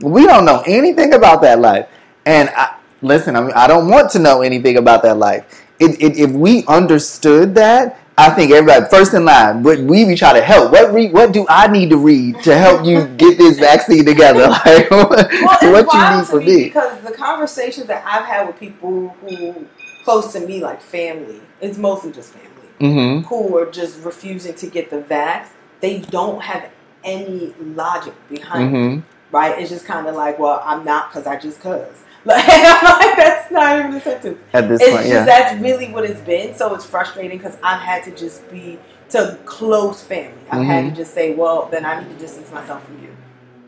We 0.00 0.26
don't 0.26 0.44
know 0.44 0.62
anything 0.66 1.14
about 1.14 1.40
that 1.42 1.60
life. 1.60 1.88
And 2.26 2.50
I, 2.50 2.76
listen, 3.02 3.36
I 3.36 3.40
mean, 3.40 3.52
I 3.54 3.66
don't 3.66 3.88
want 3.88 4.10
to 4.12 4.18
know 4.18 4.42
anything 4.42 4.76
about 4.76 5.02
that 5.04 5.16
life. 5.16 5.64
It, 5.78 6.00
it, 6.02 6.18
if 6.18 6.30
we 6.30 6.64
understood 6.66 7.54
that, 7.54 7.98
I 8.18 8.30
think 8.30 8.50
everybody 8.50 8.86
first 8.90 9.12
in 9.14 9.24
line. 9.26 9.62
But 9.62 9.80
we 9.80 10.04
be 10.06 10.16
trying 10.16 10.36
to 10.36 10.40
help. 10.42 10.72
What 10.72 10.92
read? 10.92 11.12
What 11.12 11.32
do 11.32 11.44
I 11.50 11.66
need 11.68 11.90
to 11.90 11.98
read 11.98 12.42
to 12.44 12.56
help 12.56 12.86
you 12.86 13.06
get 13.16 13.36
this 13.36 13.58
vaccine 13.58 14.04
together? 14.06 14.48
Like 14.64 14.90
what, 14.90 15.30
Well, 15.30 15.84
what 15.84 15.92
you 15.92 16.16
need 16.18 16.26
to 16.28 16.38
me 16.38 16.44
me? 16.56 16.64
because 16.64 16.98
the 17.02 17.12
conversations 17.12 17.86
that 17.88 18.02
I've 18.06 18.24
had 18.24 18.46
with 18.46 18.58
people 18.58 19.08
who 19.20 19.66
close 20.04 20.32
to 20.32 20.40
me, 20.40 20.60
like 20.62 20.80
family, 20.80 21.40
it's 21.60 21.76
mostly 21.78 22.10
just 22.12 22.32
family, 22.32 22.48
Mm-hmm. 22.80 23.26
who 23.28 23.56
are 23.58 23.70
just 23.70 24.02
refusing 24.02 24.54
to 24.54 24.66
get 24.66 24.88
the 24.90 24.98
vax. 24.98 25.48
They 25.80 25.98
don't 25.98 26.42
have 26.42 26.70
any 27.04 27.54
logic 27.60 28.14
behind 28.30 28.74
Mm-hmm. 28.74 29.15
Right? 29.32 29.58
It's 29.60 29.70
just 29.70 29.84
kind 29.84 30.06
of 30.06 30.14
like, 30.14 30.38
well, 30.38 30.62
I'm 30.64 30.84
not 30.84 31.10
because 31.10 31.26
I 31.26 31.36
just 31.38 31.60
cause. 31.60 32.02
Like, 32.26 32.44
like, 32.48 33.16
that's 33.16 33.52
not 33.52 33.78
even 33.78 33.94
a 33.94 34.00
sentence. 34.00 34.40
At 34.52 34.68
this 34.68 34.80
it's 34.80 34.90
point, 34.90 35.02
just 35.04 35.12
yeah. 35.14 35.24
that's 35.24 35.62
really 35.62 35.92
what 35.92 36.04
it's 36.04 36.20
been. 36.22 36.56
So 36.56 36.74
it's 36.74 36.84
frustrating 36.84 37.38
because 37.38 37.56
I've 37.62 37.80
had 37.80 38.02
to 38.02 38.10
just 38.10 38.50
be 38.50 38.80
to 39.10 39.38
close 39.44 40.02
family. 40.02 40.34
I've 40.50 40.64
had 40.66 40.84
Mhm. 40.86 40.90
to 40.90 40.96
just 40.96 41.14
say, 41.14 41.34
well, 41.34 41.68
then 41.70 41.84
I 41.84 42.00
need 42.00 42.08
to 42.08 42.16
distance 42.18 42.50
myself 42.50 42.84
from 42.84 43.00
you, 43.00 43.10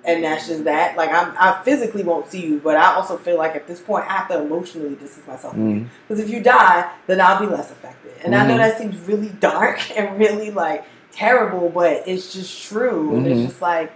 and 0.05 0.25
that's 0.25 0.49
just 0.49 0.65
that. 0.65 0.97
Like 0.97 1.11
I'm, 1.13 1.33
I 1.39 1.61
physically 1.63 2.03
won't 2.03 2.29
see 2.29 2.41
you, 2.45 2.59
but 2.59 2.77
I 2.77 2.95
also 2.97 3.17
feel 3.17 3.39
like 3.39 3.55
at 3.55 3.69
this 3.69 3.79
point 3.81 4.07
I 4.09 4.15
have 4.15 4.29
to 4.31 4.41
emotionally 4.43 4.97
distance 4.97 5.25
myself 5.29 5.55
from 5.55 5.71
you 5.71 5.81
Mm. 5.83 5.89
because 6.09 6.19
if 6.25 6.29
you 6.29 6.43
die, 6.43 6.91
then 7.07 7.21
I'll 7.21 7.39
be 7.39 7.47
less 7.47 7.71
affected. 7.71 8.11
And 8.25 8.35
I 8.35 8.45
know 8.45 8.55
Mhm. 8.55 8.59
that 8.59 8.79
seems 8.79 8.97
really 9.07 9.29
dark 9.39 9.79
and 9.97 10.19
really 10.19 10.51
like 10.51 10.85
terrible, 11.13 11.69
but 11.69 12.03
it's 12.09 12.33
just 12.33 12.61
true. 12.65 13.15
And 13.15 13.25
it's 13.29 13.41
just 13.51 13.63
like 13.63 13.93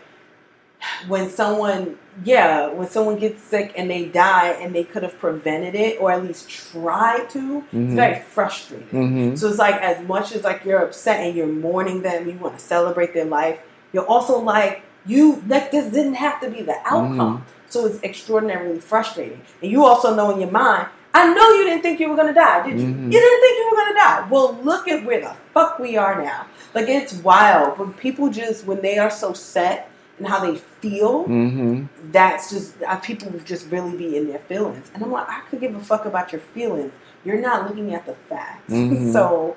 when 1.09 1.31
someone 1.31 1.97
yeah 2.25 2.69
when 2.69 2.89
someone 2.89 3.17
gets 3.19 3.43
sick 3.43 3.73
and 3.77 3.91
they 3.91 4.05
die 4.07 4.49
and 4.61 4.75
they 4.75 4.85
could 4.85 5.03
have 5.03 5.19
prevented 5.19 5.75
it 5.75 5.99
or 6.01 6.11
at 6.13 6.23
least 6.23 6.49
tried 6.51 7.29
to 7.31 7.59
it's 7.73 7.75
Mhm. 7.75 7.95
very 7.95 8.21
frustrating. 8.21 8.89
Mm-hmm. 8.89 9.35
so 9.37 9.49
it's 9.49 9.59
like 9.59 9.77
as 9.77 10.07
much 10.07 10.33
as 10.35 10.45
like 10.45 10.65
you're 10.65 10.83
upset 10.83 11.21
and 11.21 11.35
you're 11.37 11.47
mourning 11.47 12.03
them 12.03 12.29
you 12.29 12.37
want 12.39 12.59
to 12.59 12.65
celebrate 12.65 13.15
their 13.15 13.25
life 13.25 13.59
you're 13.93 14.07
also 14.07 14.39
like 14.39 14.83
you 15.07 15.43
like 15.49 15.71
this 15.71 15.87
didn't 15.93 16.15
have 16.15 16.41
to 16.41 16.49
be 16.51 16.63
the 16.63 16.77
outcome. 16.85 17.45
So 17.69 17.87
it's 17.87 18.01
extraordinarily 18.05 18.79
frustrating. 18.81 19.41
And 19.63 19.71
you 19.73 19.85
also 19.85 20.15
know 20.15 20.31
in 20.31 20.41
your 20.41 20.51
mind 20.51 20.87
i 21.15 21.23
know 21.35 21.47
you 21.57 21.65
didn't 21.65 21.83
think 21.83 21.99
you 22.01 22.09
were 22.11 22.17
going 22.17 22.29
to 22.35 22.35
die 22.35 22.67
did 22.69 22.79
you? 22.81 22.87
Mhm. 22.87 23.05
you 23.13 23.19
didn't 23.25 23.41
think 23.45 23.55
you 23.59 23.69
were 23.71 23.77
going 23.81 23.93
to 23.95 23.99
die. 23.99 24.27
Well 24.31 24.59
look 24.63 24.87
at 24.89 25.05
where 25.07 25.21
the 25.21 25.33
fuck 25.55 25.79
we 25.79 25.97
are 25.97 26.23
now. 26.23 26.47
Like 26.75 26.89
it's 26.89 27.13
wild 27.15 27.79
when 27.79 27.93
people 27.95 28.29
just 28.31 28.67
when 28.67 28.81
they 28.83 28.97
are 28.99 29.11
so 29.11 29.33
set 29.33 29.89
and 30.23 30.31
how 30.33 30.41
they 30.47 30.57
feel 30.57 31.25
Mm-hmm. 31.25 31.87
that's 32.13 32.51
just 32.51 32.81
uh, 32.83 32.97
people 33.09 33.29
would 33.31 33.45
just 33.45 33.65
really 33.71 33.97
be 33.97 34.17
in 34.17 34.29
their 34.29 34.39
feelings 34.39 34.91
and 34.95 35.03
i'm 35.03 35.11
like 35.11 35.29
i 35.29 35.41
could 35.49 35.61
give 35.61 35.75
a 35.75 35.81
fuck 35.81 36.05
about 36.07 36.31
your 36.33 36.41
feelings 36.41 36.93
you're 37.25 37.41
not 37.41 37.67
looking 37.69 37.93
at 37.95 38.07
the 38.07 38.15
facts 38.31 38.73
Mhm. 38.73 39.13
so 39.13 39.57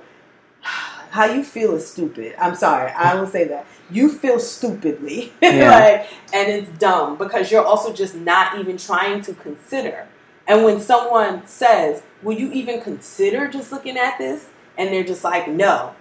how 1.11 1.25
you 1.25 1.43
feel 1.43 1.75
is 1.75 1.87
stupid 1.87 2.35
i'm 2.39 2.55
sorry 2.55 2.91
i 2.93 3.13
will 3.15 3.27
say 3.27 3.43
that 3.47 3.65
you 3.91 4.09
feel 4.09 4.39
stupidly 4.39 5.31
Yeah. 5.41 5.69
like 5.69 6.07
and 6.33 6.51
it's 6.51 6.71
dumb 6.79 7.17
because 7.17 7.51
you're 7.51 7.63
also 7.65 7.93
just 7.93 8.15
not 8.15 8.57
even 8.59 8.77
trying 8.77 9.21
to 9.21 9.33
consider 9.33 10.07
and 10.47 10.63
when 10.63 10.79
someone 10.81 11.45
says 11.47 12.01
will 12.23 12.37
you 12.37 12.51
even 12.51 12.81
consider 12.81 13.47
just 13.47 13.71
looking 13.71 13.97
at 13.97 14.17
this? 14.17 14.47
And 14.77 14.89
they're 14.91 15.03
just 15.03 15.23
like, 15.23 15.47
no. 15.47 15.95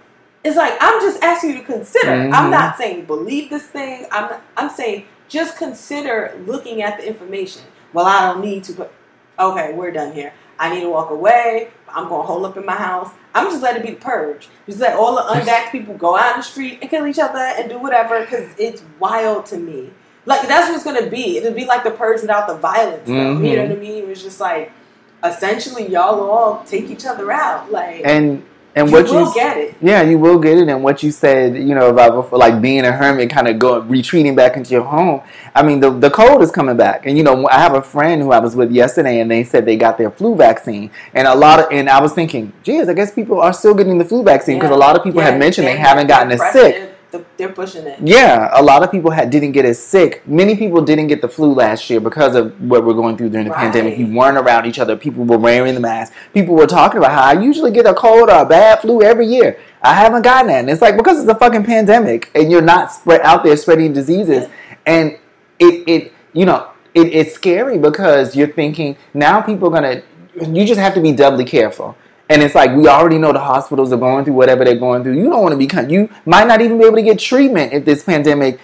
It's 0.45 0.55
like 0.55 0.77
I'm 0.79 1.01
just 1.01 1.21
asking 1.23 1.49
you 1.51 1.57
to 1.57 1.63
consider. 1.63 2.11
Mhm. 2.11 2.33
I'm 2.33 2.51
not 2.51 2.77
saying 2.77 3.05
believe 3.05 3.49
this 3.49 3.63
thing. 3.63 4.05
I'm 4.11 4.29
not, 4.29 4.41
I'm 4.55 4.69
saying 4.69 5.05
just 5.27 5.57
consider 5.57 6.39
looking 6.45 6.83
at 6.83 6.99
the 6.99 7.07
information. 7.07 7.63
Well, 7.93 8.05
I 8.05 8.27
don't 8.27 8.41
need 8.45 8.63
to, 8.65 8.73
but 8.73 8.93
okay, 9.39 9.73
we're 9.73 9.91
done 9.91 10.13
here. 10.13 10.33
I 10.59 10.69
need 10.73 10.81
to 10.81 10.89
walk 10.89 11.09
away. 11.09 11.69
I'm 11.89 12.07
gonna 12.07 12.23
hold 12.23 12.45
up 12.45 12.57
in 12.57 12.65
my 12.65 12.75
house. 12.75 13.09
I'm 13.33 13.47
just 13.49 13.63
letting 13.63 13.81
it 13.81 13.87
be 13.87 13.93
the 13.95 13.99
purge. 13.99 14.47
Just 14.67 14.79
let 14.79 14.95
all 14.95 15.15
the 15.15 15.23
unvaxxed 15.23 15.71
people 15.71 15.95
go 15.95 16.15
out 16.15 16.35
in 16.35 16.39
the 16.41 16.43
street 16.43 16.77
and 16.81 16.89
kill 16.91 17.07
each 17.07 17.19
other 17.19 17.39
and 17.39 17.67
do 17.67 17.79
whatever 17.79 18.19
because 18.21 18.47
it's 18.59 18.83
wild 18.99 19.47
to 19.47 19.57
me. 19.57 19.91
Like 20.27 20.47
that's 20.47 20.67
what 20.69 20.75
it's 20.75 20.83
gonna 20.83 21.09
be. 21.09 21.37
It'll 21.37 21.53
be 21.53 21.65
like 21.65 21.83
the 21.83 21.91
purge 21.91 22.21
without 22.21 22.47
the 22.47 22.55
violence. 22.55 23.07
Though. 23.07 23.13
You 23.49 23.55
know 23.57 23.63
what 23.63 23.71
I 23.71 23.75
mean? 23.79 24.03
It 24.03 24.07
was 24.07 24.21
just 24.21 24.39
like 24.39 24.71
essentially 25.23 25.87
y'all 25.87 26.29
all 26.29 26.63
take 26.65 26.89
each 26.91 27.05
other 27.05 27.31
out. 27.31 27.71
Like 27.71 28.01
And 28.05 28.43
and 28.75 28.87
you 28.89 28.93
what 28.93 29.05
will 29.09 29.27
you 29.27 29.33
get 29.33 29.57
it. 29.57 29.75
Yeah, 29.81 30.01
you 30.01 30.19
will 30.19 30.37
get 30.37 30.57
it. 30.57 30.67
And 30.67 30.83
what 30.83 31.01
you 31.01 31.11
said, 31.11 31.55
you 31.55 31.73
know, 31.75 31.89
about 31.89 32.13
before, 32.13 32.37
like 32.37 32.61
being 32.61 32.83
a 32.85 32.91
hermit, 32.91 33.29
kind 33.29 33.47
of 33.47 33.57
going 33.57 33.87
retreating 33.87 34.35
back 34.35 34.57
into 34.57 34.71
your 34.71 34.83
home. 34.83 35.21
I 35.55 35.63
mean, 35.63 35.79
the 35.79 35.91
the 35.91 36.09
cold 36.09 36.41
is 36.41 36.51
coming 36.51 36.75
back. 36.77 37.05
And 37.05 37.17
you 37.17 37.23
know, 37.23 37.47
I 37.47 37.57
have 37.59 37.73
a 37.75 37.81
friend 37.81 38.21
who 38.21 38.31
I 38.31 38.39
was 38.39 38.55
with 38.55 38.71
yesterday, 38.71 39.21
and 39.21 39.31
they 39.31 39.43
said 39.43 39.65
they 39.65 39.77
got 39.77 39.97
their 39.97 40.11
flu 40.11 40.35
vaccine. 40.35 40.91
And 41.13 41.27
a 41.27 41.35
lot 41.35 41.59
of, 41.59 41.65
and 41.71 41.89
I 41.89 42.01
was 42.01 42.13
thinking, 42.13 42.51
geez, 42.63 42.89
I 42.89 42.93
guess 42.93 43.13
people 43.13 43.39
are 43.39 43.53
still 43.53 43.73
getting 43.73 43.97
the 43.97 44.05
flu 44.05 44.23
vaccine 44.23 44.57
because 44.59 44.71
a 44.71 44.75
lot 44.77 44.97
of 44.97 45.03
people 45.03 45.21
Yeah, 45.21 45.31
had 45.31 45.39
mentioned 45.39 45.67
they 45.67 45.73
they're- 45.73 45.81
haven't 45.85 46.07
gotten 46.07 46.31
as 46.33 46.41
sick. 46.51 46.91
They're 47.37 47.49
pushing 47.49 47.85
it. 47.85 47.99
Yeah, 48.01 48.49
a 48.53 48.61
lot 48.61 48.83
of 48.83 48.91
people 48.91 49.11
had 49.11 49.29
didn't 49.29 49.51
get 49.53 49.65
as 49.65 49.81
sick. 49.81 50.27
Many 50.27 50.55
people 50.55 50.81
didn't 50.81 51.07
get 51.07 51.21
the 51.21 51.29
flu 51.29 51.53
last 51.53 51.89
year 51.89 51.99
because 51.99 52.35
of 52.35 52.59
what 52.61 52.85
we're 52.85 52.93
going 52.93 53.17
through 53.17 53.29
during 53.29 53.47
the 53.47 53.51
Right. 53.53 53.59
pandemic. 53.71 53.97
You 53.97 54.07
weren't 54.15 54.37
around 54.37 54.65
each 54.65 54.79
other. 54.79 54.95
People 54.95 55.23
were 55.25 55.37
wearing 55.37 55.73
the 55.73 55.79
mask. 55.79 56.13
People 56.33 56.55
were 56.55 56.67
talking 56.67 56.97
about 56.97 57.11
how 57.11 57.23
I 57.23 57.33
usually 57.33 57.71
get 57.71 57.85
a 57.85 57.93
cold 57.93 58.29
or 58.29 58.39
a 58.41 58.45
bad 58.45 58.81
flu 58.81 59.01
every 59.01 59.27
year. 59.27 59.57
I 59.81 59.93
haven't 59.93 60.23
gotten 60.23 60.47
that. 60.47 60.59
And 60.59 60.69
it's 60.69 60.81
like 60.81 60.97
because 60.97 61.19
it's 61.21 61.29
a 61.29 61.35
fucking 61.35 61.63
pandemic 61.63 62.31
and 62.35 62.51
you're 62.51 62.61
not 62.61 62.91
spread 62.91 63.21
out 63.21 63.43
there 63.43 63.55
spreading 63.57 63.93
diseases. 63.93 64.47
And 64.85 65.17
it 65.59 65.83
it 65.87 66.13
you 66.33 66.45
know, 66.45 66.67
it, 66.93 67.07
it's 67.13 67.33
scary 67.33 67.77
because 67.77 68.35
you're 68.35 68.47
thinking 68.51 68.97
now 69.13 69.41
people 69.41 69.67
are 69.69 69.71
gonna 69.71 70.01
you 70.41 70.65
just 70.65 70.79
have 70.79 70.93
to 70.95 71.01
be 71.01 71.11
doubly 71.11 71.45
careful. 71.45 71.95
And 72.29 72.41
it's 72.41 72.55
like 72.55 72.71
we 72.75 72.87
already 72.87 73.17
know 73.17 73.31
the 73.31 73.39
hospitals 73.39 73.93
are 73.93 73.97
going 73.97 74.25
through 74.25 74.33
whatever 74.33 74.63
they're 74.65 74.75
going 74.77 75.03
through. 75.03 75.13
You 75.17 75.29
don't 75.29 75.43
want 75.43 75.51
to 75.51 75.57
be 75.85 75.93
you 75.93 76.09
might 76.25 76.47
not 76.47 76.61
even 76.61 76.77
be 76.79 76.85
able 76.85 76.95
to 76.95 77.03
get 77.03 77.19
treatment 77.19 77.71
if 77.73 77.85
this 77.85 78.03
pandemic, 78.03 78.59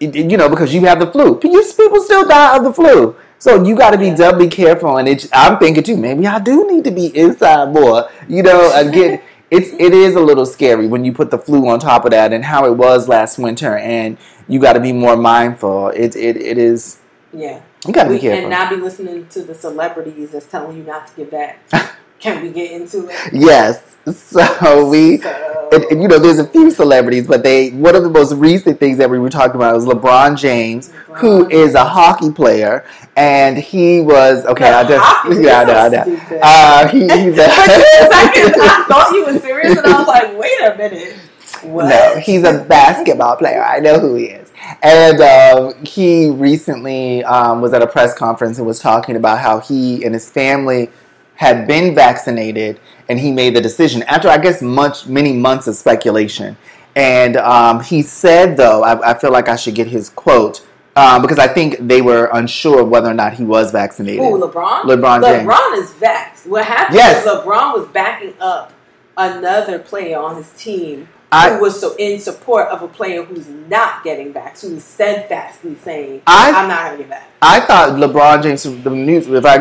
it- 0.00 0.16
it- 0.16 0.30
you 0.30 0.36
know, 0.36 0.48
because 0.48 0.74
you 0.74 0.80
have 0.86 0.98
the 1.00 1.06
flu. 1.06 1.36
People 1.36 1.62
still 1.62 2.26
die 2.26 2.56
of 2.56 2.64
the 2.64 2.72
flu. 2.72 3.14
So 3.38 3.62
you 3.62 3.76
got 3.76 3.90
to 3.90 3.98
be 3.98 4.10
doubly 4.10 4.48
careful. 4.48 4.96
And 4.96 5.06
it's, 5.06 5.28
I'm 5.32 5.58
thinking 5.58 5.82
too, 5.82 5.98
maybe 5.98 6.26
I 6.26 6.38
do 6.38 6.66
need 6.66 6.84
to 6.84 6.90
be 6.90 7.06
inside 7.16 7.74
more. 7.74 8.08
You 8.26 8.42
know, 8.42 8.72
again, 8.74 9.20
it's 9.50 9.68
it 9.78 9.92
is 9.92 10.16
a 10.16 10.20
little 10.20 10.46
scary 10.46 10.86
when 10.86 11.04
you 11.04 11.12
put 11.12 11.30
the 11.30 11.38
flu 11.38 11.68
on 11.68 11.78
top 11.80 12.06
of 12.06 12.12
that 12.12 12.32
and 12.32 12.42
how 12.44 12.64
it 12.64 12.72
was 12.74 13.06
last 13.06 13.38
winter. 13.38 13.76
And 13.76 14.16
you 14.48 14.58
got 14.60 14.72
to 14.74 14.80
be 14.80 14.92
more 14.94 15.16
mindful. 15.16 15.88
It 15.88 16.16
it 16.16 16.36
it 16.38 16.56
is. 16.56 16.98
Yeah. 17.34 17.60
You 17.86 17.92
got 17.92 18.04
to 18.04 18.10
be 18.10 18.18
careful. 18.18 18.44
and 18.44 18.50
not 18.50 18.70
be 18.70 18.76
listening 18.76 19.26
to 19.28 19.42
the 19.42 19.54
celebrities 19.54 20.30
that's 20.30 20.46
telling 20.46 20.78
you 20.78 20.84
not 20.84 21.06
to 21.08 21.12
give 21.14 21.30
back. 21.30 21.58
Can 22.24 22.42
we 22.42 22.50
get 22.50 22.72
into 22.72 23.06
it? 23.10 23.34
yes. 23.34 23.96
So 24.10 24.88
we. 24.88 25.18
So, 25.18 25.68
and, 25.72 25.84
and, 25.84 26.02
you 26.02 26.08
know, 26.08 26.18
there's 26.18 26.38
a 26.38 26.46
few 26.46 26.70
celebrities, 26.70 27.26
but 27.26 27.42
they 27.42 27.70
one 27.70 27.94
of 27.94 28.02
the 28.02 28.08
most 28.08 28.32
recent 28.32 28.80
things 28.80 28.96
that 28.96 29.10
we 29.10 29.18
were 29.18 29.28
talking 29.28 29.56
about 29.56 29.74
was 29.74 29.84
LeBron 29.84 30.38
James, 30.38 30.90
who 31.16 31.44
LeBron. 31.44 31.52
is 31.52 31.74
a 31.74 31.84
hockey 31.84 32.30
player, 32.30 32.86
and 33.16 33.58
he 33.58 34.00
was 34.00 34.46
okay. 34.46 34.72
I 34.72 34.84
just 34.88 35.04
Hockey, 35.04 35.42
yeah, 35.42 35.60
I 35.60 35.64
know, 35.64 35.74
I 35.74 35.88
know. 35.88 36.38
Uh, 36.42 36.88
he, 36.88 37.00
he's 37.00 37.36
For 37.36 37.44
two 37.44 38.08
seconds, 38.10 38.56
a, 38.56 38.62
I 38.62 38.84
thought 38.88 39.10
you 39.12 39.26
were 39.26 39.38
serious, 39.38 39.76
and 39.76 39.86
I 39.86 39.98
was 39.98 40.06
like, 40.08 40.38
wait 40.38 40.60
a 40.62 40.76
minute. 40.78 41.16
What? 41.62 41.88
no, 41.88 42.20
he's 42.20 42.44
a 42.44 42.64
basketball 42.64 43.36
player. 43.36 43.62
I 43.62 43.80
know 43.80 43.98
who 43.98 44.14
he 44.14 44.26
is. 44.26 44.52
And 44.82 45.20
um, 45.20 45.84
he 45.84 46.30
recently 46.30 47.22
um, 47.24 47.60
was 47.60 47.72
at 47.72 47.82
a 47.82 47.86
press 47.86 48.16
conference 48.16 48.58
and 48.58 48.66
was 48.66 48.80
talking 48.80 49.16
about 49.16 49.38
how 49.38 49.60
he 49.60 50.04
and 50.04 50.14
his 50.14 50.28
family 50.28 50.90
had 51.36 51.66
been 51.66 51.94
vaccinated, 51.94 52.80
and 53.08 53.18
he 53.18 53.32
made 53.32 53.54
the 53.56 53.60
decision 53.60 54.02
after 54.04 54.28
I 54.28 54.38
guess 54.38 54.62
much 54.62 55.06
many 55.06 55.32
months 55.32 55.66
of 55.66 55.76
speculation. 55.76 56.56
And 56.96 57.36
um, 57.36 57.80
he 57.80 58.02
said, 58.02 58.56
though, 58.56 58.82
I, 58.84 59.10
I 59.10 59.18
feel 59.18 59.32
like 59.32 59.48
I 59.48 59.56
should 59.56 59.74
get 59.74 59.88
his 59.88 60.10
quote 60.10 60.64
um, 60.96 61.22
because 61.22 61.38
I 61.40 61.48
think 61.48 61.76
they 61.80 62.00
were 62.02 62.30
unsure 62.32 62.84
whether 62.84 63.08
or 63.10 63.14
not 63.14 63.34
he 63.34 63.44
was 63.44 63.72
vaccinated. 63.72 64.20
Who, 64.20 64.38
LeBron? 64.40 64.82
LeBron 64.82 65.22
James. 65.24 65.48
LeBron 65.48 65.78
is 65.78 65.90
vaxxed. 65.92 66.46
What 66.46 66.64
happened 66.64 66.96
Yes. 66.96 67.26
LeBron 67.26 67.74
was 67.76 67.88
backing 67.88 68.34
up 68.40 68.72
another 69.16 69.78
player 69.80 70.18
on 70.18 70.36
his 70.36 70.50
team 70.52 71.08
I- 71.32 71.54
who 71.54 71.62
was 71.62 71.80
so 71.80 71.96
in 71.96 72.20
support 72.20 72.68
of 72.68 72.82
a 72.82 72.88
player 72.88 73.24
who's 73.24 73.48
not 73.48 74.04
getting 74.04 74.32
vaxxed, 74.32 74.62
who 74.62 74.76
is 74.76 74.84
steadfastly 74.84 75.76
saying, 75.82 76.22
I- 76.28 76.52
I'm 76.52 76.68
not 76.68 76.84
going 76.86 76.98
to 76.98 77.04
get 77.08 77.12
vaxxed. 77.18 77.26
I 77.42 77.60
thought 77.60 77.90
LeBron 77.98 78.42
James, 78.44 78.62
the 78.62 78.90
news, 78.90 79.26
if 79.26 79.44
I 79.44 79.56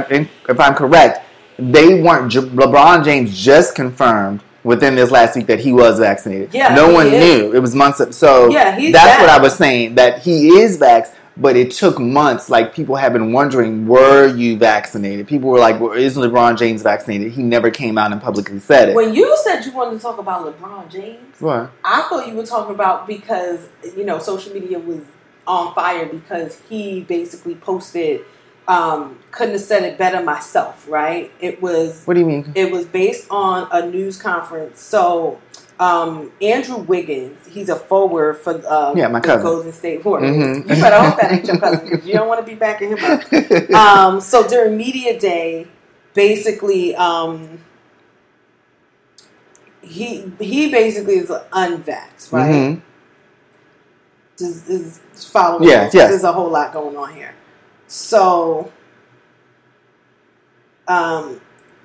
if 0.49 0.59
I'm 0.59 0.75
correct, 0.75 1.25
they 1.71 2.01
weren't. 2.01 2.31
LeBron 2.31 3.03
James 3.03 3.37
just 3.37 3.75
confirmed 3.75 4.43
within 4.63 4.95
this 4.95 5.11
last 5.11 5.35
week 5.35 5.47
that 5.47 5.59
he 5.59 5.71
was 5.71 5.99
vaccinated. 5.99 6.53
Yeah, 6.53 6.73
no 6.73 6.91
one 6.91 7.07
is. 7.07 7.13
knew. 7.13 7.53
It 7.53 7.59
was 7.59 7.75
months. 7.75 7.99
Of, 7.99 8.15
so 8.15 8.49
Yeah, 8.49 8.79
that's 8.91 9.21
what 9.21 9.29
I 9.29 9.39
was 9.39 9.55
saying. 9.55 9.95
That 9.95 10.21
he 10.21 10.47
is 10.59 10.77
vaxxed, 10.77 11.13
but 11.37 11.55
it 11.55 11.71
took 11.71 11.99
months. 11.99 12.49
Like 12.49 12.73
people 12.73 12.95
have 12.95 13.13
been 13.13 13.33
wondering, 13.33 13.87
were 13.87 14.27
you 14.27 14.57
vaccinated? 14.57 15.27
People 15.27 15.49
were 15.49 15.59
like, 15.59 15.79
well, 15.79 15.91
is 15.91 16.15
LeBron 16.15 16.57
James 16.57 16.81
vaccinated? 16.81 17.31
He 17.33 17.43
never 17.43 17.71
came 17.71 17.97
out 17.97 18.11
and 18.11 18.21
publicly 18.21 18.59
said 18.59 18.89
it. 18.89 18.95
When 18.95 19.13
you 19.13 19.35
said 19.43 19.63
you 19.65 19.73
wanted 19.73 19.97
to 19.97 20.01
talk 20.01 20.17
about 20.17 20.45
LeBron 20.45 20.89
James, 20.89 21.41
What? 21.41 21.71
I 21.83 22.03
thought 22.03 22.27
you 22.27 22.35
were 22.35 22.45
talking 22.45 22.73
about 22.73 23.07
because, 23.07 23.67
you 23.97 24.05
know, 24.05 24.19
social 24.19 24.53
media 24.53 24.79
was 24.79 25.01
on 25.45 25.73
fire 25.73 26.05
because 26.05 26.61
he 26.69 27.01
basically 27.01 27.55
posted, 27.55 28.21
um, 28.67 29.19
couldn't 29.31 29.53
have 29.53 29.61
said 29.61 29.83
it 29.83 29.97
better 29.97 30.23
myself, 30.23 30.87
right? 30.89 31.31
It 31.39 31.61
was 31.61 32.03
What 32.05 32.13
do 32.13 32.19
you 32.21 32.25
mean? 32.25 32.51
It 32.55 32.71
was 32.71 32.85
based 32.85 33.27
on 33.29 33.67
a 33.71 33.85
news 33.89 34.21
conference. 34.21 34.79
So 34.81 35.39
um, 35.79 36.31
Andrew 36.41 36.77
Wiggins, 36.77 37.45
he's 37.47 37.67
a 37.69 37.75
forward 37.75 38.37
for 38.37 38.61
uh, 38.67 38.93
Yeah, 38.95 39.07
my 39.09 39.19
the 39.19 39.27
cousin. 39.27 39.43
Golden 39.45 39.73
State 39.73 40.05
Warriors. 40.05 40.35
Mhm. 40.35 40.75
You 40.75 40.81
better 40.81 41.03
hope 41.03 41.19
that 41.19 41.31
ain't 41.31 41.45
your 41.47 41.57
cousin 41.59 41.89
because 41.89 42.05
you 42.05 42.13
don't 42.13 42.27
want 42.27 42.39
to 42.39 42.45
be 42.45 42.55
backing 42.55 42.95
him 42.95 43.03
up. 43.03 43.21
Um, 43.73 44.21
so 44.21 44.47
during 44.47 44.77
media 44.77 45.19
day, 45.19 45.67
basically, 46.13 46.95
um, 46.95 47.59
he 49.81 50.31
he 50.39 50.71
basically 50.71 51.15
is 51.17 51.29
unvaxxed, 51.29 52.31
right? 52.31 52.51
Mhm. 52.51 52.81
Is, 54.39 54.67
is 54.69 54.99
following. 55.31 55.67
Yeah, 55.69 55.89
yes. 55.93 56.09
There's 56.09 56.23
a 56.23 56.31
whole 56.31 56.49
lot 56.49 56.73
going 56.73 56.95
on 56.97 57.13
here. 57.13 57.33
So, 57.93 58.71
um, 60.87 61.39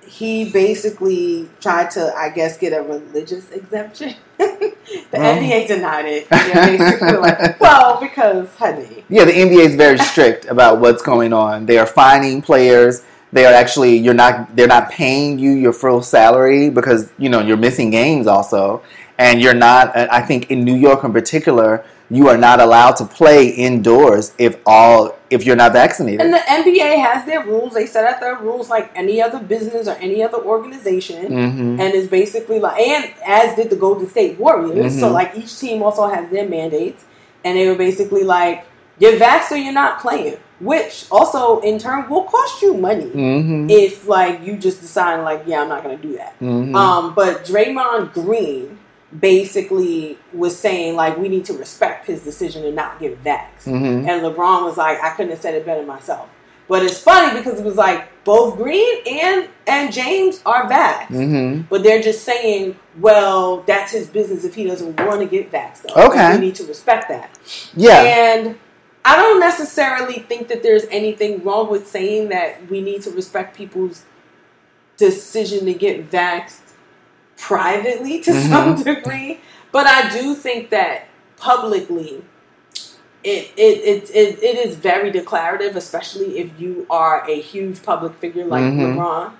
he 0.06 0.50
basically 0.50 1.50
tried 1.60 1.90
to, 1.90 2.14
I 2.16 2.30
guess, 2.30 2.56
get 2.56 2.72
a 2.72 2.80
religious 2.80 3.50
exemption. 3.50 4.14
the. 4.38 4.72
NBA 5.12 5.68
denied 5.68 6.06
it. 6.06 6.30
Basically 6.30 7.12
like, 7.12 7.60
well, 7.60 8.00
because, 8.00 8.48
honey. 8.54 9.04
Yeah, 9.10 9.26
the 9.26 9.32
NBA 9.32 9.66
is 9.66 9.74
very 9.74 9.98
strict 9.98 10.46
about 10.46 10.80
what's 10.80 11.02
going 11.02 11.34
on. 11.34 11.66
They 11.66 11.76
are 11.76 11.84
fining 11.84 12.40
players. 12.40 13.04
They 13.30 13.44
are 13.44 13.52
actually 13.52 13.98
you're 13.98 14.14
not 14.14 14.56
they're 14.56 14.66
not 14.66 14.90
paying 14.90 15.38
you 15.38 15.50
your 15.50 15.74
full 15.74 16.00
salary 16.00 16.70
because 16.70 17.12
you 17.18 17.28
know 17.28 17.40
you're 17.40 17.58
missing 17.58 17.90
games 17.90 18.26
also, 18.26 18.82
and 19.18 19.42
you're 19.42 19.52
not. 19.52 19.94
I 19.94 20.22
think 20.22 20.50
in 20.50 20.64
New 20.64 20.74
York 20.74 21.04
in 21.04 21.12
particular, 21.12 21.84
you 22.10 22.28
are 22.28 22.38
not 22.38 22.58
allowed 22.60 22.92
to 22.96 23.04
play 23.04 23.48
indoors 23.48 24.32
if 24.38 24.56
all 24.64 25.16
if 25.30 25.44
you're 25.44 25.56
not 25.56 25.72
vaccinated. 25.74 26.20
And 26.22 26.32
the 26.32 26.38
NBA 26.38 26.98
has 27.04 27.26
their 27.26 27.44
rules. 27.44 27.74
They 27.74 27.84
set 27.86 28.04
out 28.06 28.18
their 28.20 28.36
rules 28.36 28.70
like 28.70 28.90
any 28.94 29.20
other 29.20 29.38
business 29.38 29.86
or 29.86 29.92
any 29.96 30.22
other 30.22 30.38
organization. 30.38 31.26
hmm 31.26 31.80
and 31.80 31.94
it's 31.94 32.08
basically 32.08 32.58
like 32.60 32.80
and 32.80 33.12
as 33.26 33.54
did 33.56 33.70
the 33.70 33.76
Golden 33.76 34.08
State 34.08 34.38
Warriors. 34.38 34.98
So 34.98 35.08
Mhm. 35.10 35.12
like 35.12 35.32
each 35.36 35.58
team 35.60 35.82
also 35.82 36.06
has 36.06 36.28
their 36.30 36.48
mandates, 36.48 37.04
and 37.44 37.56
they 37.58 37.68
were 37.68 37.74
basically 37.76 38.24
like, 38.24 38.64
"You're 38.98 39.12
vaxxed 39.12 39.52
or 39.52 39.56
you're 39.56 39.72
not 39.72 40.00
playing," 40.00 40.38
which 40.60 41.04
also 41.10 41.60
in 41.60 41.78
turn 41.78 42.08
will 42.08 42.22
cost 42.24 42.62
you 42.62 42.74
money 42.74 43.10
hmm 43.10 43.66
if 43.70 44.08
like 44.08 44.40
you 44.44 44.56
just 44.56 44.80
decide 44.80 45.22
like, 45.22 45.42
"Yeah, 45.46 45.60
I'm 45.62 45.68
not 45.68 45.84
going 45.84 45.96
to 45.98 46.02
do 46.08 46.16
that." 46.16 46.32
hmm 46.40 46.74
Um, 46.74 47.12
but 47.14 47.44
Draymond 47.44 48.12
Green 48.14 48.77
basically 49.18 50.18
was 50.32 50.58
saying 50.58 50.94
like 50.94 51.16
we 51.16 51.28
need 51.28 51.44
to 51.46 51.54
respect 51.54 52.06
his 52.06 52.22
decision 52.22 52.62
to 52.62 52.72
not 52.72 53.00
get 53.00 53.22
vaxxed. 53.24 53.64
hmm 53.64 54.08
And 54.08 54.22
LeBron 54.22 54.64
was 54.64 54.76
like, 54.76 55.02
I 55.02 55.10
couldn't 55.10 55.30
have 55.30 55.40
said 55.40 55.54
it 55.54 55.64
better 55.64 55.84
myself. 55.84 56.28
But 56.68 56.82
it's 56.82 57.00
funny 57.00 57.38
because 57.38 57.58
it 57.58 57.64
was 57.64 57.76
like 57.76 58.24
both 58.24 58.56
Green 58.56 58.98
and 59.06 59.48
and 59.66 59.92
James 59.92 60.42
are 60.44 60.68
vaxxed. 60.68 61.08
hmm 61.08 61.62
But 61.70 61.82
they're 61.82 62.02
just 62.02 62.24
saying, 62.24 62.78
well, 62.98 63.62
that's 63.62 63.92
his 63.92 64.08
business 64.08 64.44
if 64.44 64.54
he 64.54 64.64
doesn't 64.64 65.00
want 65.00 65.20
to 65.20 65.26
get 65.26 65.50
vaxxed. 65.50 65.86
Though. 65.88 66.08
Okay. 66.08 66.34
We 66.34 66.46
need 66.46 66.54
to 66.56 66.66
respect 66.66 67.08
that. 67.08 67.30
Yeah. 67.74 68.02
And 68.02 68.58
I 69.06 69.16
don't 69.16 69.40
necessarily 69.40 70.18
think 70.18 70.48
that 70.48 70.62
there's 70.62 70.84
anything 70.90 71.42
wrong 71.42 71.70
with 71.70 71.88
saying 71.88 72.28
that 72.28 72.68
we 72.68 72.82
need 72.82 73.00
to 73.02 73.10
respect 73.10 73.56
people's 73.56 74.04
decision 74.98 75.64
to 75.64 75.72
get 75.72 76.10
vaxxed 76.10 76.67
privately 77.38 78.20
to 78.20 78.30
Mhm. 78.32 78.48
some 78.48 78.82
degree, 78.82 79.40
but 79.72 79.86
I 79.86 80.08
do 80.10 80.34
think 80.34 80.70
that 80.70 81.06
publicly. 81.38 82.22
It, 83.24 83.50
it, 83.56 83.78
it, 83.84 84.10
it, 84.14 84.42
it 84.42 84.66
is 84.66 84.76
very 84.76 85.10
declarative, 85.10 85.74
especially 85.76 86.38
if 86.38 86.50
you 86.58 86.86
are 86.88 87.24
a 87.28 87.40
huge 87.40 87.82
public 87.82 88.14
figure 88.14 88.44
like 88.46 88.62
Mhm. 88.62 88.96
LeBron. 88.96 89.30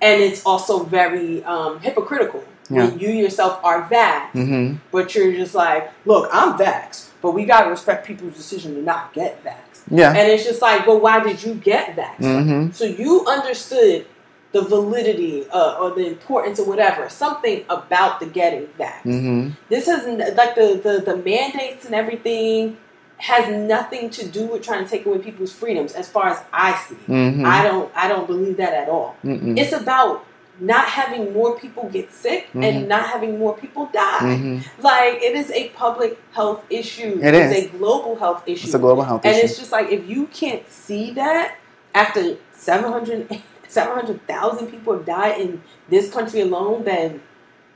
And 0.00 0.20
it's 0.20 0.42
also 0.44 0.82
very 0.82 1.44
um, 1.44 1.78
hypocritical 1.80 2.42
when 2.68 2.98
you 2.98 3.10
yourself 3.10 3.60
are 3.62 3.82
vaxxed 3.88 4.32
hmm 4.32 4.72
but 4.90 5.14
you're 5.14 5.32
just 5.32 5.54
like, 5.54 5.90
look, 6.06 6.28
I'm 6.32 6.56
vaxxed, 6.58 7.06
but 7.22 7.32
we 7.32 7.44
gotta 7.44 7.70
respect 7.70 8.06
people's 8.06 8.34
decision 8.36 8.74
to 8.74 8.82
not 8.82 9.12
get 9.12 9.42
vaxxed. 9.44 9.82
Yeah. 9.90 10.08
And 10.12 10.28
it's 10.30 10.44
just 10.44 10.60
like, 10.62 10.86
well, 10.86 10.98
why 11.00 11.20
did 11.22 11.42
you 11.42 11.54
get 11.54 11.96
vaxxed? 11.96 12.44
hmm 12.44 12.70
So 12.72 12.84
you 12.84 13.24
understood 13.26 14.06
the 14.52 14.60
validity 14.62 15.46
uh, 15.50 15.78
or 15.80 15.90
the 15.94 16.06
importance 16.06 16.60
or 16.60 16.66
whatever, 16.66 17.08
something 17.08 17.64
about 17.70 18.20
the 18.20 18.26
getting 18.26 18.66
vaxxed. 18.78 19.02
hmm 19.04 19.48
This 19.68 19.88
isn't 19.88 20.18
like 20.36 20.54
the, 20.54 20.80
the, 20.82 21.02
the 21.04 21.16
mandates 21.16 21.84
and 21.86 21.94
everything 21.94 22.76
has 23.18 23.48
nothing 23.48 24.10
to 24.10 24.26
do 24.28 24.46
with 24.46 24.62
trying 24.62 24.84
to 24.84 24.90
take 24.90 25.06
away 25.06 25.18
people's 25.18 25.52
freedoms 25.52 25.92
as 25.92 26.08
far 26.08 26.26
as 26.28 26.42
I 26.52 26.74
see. 26.86 26.96
hmm 27.06 27.44
I 27.46 27.62
don't 27.62 27.90
I 27.96 28.08
don't 28.08 28.26
believe 28.26 28.56
that 28.58 28.74
at 28.74 28.88
all. 28.88 29.16
Mm-mm. 29.24 29.56
It's 29.58 29.72
about 29.72 30.26
not 30.60 30.84
having 30.86 31.32
more 31.32 31.56
people 31.58 31.88
get 31.88 32.12
sick 32.12 32.48
Mhm. 32.52 32.64
and 32.66 32.88
not 32.88 33.04
having 33.08 33.38
more 33.38 33.54
people 33.56 33.86
die. 33.92 34.18
Mhm. 34.20 34.64
Like 34.82 35.22
it 35.22 35.34
is 35.34 35.50
a 35.52 35.68
public 35.70 36.18
health 36.32 36.62
issue. 36.68 37.20
It 37.22 37.34
it's 37.34 37.56
is. 37.56 37.64
a 37.64 37.68
global 37.78 38.16
health 38.16 38.42
issue. 38.46 38.66
It's 38.66 38.74
a 38.74 38.78
global 38.78 39.02
health 39.04 39.22
and 39.24 39.34
issue. 39.34 39.44
it's 39.46 39.56
just 39.58 39.72
like 39.72 39.88
if 39.90 40.06
you 40.12 40.26
can't 40.26 40.68
see 40.68 41.12
that 41.12 41.56
after 41.94 42.36
700 42.54 43.28
700,000 43.72 44.66
people 44.68 44.92
have 44.94 45.04
died 45.06 45.40
in 45.40 45.62
this 45.88 46.10
country 46.12 46.40
alone, 46.40 46.84
then 46.84 47.20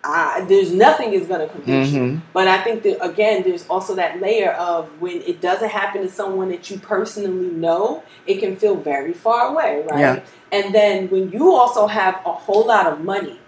uh, 0.04 0.44
there's 0.44 0.72
nothing 0.72 1.12
is 1.14 1.26
going 1.26 1.40
to 1.40 1.48
convince 1.52 1.90
you. 1.90 2.00
Mhm. 2.00 2.20
But 2.32 2.46
I 2.46 2.62
think 2.62 2.84
that 2.84 3.04
again, 3.04 3.42
there's 3.42 3.66
also 3.68 3.96
that 3.96 4.20
layer 4.20 4.52
of 4.52 4.88
when 5.00 5.20
it 5.22 5.40
doesn't 5.40 5.68
happen 5.70 6.02
to 6.02 6.08
someone 6.08 6.48
that 6.50 6.70
you 6.70 6.78
personally 6.78 7.50
know, 7.50 8.04
it 8.24 8.38
can 8.38 8.54
feel 8.54 8.76
very 8.76 9.12
far 9.12 9.48
away, 9.48 9.84
right? 9.90 9.98
Yeah. 9.98 10.20
And 10.52 10.72
then 10.72 11.08
when 11.10 11.32
you 11.32 11.52
also 11.52 11.88
have 11.88 12.14
a 12.24 12.32
whole 12.32 12.66
lot 12.66 12.86
of 12.86 13.00
money 13.00 13.40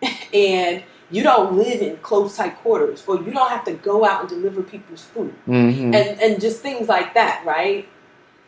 and 0.32 0.82
you 1.10 1.22
don't 1.22 1.56
live 1.58 1.82
in 1.82 1.96
close 1.98 2.36
tight 2.36 2.56
quarters 2.62 3.02
or 3.06 3.16
you 3.16 3.30
don't 3.32 3.50
have 3.50 3.64
to 3.64 3.72
go 3.72 4.04
out 4.06 4.20
and 4.20 4.28
deliver 4.30 4.62
people's 4.62 5.02
food 5.02 5.34
Mhm. 5.46 5.94
and 5.94 6.20
and 6.22 6.40
just 6.40 6.62
things 6.62 6.88
like 6.88 7.12
that, 7.14 7.42
right? 7.44 7.86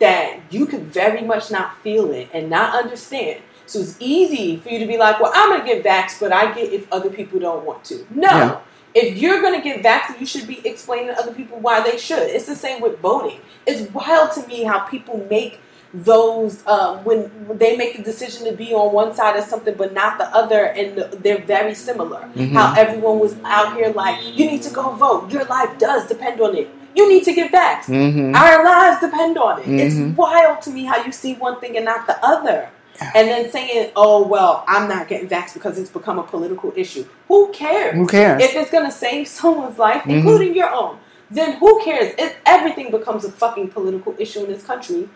That 0.02 0.40
you 0.50 0.66
could 0.66 0.84
very 1.02 1.22
much 1.32 1.44
not 1.56 1.68
feel 1.84 2.10
it 2.20 2.28
and 2.34 2.50
not 2.50 2.68
understand. 2.82 3.40
So 3.66 3.78
it's 3.78 3.96
easy 4.00 4.56
for 4.62 4.68
you 4.72 4.78
to 4.80 4.86
be 4.86 4.98
like, 4.98 5.20
well, 5.20 5.32
I'm 5.34 5.48
gonna 5.50 5.64
get 5.64 5.84
vaxxed, 5.84 6.18
but 6.20 6.30
I 6.32 6.52
get 6.52 6.72
if 6.78 6.92
other 6.92 7.08
people 7.18 7.38
don't 7.38 7.64
want 7.64 7.84
to. 7.90 7.96
No. 8.10 8.28
Yeah. 8.38 8.58
If 8.94 9.16
you're 9.16 9.40
gonna 9.40 9.62
get 9.62 9.82
vaxxed, 9.82 10.20
you 10.20 10.26
should 10.26 10.46
be 10.46 10.58
explaining 10.66 11.08
to 11.14 11.18
other 11.22 11.32
people 11.32 11.56
why 11.66 11.80
they 11.88 11.96
should. 12.06 12.24
It's 12.36 12.46
the 12.46 12.56
same 12.56 12.78
with 12.82 12.98
voting. 12.98 13.40
It's 13.66 13.82
wild 13.92 14.32
to 14.32 14.46
me 14.46 14.64
how 14.64 14.80
people 14.94 15.16
make 15.30 15.60
those 15.94 16.66
um, 16.66 17.04
when 17.04 17.30
they 17.62 17.76
make 17.76 17.96
the 17.96 18.02
decision 18.02 18.40
to 18.46 18.52
be 18.52 18.68
on 18.74 18.92
one 18.92 19.14
side 19.14 19.36
of 19.38 19.44
something 19.44 19.74
but 19.82 19.90
not 19.92 20.18
the 20.18 20.28
other, 20.40 20.62
and 20.78 20.90
they're 21.22 21.44
very 21.56 21.74
similar. 21.74 22.22
Mhm. 22.34 22.52
How 22.58 22.74
everyone 22.82 23.18
was 23.20 23.36
out 23.44 23.68
here 23.76 23.90
like, 24.02 24.16
you 24.38 24.44
need 24.50 24.62
to 24.68 24.72
go 24.80 24.84
vote. 25.06 25.30
Your 25.30 25.44
life 25.44 25.72
does 25.78 26.02
depend 26.08 26.40
on 26.40 26.56
it. 26.56 26.68
You 26.94 27.08
need 27.08 27.24
to 27.24 27.32
get 27.32 27.50
vaxxed. 27.52 27.86
Mhm. 27.86 28.34
Our 28.34 28.64
lives 28.64 29.00
depend 29.00 29.38
on 29.38 29.60
it. 29.60 29.66
Mhm. 29.66 29.78
It's 29.80 30.16
wild 30.16 30.60
to 30.62 30.70
me 30.70 30.84
how 30.84 31.02
you 31.04 31.12
see 31.12 31.34
one 31.34 31.58
thing 31.60 31.76
and 31.76 31.84
not 31.84 32.06
the 32.06 32.16
other. 32.24 32.68
And 33.14 33.26
then 33.28 33.50
saying, 33.50 33.90
oh, 33.96 34.26
well, 34.26 34.64
I'm 34.68 34.88
not 34.88 35.08
getting 35.08 35.28
vaxxed 35.28 35.54
because 35.54 35.78
it's 35.78 35.90
become 35.90 36.18
a 36.18 36.22
political 36.22 36.72
issue. 36.76 37.04
Who 37.28 37.48
cares? 37.52 37.94
Who 37.96 38.06
cares? 38.06 38.42
If 38.42 38.54
it's 38.54 38.70
going 38.70 38.84
to 38.84 38.92
save 38.92 39.26
someone's 39.40 39.78
life, 39.78 40.02
Mhm. 40.02 40.10
including 40.18 40.54
your 40.54 40.72
own, 40.72 40.98
then 41.30 41.52
who 41.54 41.80
cares? 41.82 42.12
It, 42.18 42.36
everything 42.46 42.90
becomes 42.90 43.24
a 43.24 43.32
fucking 43.32 43.68
political 43.68 44.14
issue 44.18 44.40
in 44.44 44.48
this 44.52 44.62
country. 44.62 45.08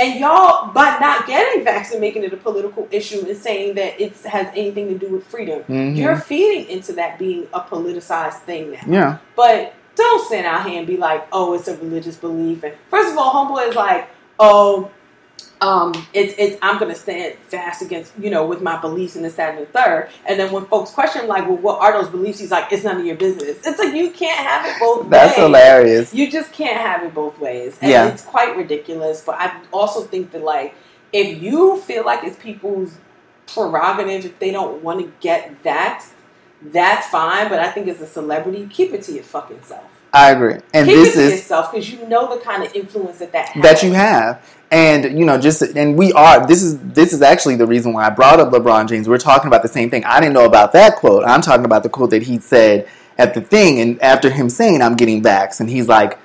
And 0.00 0.18
y'all, 0.20 0.68
by 0.72 0.96
not 1.00 1.26
getting 1.26 1.48
and 1.66 2.00
making 2.00 2.22
it 2.22 2.32
a 2.32 2.36
political 2.36 2.86
issue 2.90 3.24
and 3.26 3.36
saying 3.36 3.74
that 3.74 4.00
it 4.00 4.16
has 4.24 4.46
anything 4.54 4.88
to 4.88 4.94
do 4.94 5.12
with 5.12 5.24
freedom, 5.26 5.64
Mhm. 5.68 5.96
you're 5.96 6.16
feeding 6.16 6.68
into 6.68 6.92
that 6.94 7.18
being 7.18 7.46
a 7.52 7.60
politicized 7.60 8.40
thing 8.46 8.72
now. 8.72 8.78
yeah. 8.86 9.16
But 9.36 9.74
don't 10.04 10.26
stand 10.26 10.46
out 10.46 10.66
here 10.68 10.78
and 10.78 10.86
be 10.86 10.96
like, 10.96 11.26
oh, 11.32 11.54
it's 11.54 11.68
a 11.68 11.76
religious 11.78 12.16
belief. 12.16 12.62
And 12.64 12.74
first 12.90 13.12
of 13.12 13.18
all, 13.18 13.32
homeboy 13.32 13.68
is 13.68 13.74
like, 13.74 14.08
oh, 14.38 14.90
um, 15.60 15.92
it's 16.14 16.34
it's 16.38 16.56
I'm 16.62 16.78
gonna 16.78 16.94
stand 16.94 17.34
fast 17.48 17.82
against 17.82 18.12
you 18.16 18.30
know 18.30 18.46
with 18.46 18.62
my 18.62 18.80
beliefs 18.80 19.16
and 19.16 19.24
this 19.24 19.34
that 19.34 19.56
and 19.56 19.66
the 19.66 19.66
third. 19.66 20.08
And 20.26 20.38
then 20.38 20.52
when 20.52 20.66
folks 20.66 20.92
question 20.92 21.26
like, 21.26 21.48
well, 21.48 21.56
what 21.56 21.80
are 21.80 22.00
those 22.00 22.10
beliefs? 22.10 22.38
He's 22.38 22.52
like, 22.52 22.72
it's 22.72 22.84
none 22.84 22.98
of 23.00 23.04
your 23.04 23.16
business. 23.16 23.58
It's 23.66 23.78
like 23.78 23.92
you 23.92 24.10
can't 24.12 24.38
have 24.38 24.64
it 24.66 24.78
both 24.78 25.02
ways. 25.02 25.10
That's 25.10 25.36
ways. 25.36 25.46
hilarious. 25.46 26.14
You 26.14 26.30
just 26.30 26.52
can't 26.52 26.76
have 26.80 27.02
it 27.02 27.12
both 27.12 27.38
ways. 27.40 27.76
And 27.80 27.90
Yeah. 27.90 28.06
it's 28.06 28.22
quite 28.22 28.56
ridiculous. 28.56 29.20
But 29.20 29.36
I 29.40 29.60
also 29.72 30.02
think 30.02 30.30
that 30.30 30.42
like 30.44 30.76
if 31.12 31.42
you 31.42 31.80
feel 31.80 32.04
like 32.04 32.22
it's 32.22 32.36
people's 32.40 32.96
prerogative 33.52 34.26
if 34.26 34.38
they 34.38 34.52
don't 34.52 34.82
want 34.84 35.00
to 35.00 35.12
get 35.20 35.62
vaxxed, 35.64 36.10
that's 36.62 37.08
fine. 37.08 37.48
But 37.48 37.60
I 37.60 37.70
think 37.70 37.88
as 37.88 38.00
a 38.00 38.06
celebrity, 38.06 38.68
keep 38.70 38.92
it 38.92 39.02
to 39.02 39.12
your 39.12 39.24
fucking 39.24 39.60
self. 39.62 39.84
I 40.12 40.32
agree. 40.32 40.56
And 40.72 40.86
keep 40.86 40.96
this 40.96 41.16
it 41.16 41.20
to 41.20 41.26
is 41.26 41.32
yourself 41.32 41.72
because 41.72 41.92
you 41.92 42.06
know 42.08 42.34
the 42.34 42.42
kind 42.42 42.62
of 42.62 42.74
influence 42.74 43.18
that 43.18 43.32
that 43.32 43.48
has. 43.48 43.62
that 43.62 43.82
you 43.82 43.92
have 43.92 44.42
and 44.70 45.18
you 45.18 45.24
know 45.24 45.38
just 45.38 45.62
and 45.62 45.96
we 45.96 46.12
are 46.12 46.46
this 46.46 46.62
is 46.62 46.78
this 46.80 47.12
is 47.12 47.22
actually 47.22 47.56
the 47.56 47.66
reason 47.66 47.92
why 47.92 48.06
i 48.06 48.10
brought 48.10 48.38
up 48.38 48.50
lebron 48.52 48.86
james 48.88 49.08
we're 49.08 49.16
talking 49.16 49.46
about 49.46 49.62
the 49.62 49.68
same 49.68 49.88
thing 49.88 50.04
i 50.04 50.20
didn't 50.20 50.34
know 50.34 50.44
about 50.44 50.72
that 50.72 50.96
quote 50.96 51.24
i'm 51.24 51.40
talking 51.40 51.64
about 51.64 51.82
the 51.82 51.88
quote 51.88 52.10
that 52.10 52.22
he 52.22 52.38
said 52.38 52.86
at 53.16 53.32
the 53.34 53.40
thing 53.40 53.80
and 53.80 54.00
after 54.02 54.28
him 54.28 54.50
saying 54.50 54.82
i'm 54.82 54.94
getting 54.94 55.22
vax 55.22 55.60
and 55.60 55.70
he's 55.70 55.88
like 55.88 56.18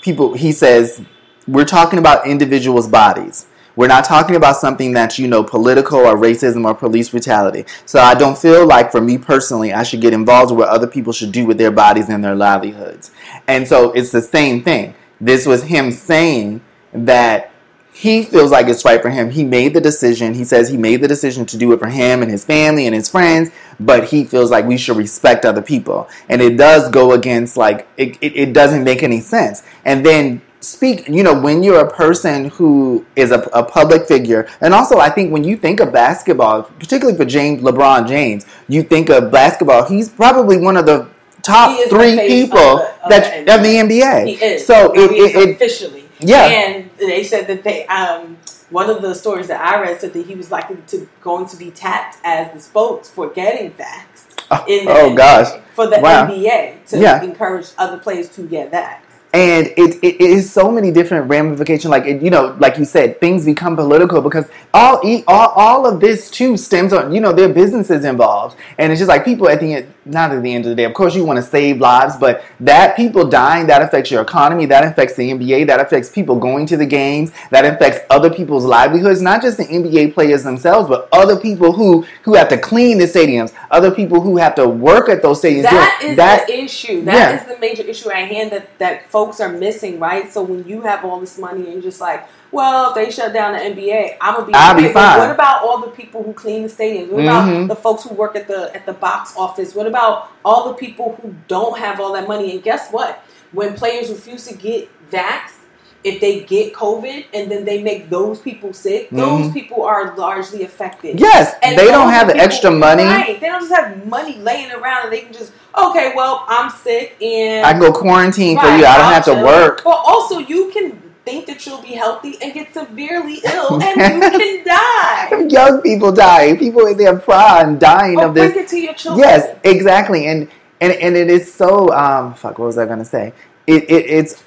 people 0.00 0.34
he 0.34 0.52
says 0.52 1.02
we're 1.46 1.64
talking 1.64 1.98
about 1.98 2.26
individuals 2.26 2.88
bodies 2.88 3.46
we're 3.80 3.86
not 3.86 4.04
talking 4.04 4.36
about 4.36 4.58
something 4.58 4.92
that's 4.92 5.18
you 5.18 5.26
know 5.26 5.42
political 5.42 6.00
or 6.00 6.14
racism 6.14 6.66
or 6.66 6.74
police 6.74 7.08
brutality 7.08 7.64
so 7.86 7.98
i 7.98 8.14
don't 8.14 8.36
feel 8.36 8.66
like 8.66 8.92
for 8.92 9.00
me 9.00 9.16
personally 9.16 9.72
i 9.72 9.82
should 9.82 10.02
get 10.02 10.12
involved 10.12 10.50
with 10.50 10.58
what 10.58 10.68
other 10.68 10.86
people 10.86 11.14
should 11.14 11.32
do 11.32 11.46
with 11.46 11.56
their 11.56 11.70
bodies 11.70 12.10
and 12.10 12.22
their 12.22 12.34
livelihoods 12.34 13.10
and 13.48 13.66
so 13.66 13.90
it's 13.92 14.10
the 14.10 14.20
same 14.20 14.62
thing 14.62 14.94
this 15.18 15.46
was 15.46 15.62
him 15.62 15.90
saying 15.90 16.60
that 16.92 17.50
he 17.92 18.22
feels 18.22 18.50
like 18.50 18.66
it's 18.68 18.84
right 18.84 19.02
for 19.02 19.10
him. 19.10 19.30
He 19.30 19.44
made 19.44 19.74
the 19.74 19.80
decision. 19.80 20.32
He 20.32 20.44
says 20.44 20.68
he 20.68 20.76
made 20.76 21.02
the 21.02 21.08
decision 21.08 21.44
to 21.46 21.58
do 21.58 21.72
it 21.72 21.80
for 21.80 21.88
him 21.88 22.22
and 22.22 22.30
his 22.30 22.44
family 22.44 22.86
and 22.86 22.94
his 22.94 23.08
friends, 23.08 23.50
but 23.78 24.04
he 24.04 24.24
feels 24.24 24.50
like 24.50 24.64
we 24.64 24.78
should 24.78 24.96
respect 24.96 25.44
other 25.44 25.60
people. 25.60 26.08
And 26.28 26.40
it 26.40 26.56
does 26.56 26.88
go 26.88 27.12
against, 27.12 27.56
like, 27.56 27.88
it, 27.96 28.16
it, 28.22 28.36
it 28.36 28.52
doesn't 28.54 28.84
make 28.84 29.02
any 29.02 29.20
sense. 29.20 29.64
And 29.84 30.06
then 30.06 30.40
speak, 30.60 31.08
you 31.08 31.22
know, 31.22 31.38
when 31.38 31.62
you're 31.62 31.80
a 31.80 31.90
person 31.90 32.46
who 32.50 33.04
is 33.16 33.30
a, 33.30 33.40
a 33.52 33.62
public 33.64 34.06
figure, 34.06 34.48
and 34.60 34.74
also 34.74 34.98
I 34.98 35.10
think 35.10 35.32
when 35.32 35.44
you 35.44 35.56
think 35.56 35.80
of 35.80 35.92
basketball, 35.92 36.64
particularly 36.64 37.16
for 37.16 37.24
James 37.24 37.62
LeBron 37.62 38.06
James, 38.06 38.46
you 38.68 38.82
think 38.82 39.08
of 39.10 39.30
basketball, 39.30 39.86
he's 39.88 40.08
probably 40.08 40.58
one 40.58 40.76
of 40.76 40.86
the 40.86 41.08
top 41.42 41.76
three 41.88 42.18
people 42.26 42.58
of 42.58 43.08
that 43.08 43.46
the 43.46 43.54
of 43.54 43.62
the 43.62 43.74
NBA. 43.76 44.26
He 44.26 44.32
is. 44.44 44.66
So 44.66 44.92
it, 44.92 45.10
it, 45.12 45.36
it 45.36 45.54
officially. 45.56 46.04
Yeah. 46.18 46.44
And 46.46 46.90
they 46.98 47.24
said 47.24 47.46
that 47.46 47.64
they 47.64 47.86
um 47.86 48.36
one 48.68 48.88
of 48.90 49.02
the 49.02 49.14
stories 49.14 49.48
that 49.48 49.60
I 49.60 49.80
read 49.80 50.00
said 50.00 50.12
that 50.12 50.26
he 50.26 50.34
was 50.34 50.50
likely 50.50 50.76
to 50.88 51.08
going 51.22 51.46
to 51.48 51.56
be 51.56 51.70
tapped 51.70 52.18
as 52.22 52.52
the 52.52 52.60
spokes 52.60 53.08
for 53.10 53.28
getting 53.30 53.72
vaxxed 53.72 54.68
in 54.68 54.84
the 54.84 54.92
oh 54.92 55.10
NBA, 55.10 55.16
gosh. 55.16 55.60
for 55.74 55.86
the 55.86 55.98
Wow. 56.00 56.26
NBA 56.28 56.84
to 56.88 56.98
Yeah. 57.00 57.22
encourage 57.22 57.68
other 57.78 57.96
players 57.98 58.28
to 58.30 58.42
get 58.46 58.70
vaxxed. 58.70 58.98
And 59.32 59.68
it, 59.76 59.96
it, 60.02 60.14
it 60.16 60.20
is 60.20 60.52
so 60.52 60.70
many 60.72 60.90
different 60.90 61.28
ramifications 61.28 61.90
like 61.90 62.04
it, 62.04 62.20
you 62.20 62.30
know 62.30 62.56
like 62.58 62.76
you 62.78 62.84
said 62.84 63.20
things 63.20 63.44
become 63.44 63.76
political 63.76 64.20
because 64.20 64.46
all, 64.74 65.00
all 65.28 65.48
all 65.50 65.86
of 65.86 66.00
this 66.00 66.30
too 66.30 66.56
stems 66.56 66.92
on 66.92 67.12
you 67.12 67.20
know 67.20 67.32
there 67.32 67.48
are 67.48 67.52
businesses 67.52 68.04
involved 68.04 68.56
and 68.78 68.90
it's 68.92 68.98
just 68.98 69.08
like 69.08 69.24
people 69.24 69.48
at 69.48 69.60
the 69.60 69.74
end 69.74 69.94
not 70.04 70.32
at 70.32 70.42
the 70.42 70.52
end 70.52 70.64
of 70.64 70.70
the 70.70 70.74
day 70.74 70.84
of 70.84 70.94
course 70.94 71.14
you 71.14 71.24
want 71.24 71.36
to 71.36 71.42
save 71.42 71.78
lives 71.78 72.16
but 72.16 72.42
that 72.58 72.96
people 72.96 73.24
dying 73.28 73.66
that 73.66 73.82
affects 73.82 74.10
your 74.10 74.22
economy 74.22 74.66
that 74.66 74.82
affects 74.84 75.14
the 75.14 75.30
nba 75.30 75.64
that 75.66 75.78
affects 75.80 76.08
people 76.10 76.36
going 76.36 76.66
to 76.66 76.76
the 76.76 76.86
games 76.86 77.30
that 77.50 77.64
affects 77.64 78.00
other 78.10 78.30
people's 78.30 78.64
livelihoods 78.64 79.20
not 79.22 79.40
just 79.40 79.56
the 79.58 79.64
nba 79.64 80.12
players 80.12 80.42
themselves 80.42 80.88
but 80.88 81.08
other 81.12 81.38
people 81.38 81.72
who 81.72 82.04
who 82.22 82.34
have 82.34 82.48
to 82.48 82.58
clean 82.58 82.98
the 82.98 83.04
stadiums 83.04 83.52
other 83.70 83.90
people 83.92 84.20
who 84.20 84.36
have 84.38 84.54
to 84.56 84.66
work 84.68 85.08
at 85.08 85.22
those 85.22 85.40
stadiums 85.40 85.62
That 85.62 86.00
is 86.02 86.16
the 86.46 86.58
issue. 86.64 87.04
That 87.04 87.34
is 87.34 87.46
Yeah. 87.46 87.54
the 87.54 87.60
major 87.60 87.82
issue 87.82 88.10
at 88.10 88.28
hand 88.28 88.50
that, 88.52 88.78
that 88.78 89.10
folks 89.20 89.38
are 89.38 89.52
missing, 89.52 90.00
right? 90.00 90.32
So 90.32 90.42
when 90.42 90.66
you 90.66 90.80
have 90.80 91.04
all 91.04 91.20
this 91.20 91.36
money 91.36 91.64
and 91.64 91.74
you're 91.74 91.82
just 91.82 92.00
like, 92.00 92.26
well, 92.52 92.88
if 92.88 92.94
they 92.94 93.10
shut 93.10 93.34
down 93.34 93.52
the 93.52 93.58
NBA, 93.58 94.16
I'm 94.18 94.34
gonna 94.34 94.46
be 94.46 94.54
I'll 94.54 94.74
be 94.74 94.88
fine. 94.88 95.18
what 95.18 95.30
about 95.30 95.62
all 95.62 95.78
the 95.78 95.90
people 95.90 96.22
who 96.22 96.32
clean 96.32 96.62
the 96.62 96.70
stadiums? 96.70 97.10
What 97.10 97.24
about 97.24 97.46
mm-hmm. 97.46 97.66
the 97.66 97.76
folks 97.76 98.04
who 98.04 98.14
work 98.14 98.34
at 98.34 98.48
the 98.48 98.74
at 98.74 98.86
the 98.86 98.94
box 98.94 99.34
office? 99.36 99.74
What 99.74 99.86
about 99.86 100.30
all 100.42 100.68
the 100.68 100.74
people 100.74 101.18
who 101.20 101.34
don't 101.48 101.78
have 101.78 102.00
all 102.00 102.14
that 102.14 102.26
money? 102.26 102.52
And 102.52 102.62
guess 102.62 102.90
what? 102.90 103.22
When 103.52 103.74
players 103.74 104.08
refuse 104.08 104.46
to 104.46 104.56
get 104.56 104.88
vaxxed, 105.10 105.59
if 106.02 106.20
they 106.20 106.40
get 106.40 106.72
COVID 106.72 107.24
and 107.34 107.50
then 107.50 107.64
they 107.64 107.82
make 107.82 108.08
those 108.08 108.38
people 108.40 108.72
sick, 108.72 109.10
those 109.10 109.46
Mhm. 109.48 109.52
people 109.52 109.82
are 109.84 110.14
largely 110.16 110.62
affected. 110.64 111.20
Yes, 111.20 111.54
And 111.62 111.76
they 111.78 111.86
don't 111.86 112.10
have 112.10 112.26
the 112.26 112.32
people- 112.34 112.46
extra 112.46 112.70
money. 112.70 113.04
Right. 113.04 113.38
They 113.40 113.46
don't 113.48 113.60
just 113.60 113.74
have 113.74 114.06
money 114.06 114.38
laying 114.38 114.70
around 114.72 115.04
and 115.04 115.12
they 115.12 115.20
can 115.20 115.32
just, 115.32 115.52
okay, 115.76 116.12
well, 116.16 116.44
I'm 116.48 116.70
sick 116.70 117.16
and 117.22 117.66
I 117.66 117.72
can 117.72 117.80
go 117.80 117.92
quarantine 117.92 118.58
for 118.58 118.66
you. 118.66 118.84
I 118.86 118.96
don't 118.96 119.12
have 119.12 119.24
to 119.26 119.34
chill. 119.34 119.44
work. 119.44 119.82
But 119.84 120.00
also, 120.04 120.38
you 120.38 120.70
can 120.72 120.98
think 121.26 121.44
that 121.46 121.66
you'll 121.66 121.82
be 121.82 121.92
healthy 121.92 122.38
and 122.42 122.54
get 122.54 122.72
severely 122.72 123.42
ill 123.54 123.78
and 123.82 123.96
you 124.14 124.30
can 124.30 124.64
die. 124.64 125.44
Young 125.48 125.82
people 125.82 126.12
die. 126.12 126.56
People 126.56 126.86
in 126.86 126.96
their 126.96 127.16
prime 127.16 127.76
dying 127.78 128.18
Or 128.18 128.26
of 128.28 128.34
this. 128.34 128.52
bring 128.52 128.64
it 128.64 128.68
to 128.68 128.78
your 128.80 128.94
children. 128.94 129.28
Yes, 129.28 129.54
exactly, 129.64 130.26
and 130.28 130.48
and 130.80 130.92
and 130.94 131.14
it 131.14 131.28
is 131.30 131.52
so. 131.52 131.92
Um, 131.92 132.32
fuck, 132.34 132.58
what 132.58 132.64
was 132.66 132.78
I 132.78 132.86
gonna 132.86 133.04
say? 133.04 133.34
It, 133.66 133.82
it 133.90 134.06
it's. 134.08 134.42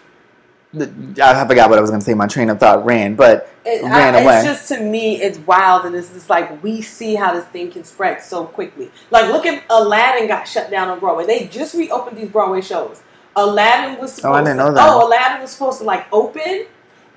I 0.75 1.45
forgot 1.47 1.69
what 1.69 1.77
I 1.77 1.81
was 1.81 1.91
gonna 1.91 2.01
say. 2.01 2.13
My 2.13 2.27
train 2.27 2.49
of 2.49 2.59
thought 2.59 2.83
ran, 2.83 3.15
but 3.15 3.49
It, 3.65 3.83
ran 3.83 4.15
I, 4.15 4.21
away. 4.21 4.37
It's 4.37 4.45
just 4.45 4.67
to 4.69 4.79
me, 4.81 5.21
it's 5.21 5.37
wild, 5.39 5.85
and 5.85 5.95
it's 5.95 6.09
just 6.09 6.29
like 6.29 6.63
we 6.63 6.81
see 6.81 7.15
how 7.15 7.33
this 7.33 7.45
thing 7.45 7.71
can 7.71 7.83
spread 7.83 8.23
so 8.23 8.45
quickly. 8.45 8.91
Like, 9.11 9.27
look 9.27 9.45
at 9.45 9.63
Aladdin 9.69 10.27
got 10.27 10.47
shut 10.47 10.71
down 10.71 10.89
on 10.89 10.99
Broadway. 10.99 11.25
They 11.25 11.47
just 11.47 11.75
reopened 11.75 12.17
these 12.17 12.29
Broadway 12.29 12.61
shows. 12.61 13.01
Aladdin 13.35 13.99
was 13.99 14.13
supposed 14.13 14.31
Oh, 14.31 14.33
I 14.33 14.41
didn't 14.41 14.57
to, 14.57 14.63
know 14.63 14.73
that. 14.73 14.89
Oh, 14.89 15.07
Aladdin 15.07 15.41
was 15.41 15.51
supposed 15.51 15.79
to 15.79 15.83
like 15.83 16.05
open, 16.11 16.65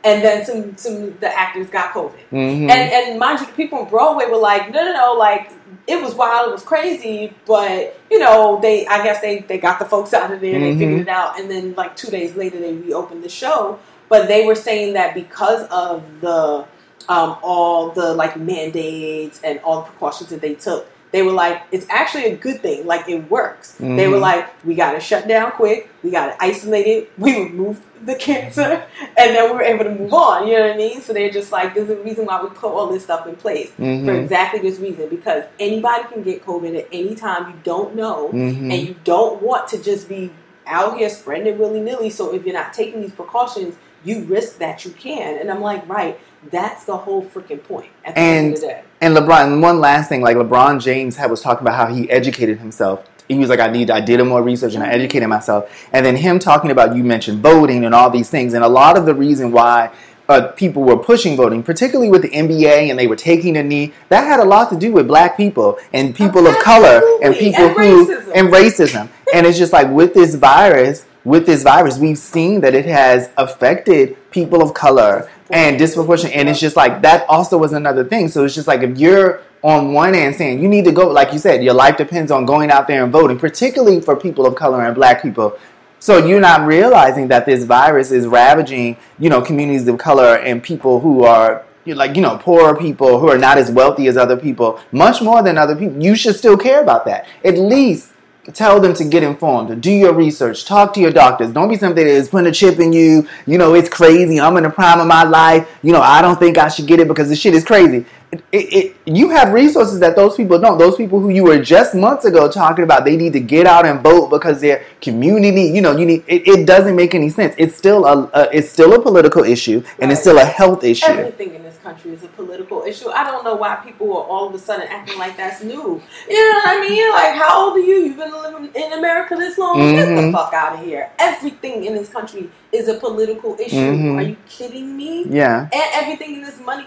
and 0.04 0.22
then 0.22 0.44
some 0.44 0.76
some 0.76 1.16
the 1.18 1.34
actors 1.34 1.68
got 1.70 1.92
COVID. 1.92 2.12
Mhm. 2.32 2.70
And 2.70 2.70
and 2.70 3.18
mind 3.18 3.40
you, 3.40 3.46
the 3.46 3.52
people 3.52 3.78
on 3.78 3.88
Broadway 3.88 4.26
were 4.26 4.36
like, 4.36 4.70
no, 4.70 4.84
no, 4.84 4.92
no, 4.92 5.12
like 5.14 5.50
it 5.86 6.02
was 6.02 6.14
wild, 6.14 6.48
it 6.48 6.52
was 6.52 6.62
crazy, 6.64 7.32
but 7.46 7.98
you 8.10 8.18
know, 8.18 8.58
they 8.60 8.86
I 8.86 9.02
guess 9.04 9.20
they 9.20 9.40
they 9.40 9.58
got 9.58 9.78
the 9.78 9.84
folks 9.84 10.12
out 10.14 10.32
of 10.32 10.40
there, 10.40 10.58
Mhm. 10.58 10.62
they 10.62 10.78
figured 10.78 11.00
it 11.02 11.08
out, 11.08 11.38
and 11.38 11.50
then 11.50 11.74
like 11.76 11.94
two 11.96 12.08
days 12.10 12.34
later 12.36 12.58
they 12.58 12.72
reopened 12.72 13.22
the 13.22 13.28
show. 13.28 13.78
But 14.08 14.28
they 14.28 14.44
were 14.46 14.54
saying 14.54 14.94
that 14.94 15.14
because 15.14 15.66
of 15.68 16.02
the 16.20 16.64
um, 17.08 17.36
all 17.42 17.90
the 17.90 18.14
like 18.14 18.36
mandates 18.36 19.40
and 19.44 19.60
all 19.60 19.82
the 19.82 19.86
precautions 19.90 20.30
that 20.30 20.40
they 20.40 20.54
took, 20.54 20.86
they 21.16 21.22
were 21.22 21.32
like, 21.32 21.62
it's 21.72 21.86
actually 21.88 22.26
a 22.26 22.36
good 22.36 22.60
thing. 22.60 22.84
Like 22.86 23.08
it 23.08 23.30
works. 23.30 23.72
They 23.80 24.06
were 24.06 24.18
Mhm. 24.18 24.20
like, 24.20 24.64
we 24.66 24.74
got 24.74 24.92
to 24.92 25.00
shut 25.00 25.26
down 25.26 25.50
quick. 25.52 25.88
We 26.02 26.10
got 26.10 26.26
to 26.26 26.44
isolate 26.44 26.86
it. 26.86 27.10
We 27.16 27.34
removed 27.44 27.82
the 28.04 28.16
cancer, 28.16 28.84
and 29.16 29.34
then 29.34 29.50
we 29.50 29.56
were 29.56 29.62
able 29.62 29.84
to 29.84 29.90
move 29.94 30.12
on. 30.12 30.46
You 30.46 30.58
know 30.58 30.66
what 30.66 30.74
I 30.74 30.76
mean? 30.76 31.00
So 31.00 31.14
they're 31.14 31.30
just 31.30 31.50
like, 31.52 31.74
there's 31.74 31.88
a 31.88 31.96
reason 31.96 32.26
why 32.26 32.42
we 32.42 32.50
put 32.50 32.70
all 32.70 32.88
this 32.88 33.04
stuff 33.04 33.26
in 33.26 33.34
place 33.34 33.70
for 33.70 33.82
Mhm. 33.82 34.22
exactly 34.24 34.60
this 34.60 34.78
reason 34.78 35.08
because 35.08 35.44
anybody 35.58 36.04
can 36.12 36.22
get 36.22 36.44
COVID 36.44 36.76
at 36.78 36.86
any 36.92 37.14
time. 37.14 37.46
You 37.48 37.54
don't 37.64 37.96
know, 37.96 38.28
Mhm. 38.34 38.70
and 38.70 38.74
you 38.74 38.94
don't 39.04 39.40
want 39.40 39.68
to 39.68 39.78
just 39.82 40.06
be 40.10 40.30
out 40.66 40.98
here 40.98 41.08
spreading 41.08 41.46
it 41.46 41.56
willy 41.58 41.80
nilly. 41.80 42.10
So 42.10 42.34
if 42.34 42.44
you're 42.44 42.52
not 42.54 42.74
taking 42.74 43.00
these 43.00 43.12
precautions, 43.12 43.74
you 44.06 44.22
risk 44.24 44.58
that 44.58 44.84
you 44.84 44.92
can. 44.92 45.38
And 45.38 45.50
I'm 45.50 45.60
like, 45.60 45.86
right, 45.88 46.18
that's 46.50 46.84
the 46.84 46.96
whole 46.96 47.24
freaking 47.24 47.62
point 47.62 47.90
at 48.04 48.14
the 48.14 48.20
end 48.20 48.54
of 48.54 48.60
the 48.60 48.66
day. 48.68 48.82
And 49.00 49.16
LeBron, 49.16 49.52
and 49.52 49.62
one 49.62 49.80
last 49.80 50.08
thing, 50.08 50.22
like 50.22 50.36
LeBron 50.36 50.80
James 50.80 51.16
had 51.16 51.30
was 51.30 51.40
talking 51.42 51.62
about 51.66 51.74
how 51.76 51.92
he 51.92 52.08
educated 52.10 52.58
himself. 52.58 53.04
He 53.28 53.36
was 53.38 53.48
like, 53.48 53.58
I 53.58 53.68
need, 53.68 53.90
I 53.90 54.00
did 54.00 54.22
more 54.24 54.42
research 54.42 54.74
and 54.74 54.84
I 54.84 54.88
educated 54.88 55.28
myself. 55.28 55.68
And 55.92 56.06
then 56.06 56.14
him 56.16 56.38
talking 56.38 56.70
about, 56.70 56.94
you 56.94 57.02
mentioned 57.02 57.42
voting 57.42 57.84
and 57.84 57.92
all 57.94 58.08
these 58.08 58.30
things. 58.30 58.54
And 58.54 58.62
a 58.62 58.68
lot 58.68 58.96
of 58.96 59.04
the 59.04 59.14
reason 59.14 59.50
why 59.50 59.90
uh, 60.28 60.48
people 60.52 60.84
were 60.84 60.96
pushing 60.96 61.36
voting, 61.36 61.62
particularly 61.64 62.08
with 62.08 62.22
the 62.22 62.30
NBA 62.30 62.88
and 62.88 62.98
they 62.98 63.08
were 63.08 63.16
taking 63.16 63.56
a 63.56 63.62
knee, 63.64 63.92
that 64.10 64.22
had 64.24 64.38
a 64.38 64.44
lot 64.44 64.70
to 64.70 64.76
do 64.76 64.92
with 64.92 65.08
black 65.08 65.36
people 65.36 65.78
and 65.92 66.14
people 66.14 66.46
of 66.46 66.56
color 66.60 67.00
and 67.22 67.34
people 67.34 67.64
And 67.64 67.76
who, 67.76 68.06
racism. 68.06 68.32
and 68.36 68.48
racism. 68.48 69.08
and 69.34 69.46
it's 69.46 69.58
just 69.58 69.72
like 69.72 69.90
with 69.90 70.14
this 70.14 70.36
virus, 70.36 71.04
with 71.26 71.44
this 71.44 71.64
virus, 71.64 71.98
we've 71.98 72.16
seen 72.16 72.60
that 72.60 72.72
it 72.72 72.86
has 72.86 73.30
affected 73.36 74.16
people 74.30 74.62
of 74.62 74.72
color 74.74 75.28
and 75.50 75.76
disproportionate. 75.76 76.36
And 76.36 76.48
it's 76.48 76.60
just 76.60 76.76
like 76.76 77.02
that 77.02 77.28
also 77.28 77.58
was 77.58 77.72
another 77.72 78.04
thing. 78.04 78.28
So 78.28 78.44
it's 78.44 78.54
just 78.54 78.68
like 78.68 78.82
if 78.82 78.96
you're 78.96 79.42
on 79.62 79.92
one 79.92 80.14
end 80.14 80.36
saying 80.36 80.62
you 80.62 80.68
need 80.68 80.84
to 80.84 80.92
go, 80.92 81.08
like 81.08 81.32
you 81.32 81.40
said, 81.40 81.64
your 81.64 81.74
life 81.74 81.96
depends 81.96 82.30
on 82.30 82.46
going 82.46 82.70
out 82.70 82.86
there 82.86 83.02
and 83.02 83.12
voting, 83.12 83.40
particularly 83.40 84.00
for 84.00 84.14
people 84.14 84.46
of 84.46 84.54
color 84.54 84.84
and 84.84 84.94
black 84.94 85.20
people. 85.20 85.58
So 85.98 86.24
you're 86.24 86.38
not 86.38 86.64
realizing 86.64 87.26
that 87.28 87.44
this 87.44 87.64
virus 87.64 88.12
is 88.12 88.28
ravaging, 88.28 88.96
you 89.18 89.28
know, 89.28 89.42
communities 89.42 89.88
of 89.88 89.98
color 89.98 90.36
and 90.36 90.62
people 90.62 91.00
who 91.00 91.24
are 91.24 91.64
like, 91.86 92.14
you 92.14 92.22
know, 92.22 92.38
poorer 92.38 92.76
people 92.76 93.18
who 93.18 93.28
are 93.28 93.38
not 93.38 93.58
as 93.58 93.68
wealthy 93.68 94.06
as 94.06 94.16
other 94.16 94.36
people, 94.36 94.78
much 94.92 95.20
more 95.20 95.42
than 95.42 95.58
other 95.58 95.74
people. 95.74 96.00
You 96.00 96.14
should 96.14 96.36
still 96.36 96.56
care 96.56 96.80
about 96.80 97.04
that. 97.06 97.26
At 97.44 97.58
least 97.58 98.12
tell 98.52 98.80
them 98.80 98.94
to 98.94 99.04
get 99.04 99.22
informed, 99.22 99.80
do 99.80 99.90
your 99.90 100.12
research, 100.12 100.64
talk 100.64 100.94
to 100.94 101.00
your 101.00 101.10
doctors. 101.10 101.52
Don't 101.52 101.68
be 101.68 101.76
something 101.76 102.04
that 102.04 102.10
is 102.10 102.28
putting 102.28 102.46
a 102.48 102.52
chip 102.52 102.78
in 102.78 102.92
you. 102.92 103.28
You 103.46 103.58
know, 103.58 103.74
it's 103.74 103.88
crazy. 103.88 104.40
I'm 104.40 104.56
in 104.56 104.62
the 104.62 104.70
prime 104.70 105.00
of 105.00 105.06
my 105.06 105.24
life. 105.24 105.68
You 105.82 105.92
know, 105.92 106.00
I 106.00 106.22
don't 106.22 106.38
think 106.38 106.58
I 106.58 106.68
should 106.68 106.86
get 106.86 107.00
it 107.00 107.08
because 107.08 107.28
the 107.28 107.36
shit 107.36 107.54
is 107.54 107.64
crazy. 107.64 108.06
It, 108.52 108.72
it, 108.72 108.96
you 109.04 109.30
have 109.30 109.52
resources 109.52 110.00
that 110.00 110.16
those 110.16 110.36
people 110.36 110.58
don't. 110.58 110.78
Those 110.78 110.96
people 110.96 111.20
who 111.20 111.28
you 111.30 111.44
were 111.44 111.58
just 111.62 111.94
months 111.94 112.24
ago 112.24 112.50
talking 112.50 112.84
about, 112.84 113.04
they 113.04 113.16
need 113.16 113.32
to 113.34 113.40
get 113.40 113.66
out 113.66 113.86
and 113.86 114.00
vote 114.00 114.28
because 114.30 114.60
their 114.60 114.84
community. 115.00 115.62
You 115.62 115.80
know, 115.82 115.96
you 115.96 116.06
need. 116.06 116.24
It, 116.26 116.46
it 116.46 116.66
doesn't 116.66 116.96
make 116.96 117.14
any 117.14 117.28
sense. 117.30 117.54
It's 117.58 117.76
still 117.76 118.04
a, 118.06 118.30
a 118.34 118.48
it's 118.56 118.70
still 118.70 118.92
a 118.94 119.00
political 119.02 119.44
issue 119.44 119.82
and 119.98 120.10
it's 120.12 120.20
still 120.20 120.38
a 120.38 120.44
health 120.44 120.84
issue. 120.84 121.06
Everything 121.06 121.54
in 121.54 121.62
this 121.62 121.78
country 121.78 122.12
is 122.12 122.22
a 122.24 122.28
political 122.28 122.82
issue. 122.82 123.10
I 123.10 123.24
don't 123.24 123.44
know 123.44 123.54
why 123.54 123.76
people 123.76 124.08
are 124.16 124.24
all 124.24 124.48
of 124.48 124.54
a 124.54 124.58
sudden 124.58 124.86
acting 124.88 125.18
like 125.18 125.36
that's 125.36 125.62
new. 125.62 126.02
You 126.28 126.50
know 126.52 126.60
what 126.64 126.68
I 126.78 126.80
mean? 126.88 127.10
Like, 127.12 127.34
how 127.34 127.66
old 127.66 127.76
are 127.76 127.80
you? 127.80 127.96
You've 128.06 128.16
been 128.16 128.32
living 128.32 128.70
in 128.74 128.92
America 128.92 129.36
this 129.36 129.56
long? 129.58 129.78
Get 129.78 130.06
the 130.06 130.22
Mhm. 130.22 130.32
fuck 130.32 130.52
out 130.52 130.74
of 130.78 130.84
here. 130.84 131.10
Everything 131.18 131.84
in 131.84 131.94
this 131.94 132.08
country 132.08 132.50
is 132.72 132.88
a 132.88 132.94
political 132.94 133.56
issue. 133.58 133.76
Mhm. 133.76 134.16
Are 134.18 134.22
you 134.22 134.36
kidding 134.48 134.96
me? 134.96 135.24
Yeah. 135.28 135.68
And 135.72 135.82
everything 135.94 136.34
in 136.36 136.42
this 136.42 136.58
money, 136.60 136.86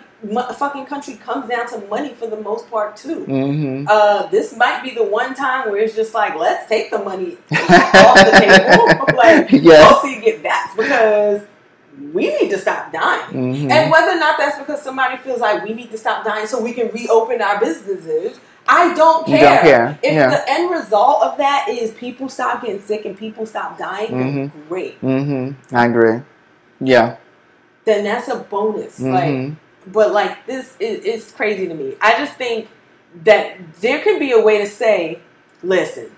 fucking 0.57 0.85
country 0.85 1.15
comes 1.15 1.49
down 1.49 1.67
to 1.69 1.79
money 1.87 2.13
for 2.13 2.27
the 2.27 2.35
most 2.41 2.69
part 2.69 2.95
too. 2.97 3.23
hmm 3.25 3.85
Uh, 3.87 4.27
this 4.27 4.55
might 4.55 4.83
be 4.83 4.91
the 4.91 5.03
one 5.03 5.33
time 5.33 5.69
where 5.69 5.81
it's 5.81 5.95
just 5.95 6.13
like, 6.13 6.35
let's 6.35 6.67
take 6.67 6.91
the 6.91 6.99
money 6.99 7.37
off 7.51 8.17
the 8.25 8.31
table. 8.39 9.15
like, 9.15 9.49
Yes. 9.51 10.03
you 10.03 10.21
get 10.21 10.43
that 10.43 10.73
because 10.75 11.41
we 12.13 12.27
need 12.39 12.49
to 12.49 12.57
stop 12.57 12.91
dying. 12.91 13.29
Mhm. 13.33 13.71
And 13.71 13.91
whether 13.91 14.11
or 14.11 14.19
not 14.19 14.37
that's 14.37 14.57
because 14.57 14.81
somebody 14.81 15.17
feels 15.17 15.39
like 15.41 15.63
we 15.63 15.73
need 15.73 15.91
to 15.91 15.97
stop 15.97 16.23
dying 16.25 16.47
so 16.47 16.61
we 16.61 16.73
can 16.73 16.89
reopen 16.89 17.41
our 17.41 17.59
businesses, 17.59 18.39
I 18.67 18.93
don't 18.93 19.25
care. 19.25 19.39
don't 19.39 19.61
care. 19.63 19.99
If 20.03 20.13
Yeah. 20.13 20.29
the 20.29 20.49
end 20.49 20.69
result 20.69 21.23
of 21.23 21.37
that 21.37 21.67
is 21.69 21.91
people 21.91 22.29
stop 22.29 22.61
getting 22.61 22.81
sick 22.81 23.05
and 23.05 23.17
people 23.17 23.45
stop 23.45 23.77
dying, 23.77 24.17
then 24.17 24.51
Mhm. 24.51 24.69
great. 24.69 24.97
hmm 24.99 25.51
I 25.73 25.85
agree. 25.87 26.21
Yeah. 26.79 27.15
Then 27.85 28.03
that's 28.03 28.27
a 28.27 28.35
bonus. 28.35 28.99
Like, 28.99 29.51
but 29.91 30.11
like 30.11 30.45
this 30.45 30.75
is 30.79 31.03
it's 31.05 31.31
crazy 31.31 31.67
to 31.67 31.73
me. 31.73 31.95
I 32.01 32.17
just 32.17 32.33
think 32.33 32.67
that 33.23 33.57
there 33.81 33.99
can 34.01 34.19
be 34.19 34.31
a 34.31 34.41
way 34.41 34.59
to 34.59 34.67
say, 34.67 35.19
listen, 35.63 36.11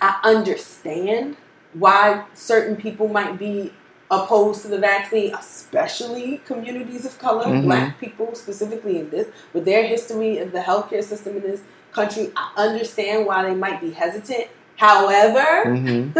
I 0.00 0.18
understand 0.24 1.36
why 1.74 2.24
certain 2.34 2.76
people 2.76 3.08
might 3.08 3.38
be 3.38 3.72
opposed 4.10 4.62
to 4.62 4.68
the 4.68 4.78
vaccine, 4.78 5.34
especially 5.34 6.42
communities 6.44 7.06
of 7.06 7.18
color, 7.18 7.46
Mhm. 7.46 7.62
black 7.62 7.98
people 7.98 8.34
specifically 8.34 8.98
in 8.98 9.10
this, 9.10 9.28
with 9.54 9.64
their 9.64 9.84
history 9.86 10.38
of 10.38 10.52
the 10.52 10.60
healthcare 10.60 11.02
system 11.02 11.36
in 11.36 11.42
this 11.42 11.60
country. 11.92 12.30
I 12.36 12.50
understand 12.56 13.26
why 13.26 13.42
they 13.44 13.54
might 13.54 13.80
be 13.80 13.90
hesitant. 13.90 14.48
However, 14.76 15.64
hmm 15.74 16.10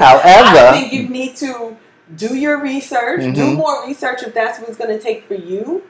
I 0.00 0.70
think 0.72 0.92
you 0.92 1.08
need 1.08 1.36
to 1.36 1.76
do 2.16 2.34
your 2.36 2.58
research, 2.60 3.20
do 3.34 3.42
Mhm. 3.42 3.56
more 3.56 3.86
research 3.86 4.22
if 4.22 4.34
that's 4.34 4.58
what 4.58 4.68
it's 4.68 4.78
going 4.78 4.90
to 4.90 4.98
take 5.02 5.26
for 5.28 5.34
you, 5.34 5.82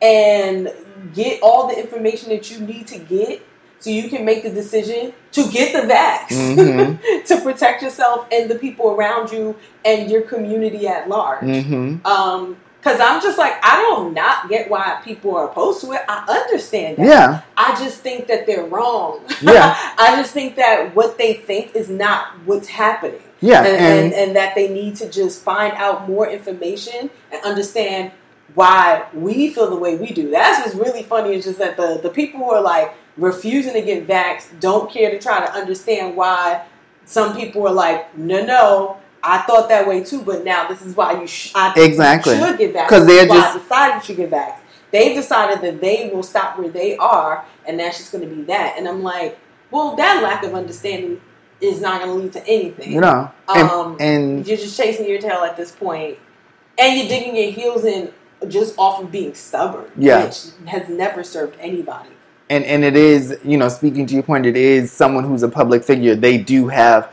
and 0.00 0.70
get 1.14 1.40
all 1.42 1.68
the 1.68 1.78
information 1.78 2.30
that 2.30 2.50
you 2.50 2.60
need 2.60 2.86
to 2.88 2.98
get 2.98 3.42
so 3.78 3.90
you 3.90 4.08
can 4.08 4.24
make 4.24 4.42
the 4.42 4.50
decision 4.50 5.12
to 5.32 5.44
get 5.48 5.72
the 5.72 5.92
vax 5.92 6.28
Mhm. 6.28 7.24
to 7.26 7.40
protect 7.40 7.82
yourself 7.82 8.26
and 8.32 8.48
the 8.50 8.54
people 8.56 8.90
around 8.92 9.32
you 9.32 9.56
and 9.84 10.10
your 10.10 10.22
community 10.22 10.86
at 10.88 11.08
large. 11.08 11.40
hmm 11.40 11.96
Um, 12.04 12.56
because 12.80 12.98
I'm 13.00 13.22
just 13.22 13.38
like, 13.38 13.54
I 13.62 13.76
don't 13.82 14.12
not 14.12 14.48
get 14.48 14.68
why 14.68 14.98
people 15.04 15.36
are 15.36 15.44
opposed 15.44 15.80
to 15.82 15.92
it. 15.92 16.00
I 16.08 16.24
understand 16.42 16.96
that. 16.96 17.06
yeah, 17.06 17.40
I 17.56 17.76
just 17.76 17.98
think 17.98 18.26
that 18.26 18.44
they're 18.44 18.64
wrong. 18.64 19.20
Yeah. 19.40 19.76
I 19.98 20.16
just 20.16 20.32
think 20.32 20.56
that 20.56 20.92
what 20.96 21.16
they 21.16 21.34
think 21.34 21.76
is 21.76 21.88
not 21.88 22.26
what's 22.44 22.66
happening. 22.66 23.22
Yeah, 23.42 23.58
And, 23.64 23.66
and, 23.66 24.04
and, 24.04 24.14
and 24.14 24.36
that 24.36 24.54
they 24.54 24.68
need 24.72 24.96
to 24.96 25.10
just 25.10 25.42
find 25.42 25.74
out 25.74 26.08
more 26.08 26.28
information 26.28 27.10
and 27.32 27.44
understand 27.44 28.12
why 28.54 29.06
we 29.12 29.50
feel 29.52 29.68
the 29.70 29.76
way 29.76 29.96
we 29.96 30.12
do. 30.12 30.30
That's 30.30 30.64
what's 30.64 30.74
really 30.74 31.02
funny 31.02 31.34
is 31.34 31.44
just 31.44 31.58
that 31.58 31.76
the, 31.76 32.00
the 32.02 32.10
people 32.10 32.40
who 32.40 32.50
are 32.50 32.62
like 32.62 32.94
refusing 33.16 33.72
to 33.74 33.82
get 33.82 34.06
vaxxed 34.06 34.60
don't 34.60 34.90
care 34.90 35.10
to 35.10 35.18
try 35.18 35.44
to 35.44 35.52
understand 35.52 36.16
why 36.16 36.64
some 37.04 37.36
people 37.36 37.66
are 37.66 37.72
like, 37.74 38.16
no, 38.16 38.44
no, 38.44 38.96
I 39.22 39.38
thought 39.42 39.68
that 39.70 39.86
way 39.86 40.02
too, 40.04 40.22
but 40.22 40.44
now 40.44 40.68
this 40.68 40.82
is 40.82 40.96
why 40.96 41.20
you, 41.20 41.26
sh- 41.26 41.52
I 41.54 41.72
think 41.72 41.88
Exactly. 41.88 42.36
you 42.36 42.44
should 42.46 42.58
get 42.58 42.74
vaxxed. 42.74 42.88
'Cause 42.88 43.06
they're 43.06 43.24
This 43.24 43.24
is 43.24 43.28
why 43.30 43.36
just- 43.40 43.56
I 43.56 43.58
decided 43.58 43.94
you 43.96 44.02
should 44.02 44.16
get 44.16 44.30
vaxxed. 44.30 44.58
They've 44.90 45.14
decided 45.16 45.60
that 45.62 45.80
they 45.80 46.10
will 46.12 46.22
stop 46.22 46.58
where 46.58 46.68
they 46.68 46.96
are, 46.98 47.44
and 47.66 47.80
that's 47.80 47.96
just 47.98 48.12
going 48.12 48.28
to 48.28 48.34
be 48.34 48.42
that. 48.42 48.74
And 48.76 48.86
I'm 48.86 49.02
like, 49.02 49.38
well, 49.70 49.96
that 49.96 50.22
lack 50.22 50.42
of 50.44 50.54
understanding 50.54 51.18
is 51.62 51.80
not 51.80 52.02
going 52.02 52.10
to 52.16 52.22
lead 52.22 52.32
to 52.32 52.46
anything. 52.46 52.92
You 52.92 53.00
know, 53.00 53.30
and, 53.54 53.70
Um, 53.70 53.96
and 54.00 54.46
You're 54.46 54.56
just 54.58 54.76
chasing 54.76 55.08
your 55.08 55.20
tail 55.20 55.42
at 55.44 55.56
this 55.56 55.70
point, 55.70 56.18
and 56.78 56.98
you're 56.98 57.08
digging 57.08 57.36
your 57.36 57.52
heels 57.52 57.84
in 57.84 58.12
just 58.48 58.74
off 58.78 59.00
of 59.02 59.12
being 59.12 59.34
stubborn, 59.34 59.90
Yeah. 59.96 60.24
which 60.24 60.46
has 60.66 60.88
never 60.88 61.22
served 61.22 61.56
anybody. 61.60 62.10
and 62.50 62.64
and 62.64 62.84
it 62.84 62.96
is 62.96 63.38
you 63.44 63.56
know 63.56 63.68
speaking 63.68 64.04
to 64.04 64.14
your 64.14 64.22
point 64.24 64.44
it 64.44 64.56
is 64.56 64.90
someone 64.90 65.22
who's 65.24 65.44
a 65.44 65.48
public 65.48 65.84
figure 65.84 66.14
they 66.16 66.36
do 66.36 66.66
have 66.68 67.08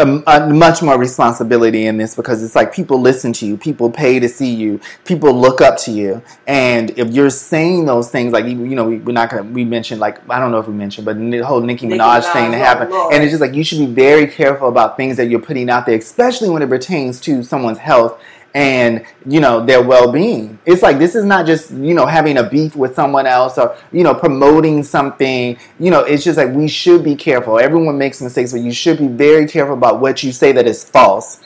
a, 0.00 0.22
a 0.26 0.52
much 0.52 0.82
more 0.82 0.98
responsibility 0.98 1.86
in 1.86 1.96
this 1.96 2.14
because 2.16 2.42
it's 2.42 2.54
like 2.54 2.72
people 2.72 3.00
listen 3.00 3.32
to 3.34 3.46
you 3.46 3.56
people 3.56 3.90
pay 3.90 4.18
to 4.18 4.28
see 4.28 4.54
you 4.54 4.80
people 5.04 5.32
look 5.32 5.60
up 5.60 5.76
to 5.78 5.90
you. 5.90 6.22
And 6.46 6.90
if 6.98 7.08
you're 7.10 7.30
saying 7.30 7.86
those 7.86 8.10
things 8.10 8.32
like 8.32 8.44
you 8.46 8.54
know 8.54 8.84
we, 8.84 8.98
we're 8.98 9.12
not 9.12 9.30
gonna 9.30 9.42
we 9.42 9.64
mentioned 9.64 10.00
like 10.00 10.18
i 10.30 10.38
don't 10.38 10.50
know 10.50 10.58
if 10.58 10.66
we 10.66 10.74
mentioned 10.74 11.04
but 11.04 11.18
the 11.18 11.38
whole 11.40 11.60
nicki 11.60 11.86
Nicki 11.86 11.98
minaj 11.98 12.22
Minaj, 12.22 12.32
thing 12.32 12.50
that 12.52 12.60
oh, 12.60 12.64
happened. 12.64 12.90
Lord. 12.90 13.14
and 13.14 13.22
it's 13.22 13.32
just 13.32 13.40
like 13.40 13.54
you 13.54 13.64
should 13.64 13.78
be 13.78 13.86
very 13.86 14.26
careful 14.26 14.68
about 14.68 14.96
things 14.96 15.16
that 15.16 15.26
you're 15.26 15.40
putting 15.40 15.70
out 15.70 15.86
there 15.86 15.96
especially 15.96 16.50
when 16.50 16.62
it 16.62 16.68
pertains 16.68 17.20
to 17.22 17.42
someone's 17.42 17.78
health 17.78 18.20
and 18.54 19.04
you 19.26 19.38
know 19.40 19.64
their 19.64 19.80
well-being 19.82 20.58
it's 20.66 20.82
like 20.82 20.98
this 20.98 21.14
is 21.14 21.24
not 21.24 21.46
just 21.46 21.70
you 21.70 21.94
know 21.94 22.04
having 22.04 22.38
a 22.38 22.42
beef 22.42 22.74
with 22.74 22.94
someone 22.96 23.26
else 23.26 23.56
or 23.58 23.76
you 23.92 24.02
know 24.02 24.12
promoting 24.14 24.82
something 24.82 25.56
you 25.78 25.90
know 25.90 26.00
it's 26.00 26.24
just 26.24 26.36
like 26.36 26.48
we 26.50 26.66
should 26.66 27.04
be 27.04 27.14
careful 27.14 27.60
everyone 27.60 27.96
makes 27.96 28.20
mistakes 28.20 28.50
but 28.52 28.60
you 28.60 28.72
should 28.72 28.98
be 28.98 29.06
very 29.06 29.46
careful 29.46 29.74
about 29.74 30.00
what 30.00 30.22
you 30.24 30.32
say 30.32 30.50
that 30.50 30.66
is 30.66 30.82
false 30.82 31.40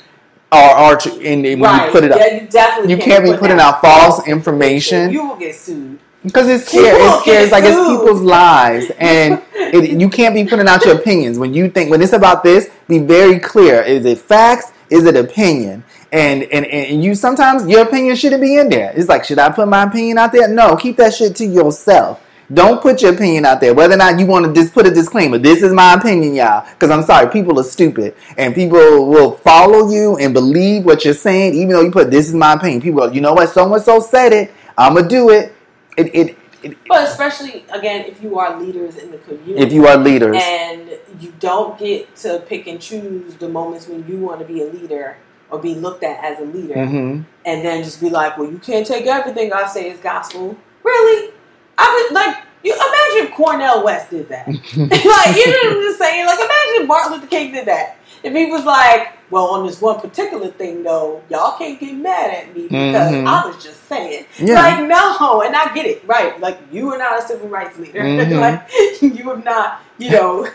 or, 0.50 0.78
or 0.78 0.96
to, 0.96 1.11
and, 1.20 1.44
and 1.44 1.61
when 1.61 1.70
right? 1.70 1.86
you 1.86 1.92
put 1.92 2.05
it 2.05 2.12
up 2.12 2.18
Yeah, 2.20 2.40
you 2.40 2.46
definitely 2.48 2.94
you 2.94 3.00
can't 3.00 3.24
be 3.24 3.30
put 3.32 3.40
putting 3.40 3.59
out 3.61 3.80
false 3.82 4.26
information 4.26 5.12
You 5.12 5.26
will 5.28 5.36
get 5.36 5.55
sued. 5.57 5.98
because 6.22 6.48
it's 6.48 6.70
People 6.70 6.86
scary. 6.86 7.02
It's 7.02 7.20
scary. 7.22 7.42
It's 7.42 7.52
like 7.52 7.64
it's 7.64 7.88
people's 7.88 8.22
lives, 8.22 8.90
and 8.98 9.42
it, 9.55 10.00
you 10.00 10.09
can't 10.09 10.34
be 10.34 10.44
putting 10.46 10.68
out 10.68 10.84
your 10.86 10.96
opinions 10.96 11.38
when 11.38 11.52
you 11.52 11.68
think 11.68 11.90
when 11.90 12.00
it's 12.00 12.12
about 12.14 12.42
this. 12.44 12.70
Be 12.88 12.98
very 13.00 13.38
clear. 13.40 13.82
Is 13.82 14.05
it 14.07 14.18
facts? 14.18 14.72
Is 14.90 15.05
it 15.07 15.16
opinion? 15.16 15.82
And, 16.14 16.44
and 16.44 16.64
and 16.64 17.02
you 17.02 17.16
sometimes 17.16 17.66
your 17.66 17.82
opinion 17.82 18.14
shouldn't 18.14 18.40
be 18.40 18.54
in 18.54 18.68
there. 18.68 18.92
It's 18.94 19.08
like, 19.08 19.24
should 19.24 19.40
I 19.40 19.50
put 19.50 19.66
my 19.66 19.82
opinion 19.82 20.16
out 20.18 20.30
there? 20.30 20.46
No, 20.46 20.76
keep 20.76 20.96
that 20.98 21.12
shit 21.12 21.34
to 21.36 21.44
yourself. 21.44 22.22
Don't 22.52 22.80
put 22.80 23.02
your 23.02 23.14
opinion 23.14 23.44
out 23.46 23.60
there. 23.60 23.74
Whether 23.74 23.94
or 23.94 23.96
not 23.96 24.20
you 24.20 24.26
want 24.26 24.46
to 24.46 24.52
just 24.52 24.72
put 24.72 24.86
a 24.86 24.92
disclaimer, 24.92 25.38
this 25.38 25.60
is 25.60 25.72
my 25.72 25.94
opinion, 25.94 26.36
y'all. 26.36 26.64
Because 26.70 26.92
I'm 26.92 27.02
sorry, 27.02 27.28
people 27.32 27.58
are 27.58 27.64
stupid, 27.64 28.14
and 28.38 28.54
people 28.54 29.08
will 29.08 29.32
follow 29.38 29.90
you 29.90 30.16
and 30.18 30.32
believe 30.32 30.84
what 30.84 31.04
you're 31.04 31.14
saying, 31.14 31.54
even 31.54 31.70
though 31.70 31.80
you 31.80 31.90
put 31.90 32.12
this 32.12 32.28
is 32.28 32.34
my 32.34 32.52
opinion. 32.52 32.80
People, 32.80 33.08
go, 33.08 33.12
you 33.12 33.20
know 33.20 33.32
what? 33.32 33.50
So 33.50 33.74
and 33.74 33.82
so 33.82 33.98
said 33.98 34.32
it. 34.32 34.52
I'm 34.78 34.94
gonna 34.94 35.08
do 35.08 35.30
it. 35.30 35.52
It, 35.96 36.14
it, 36.14 36.38
it. 36.62 36.78
But 36.86 37.08
especially 37.08 37.64
again, 37.72 38.04
if 38.04 38.22
you 38.22 38.38
are 38.38 38.56
leaders 38.60 38.98
in 38.98 39.10
the 39.10 39.18
community, 39.18 39.56
If 39.56 39.72
you 39.72 39.88
are 39.88 39.96
leaders, 39.96 40.36
and 40.40 40.96
you 41.18 41.32
don't 41.40 41.76
get 41.76 42.14
to 42.18 42.38
pick 42.46 42.68
and 42.68 42.80
choose 42.80 43.34
the 43.34 43.48
moments 43.48 43.88
when 43.88 44.06
you 44.06 44.18
want 44.18 44.38
to 44.38 44.46
be 44.46 44.62
a 44.62 44.66
leader 44.66 45.16
or 45.51 45.59
be 45.59 45.74
looked 45.74 46.03
at 46.03 46.22
as 46.24 46.38
a 46.40 46.45
leader, 46.45 46.84
hmm 46.86 47.20
and 47.47 47.62
then 47.64 47.84
just 47.84 48.01
be 48.01 48.09
like, 48.11 48.38
"Well, 48.38 48.51
you 48.51 48.59
can't 48.59 48.86
take 48.86 49.07
everything 49.07 49.53
I 49.53 49.66
say 49.66 49.90
as 49.90 49.99
gospel." 49.99 50.57
Really? 50.82 51.32
I 51.78 52.07
would 52.09 52.14
like 52.14 52.36
you 52.62 52.72
imagine 52.72 53.28
if 53.30 53.34
Cornel 53.36 53.84
West 53.84 54.11
did 54.11 54.28
that. 54.30 54.47
like 54.49 54.57
you 54.57 55.47
know 55.47 55.68
what 55.68 55.76
I'm 55.76 55.82
just 55.82 55.99
saying? 55.99 56.24
Like 56.26 56.38
imagine 56.38 56.82
if 56.82 56.86
Martin 56.88 57.12
Luther 57.12 57.26
King 57.26 57.53
did 57.53 57.66
that. 57.66 57.97
If 58.22 58.32
he 58.34 58.47
was 58.47 58.64
like, 58.64 59.09
"Well, 59.30 59.49
on 59.49 59.66
this 59.66 59.82
one 59.82 60.01
particular 60.01 60.49
thing 60.49 60.82
though, 60.82 61.22
y'all 61.28 61.59
can't 61.59 61.78
get 61.78 61.92
mad 61.95 62.30
at 62.30 62.57
me 62.57 62.62
because 62.62 63.12
Mhm. 63.12 63.26
I 63.26 63.47
was 63.47 63.62
just 63.62 63.86
saying." 63.86 64.24
Yeah. 64.38 64.55
Like 64.55 64.78
no, 64.88 65.42
and 65.42 65.55
I 65.55 65.74
get 65.74 65.84
it, 65.84 66.03
right? 66.07 66.40
Like 66.40 66.59
you 66.72 66.90
are 66.90 66.97
not 66.97 67.18
a 67.22 67.26
civil 67.26 67.49
rights 67.49 67.78
leader. 67.78 68.01
Mhm. 68.03 68.40
like 68.40 68.62
you 69.03 69.28
have 69.28 69.45
not, 69.45 69.82
you 69.99 70.11
know, 70.12 70.49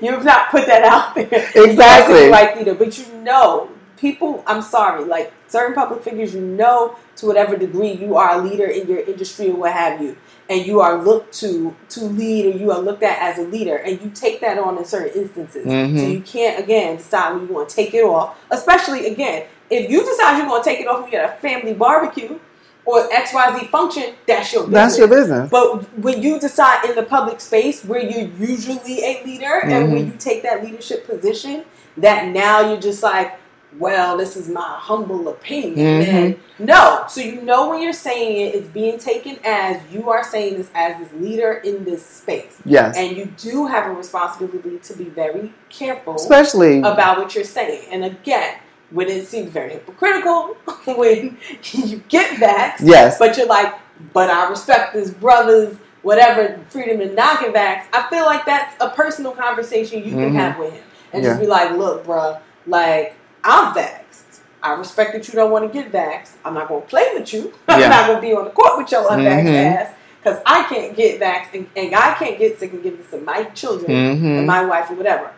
you 0.00 0.10
have 0.10 0.24
not 0.24 0.50
put 0.50 0.66
that 0.66 0.82
out 0.84 1.14
there. 1.14 1.28
Exactly. 1.54 1.64
You're 1.66 1.74
a 1.74 2.06
civil 2.06 2.30
rights 2.30 2.56
leader, 2.58 2.74
but 2.74 2.98
you 2.98 3.04
know, 3.22 3.68
people. 4.00 4.42
I'm 4.46 4.62
sorry, 4.62 5.04
like 5.04 5.32
certain 5.48 5.74
public 5.74 6.02
figures, 6.02 6.34
you 6.34 6.40
know, 6.40 6.96
to 7.16 7.26
whatever 7.26 7.56
degree 7.56 7.92
you 7.92 8.16
are 8.16 8.38
a 8.38 8.42
leader 8.42 8.66
in 8.66 8.88
your 8.88 9.00
industry 9.00 9.48
or 9.50 9.56
what 9.56 9.72
have 9.72 10.00
you, 10.00 10.16
and 10.48 10.64
you 10.66 10.80
are 10.80 11.02
looked 11.02 11.34
to 11.40 11.74
to 11.90 12.00
lead, 12.04 12.46
or 12.54 12.58
you 12.58 12.70
are 12.72 12.78
looked 12.80 13.02
at 13.02 13.18
as 13.20 13.38
a 13.38 13.42
leader, 13.42 13.76
and 13.76 14.00
you 14.00 14.10
take 14.10 14.40
that 14.40 14.58
on 14.58 14.78
in 14.78 14.84
certain 14.84 15.22
instances. 15.22 15.66
Mhm. 15.66 15.98
So 15.98 16.06
you 16.06 16.20
can't 16.20 16.58
again 16.58 16.96
decide 16.96 17.34
when 17.34 17.46
you 17.48 17.54
want 17.54 17.68
to 17.68 17.76
take 17.76 17.92
it 17.94 18.02
off. 18.04 18.36
Especially 18.50 19.06
again, 19.06 19.44
if 19.68 19.90
you 19.90 20.04
decide 20.04 20.38
you're 20.38 20.46
going 20.48 20.62
to 20.62 20.68
take 20.68 20.80
it 20.80 20.88
off 20.88 21.02
when 21.02 21.12
you're 21.12 21.22
at 21.22 21.38
a 21.38 21.40
family 21.40 21.74
barbecue 21.74 22.38
or 22.86 23.06
X 23.12 23.32
Y 23.34 23.58
Z 23.60 23.66
function, 23.66 24.14
that's 24.26 24.52
your 24.52 24.62
business. 24.62 24.74
that's 24.82 24.98
your 24.98 25.08
business. 25.08 25.50
But 25.50 25.98
when 25.98 26.22
you 26.22 26.40
decide 26.40 26.84
in 26.88 26.96
the 26.96 27.02
public 27.02 27.40
space 27.40 27.84
where 27.84 28.00
you're 28.00 28.28
usually 28.38 29.04
a 29.04 29.22
leader 29.24 29.60
and 29.64 29.92
when 29.92 30.02
Mhm. 30.02 30.06
you 30.06 30.12
take 30.18 30.42
that 30.42 30.64
leadership 30.64 31.06
position, 31.06 31.64
that 31.98 32.26
now 32.28 32.60
you're 32.68 32.80
just 32.80 33.02
like, 33.02 33.32
well, 33.78 34.16
this 34.16 34.36
is 34.36 34.48
my 34.48 34.62
humble 34.78 35.28
opinion. 35.28 36.02
Mhm. 36.02 36.08
And 36.08 36.40
no. 36.58 37.04
So 37.08 37.20
you 37.20 37.40
know 37.42 37.70
when 37.70 37.82
you're 37.82 37.92
saying 37.92 38.48
it, 38.48 38.54
it's 38.56 38.68
being 38.68 38.98
taken 38.98 39.38
as 39.44 39.78
you 39.92 40.10
are 40.10 40.24
saying 40.24 40.56
this 40.56 40.68
as 40.74 40.98
this 40.98 41.08
leader 41.20 41.52
in 41.64 41.84
this 41.84 42.04
space. 42.04 42.58
Yes, 42.64 42.96
And 42.96 43.16
you 43.16 43.26
do 43.36 43.66
have 43.66 43.86
a 43.86 43.92
responsibility 43.92 44.78
to 44.78 44.94
be 44.96 45.04
very 45.04 45.52
careful 45.68 46.16
especially 46.16 46.78
about 46.80 47.18
what 47.18 47.34
you're 47.34 47.44
saying. 47.44 47.82
And 47.92 48.04
again, 48.04 48.54
when 48.90 49.08
it 49.08 49.26
seems 49.28 49.50
very 49.50 49.70
hypocritical, 49.70 50.56
when 50.86 51.38
you 51.72 52.02
get 52.08 52.40
vaxxed, 52.40 52.80
yes, 52.80 53.18
but 53.18 53.36
you're 53.36 53.46
like, 53.46 53.72
but 54.12 54.30
I 54.30 54.48
respect 54.50 54.94
this 54.94 55.10
brother's 55.10 55.76
whatever 56.02 56.58
freedom 56.70 57.00
and 57.02 57.14
knocking 57.14 57.52
vax. 57.52 57.82
I 57.92 58.08
feel 58.10 58.24
like 58.24 58.46
that's 58.46 58.74
a 58.80 58.88
personal 58.90 59.32
conversation 59.32 59.98
you 60.02 60.12
can 60.12 60.32
Mhm. 60.32 60.34
have 60.34 60.58
with 60.58 60.72
him, 60.72 60.82
and 61.12 61.22
Yeah. 61.22 61.30
just 61.30 61.40
be 61.40 61.46
like, 61.46 61.72
look, 61.72 62.06
bruh, 62.06 62.38
like 62.66 63.14
I'm 63.44 63.74
vaxxed. 63.74 64.40
I 64.62 64.74
respect 64.74 65.12
that 65.14 65.26
you 65.28 65.34
don't 65.34 65.50
want 65.50 65.72
to 65.72 65.82
get 65.82 65.90
vaxxed. 65.92 66.32
I'm 66.44 66.54
not 66.54 66.68
going 66.68 66.82
to 66.82 66.88
play 66.88 67.08
with 67.14 67.32
you. 67.32 67.52
I'm 67.68 67.88
not 67.88 68.06
going 68.06 68.18
to 68.18 68.22
be 68.22 68.32
on 68.34 68.44
the 68.44 68.50
court 68.50 68.78
with 68.78 68.90
your 68.92 69.08
unvaxxed 69.08 69.44
Mhm. 69.46 69.76
ass 69.76 69.94
because 70.22 70.40
I 70.44 70.64
can't 70.64 70.94
get 70.96 71.18
vaxxed 71.20 71.54
and, 71.54 71.66
and 71.76 71.94
I 71.94 72.14
can't 72.14 72.38
get 72.38 72.58
sick 72.60 72.72
and 72.72 72.82
give 72.82 72.98
this 72.98 73.10
to 73.10 73.18
my 73.18 73.44
children 73.44 73.90
and 73.90 74.20
hmm 74.20 74.46
my 74.46 74.64
wife 74.64 74.90
or 74.90 74.94
whatever. 74.94 75.30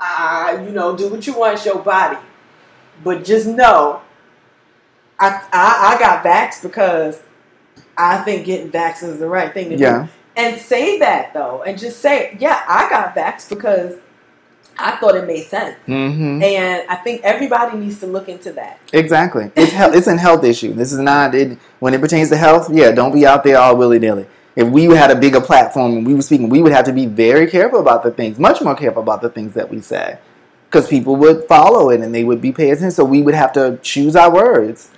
Uh, 0.00 0.62
you 0.64 0.70
know, 0.72 0.96
do 0.96 1.08
what 1.08 1.26
you 1.26 1.38
want. 1.38 1.54
It's 1.54 1.64
your 1.66 1.78
body. 1.78 2.18
But 3.04 3.24
just 3.24 3.46
know, 3.46 4.00
I, 5.18 5.28
I, 5.52 5.94
I 5.94 5.98
got 5.98 6.24
vaxxed 6.24 6.62
because 6.62 7.20
I 7.96 8.18
think 8.18 8.46
getting 8.46 8.70
vaxxed 8.72 9.02
is 9.04 9.18
the 9.18 9.28
right 9.28 9.52
thing 9.52 9.70
to 9.70 9.76
yeah, 9.76 10.04
do. 10.04 10.08
And 10.36 10.60
say 10.60 10.98
that, 11.00 11.34
though. 11.34 11.62
And 11.62 11.78
just 11.78 12.00
say, 12.00 12.36
yeah, 12.40 12.64
I 12.66 12.88
got 12.88 13.14
vaxxed 13.14 13.48
because 13.50 13.96
I 14.78 14.96
thought 14.96 15.14
it 15.16 15.26
made 15.26 15.44
sense. 15.46 15.76
hmm 15.86 16.42
And 16.42 16.88
I 16.88 16.96
think 16.96 17.22
everybody 17.22 17.76
needs 17.78 18.00
to 18.00 18.06
look 18.06 18.28
into 18.28 18.52
that. 18.54 18.78
exactly. 18.92 19.50
It's 19.56 19.72
health. 19.72 19.94
It's 19.94 20.06
a 20.06 20.16
health 20.16 20.44
issue. 20.44 20.72
This 20.72 20.92
is 20.92 20.98
not 20.98 21.34
it 21.34 21.58
when 21.80 21.92
it 21.94 22.00
pertains 22.00 22.30
to 22.30 22.36
health. 22.36 22.68
Yeah, 22.72 22.90
don't 22.92 23.12
be 23.12 23.26
out 23.26 23.44
there 23.44 23.58
all 23.58 23.76
willy 23.76 23.98
nilly. 23.98 24.26
If 24.56 24.68
we 24.68 24.84
had 24.84 25.10
a 25.10 25.16
bigger 25.16 25.40
platform 25.40 25.92
and 25.98 26.06
we 26.06 26.14
were 26.14 26.22
speaking, 26.22 26.48
we 26.48 26.62
would 26.62 26.72
have 26.72 26.84
to 26.86 26.92
be 26.92 27.06
very 27.06 27.46
careful 27.46 27.80
about 27.80 28.02
the 28.02 28.10
things, 28.10 28.38
much 28.38 28.60
more 28.60 28.74
careful 28.74 29.02
about 29.02 29.22
the 29.22 29.28
things 29.30 29.54
that 29.54 29.70
we 29.70 29.80
say, 29.80 30.18
because 30.66 30.88
people 30.88 31.14
would 31.16 31.44
follow 31.44 31.90
it 31.90 32.00
and 32.00 32.14
they 32.14 32.24
would 32.24 32.40
be 32.40 32.50
paying 32.52 32.72
attention. 32.72 32.90
So 32.90 33.04
we 33.04 33.22
would 33.22 33.34
have 33.34 33.52
to 33.54 33.78
choose 33.82 34.16
our 34.16 34.30
words. 34.32 34.90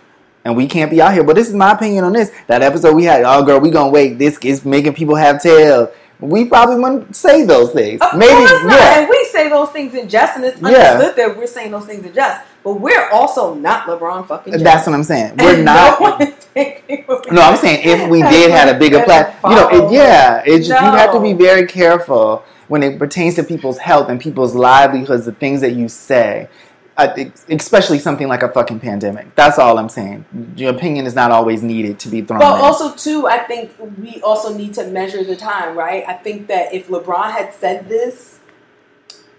And 0.45 0.57
we 0.57 0.66
can't 0.66 0.91
be 0.91 1.01
out 1.01 1.12
here. 1.12 1.23
But 1.23 1.37
this 1.37 1.49
is 1.49 1.55
my 1.55 1.70
opinion 1.73 2.03
on 2.03 2.12
this. 2.14 2.33
That 2.49 2.62
episode 2.62 2.97
we 2.97 3.05
had, 3.05 3.23
oh 3.25 3.45
girl, 3.45 3.61
we 3.61 3.70
gonna 3.70 3.91
wait. 3.91 4.18
This 4.18 4.39
is 4.39 4.64
making 4.64 4.95
people 4.95 5.14
have 5.14 5.41
tails. 5.41 5.91
We 6.18 6.47
probably 6.47 6.77
wouldn't 6.81 7.14
say 7.14 7.45
those 7.45 7.70
things. 7.73 8.01
Of 8.01 8.18
Maybe, 8.18 8.43
not. 8.45 8.64
yeah. 8.66 9.09
We 9.09 9.22
say 9.33 9.49
those 9.49 9.70
things 9.70 9.95
in 9.95 10.09
jest, 10.09 10.37
and 10.37 10.45
it's 10.45 10.61
Yeah. 10.61 10.68
understood 10.68 11.16
that 11.16 11.37
we're 11.37 11.47
saying 11.47 11.70
those 11.72 11.87
things 11.87 12.05
in 12.07 12.12
jest. 12.12 12.41
But 12.62 12.74
we're 12.74 13.09
also 13.11 13.55
not 13.55 13.87
LeBron 13.87 14.26
fucking. 14.28 14.62
That's 14.62 14.87
what 14.87 14.95
I'm 14.95 15.03
saying. 15.03 15.35
We're 15.39 15.55
And 15.55 15.64
not. 15.64 16.01
No, 16.01 16.11
one 16.11 16.22
is 16.22 16.35
taking 16.55 17.05
what 17.07 17.28
we 17.28 17.35
No, 17.35 17.43
I'm 17.43 17.57
saying 17.57 17.80
if 17.85 18.09
we 18.09 18.22
did 18.22 18.51
had 18.51 18.68
a 18.74 18.78
bigger 18.85 19.03
platform, 19.03 19.53
you 19.55 19.59
know, 19.59 19.68
it, 19.68 19.93
yeah, 19.93 20.43
it's 20.47 20.68
just, 20.68 20.80
you 20.80 20.91
have 20.91 21.12
to 21.12 21.20
be 21.20 21.33
very 21.33 21.66
careful 21.66 22.45
when 22.68 22.83
it 22.83 22.99
pertains 22.99 23.35
to 23.35 23.43
people's 23.43 23.78
health 23.78 24.09
and 24.09 24.20
people's 24.20 24.55
livelihoods, 24.55 25.24
the 25.26 25.33
things 25.33 25.61
that 25.61 25.72
you 25.72 25.89
say, 25.89 26.49
uh, 26.97 27.09
especially 27.51 27.99
something 27.99 28.28
like 28.28 28.43
a 28.43 28.49
fucking 28.49 28.78
pandemic. 28.80 29.35
That's 29.35 29.59
all 29.59 29.78
I'm 29.78 29.89
saying. 29.89 30.24
Your 30.57 30.70
opinion 30.74 31.07
is 31.07 31.14
not 31.14 31.30
always 31.30 31.62
needed 31.62 31.99
to 32.01 32.09
be 32.09 32.22
thrown. 32.22 32.41
But 32.41 32.59
in. 32.59 32.64
also, 32.64 32.95
too, 32.95 33.26
I 33.26 33.39
think 33.39 33.72
we 33.99 34.20
also 34.22 34.55
need 34.57 34.74
to 34.74 34.87
measure 34.87 35.24
the 35.24 35.37
time, 35.37 35.76
right? 35.76 36.05
I 36.07 36.12
think 36.14 36.47
that 36.47 36.72
if 36.72 36.89
LeBron 36.89 37.33
had 37.33 37.53
said 37.55 37.89
this, 37.89 38.39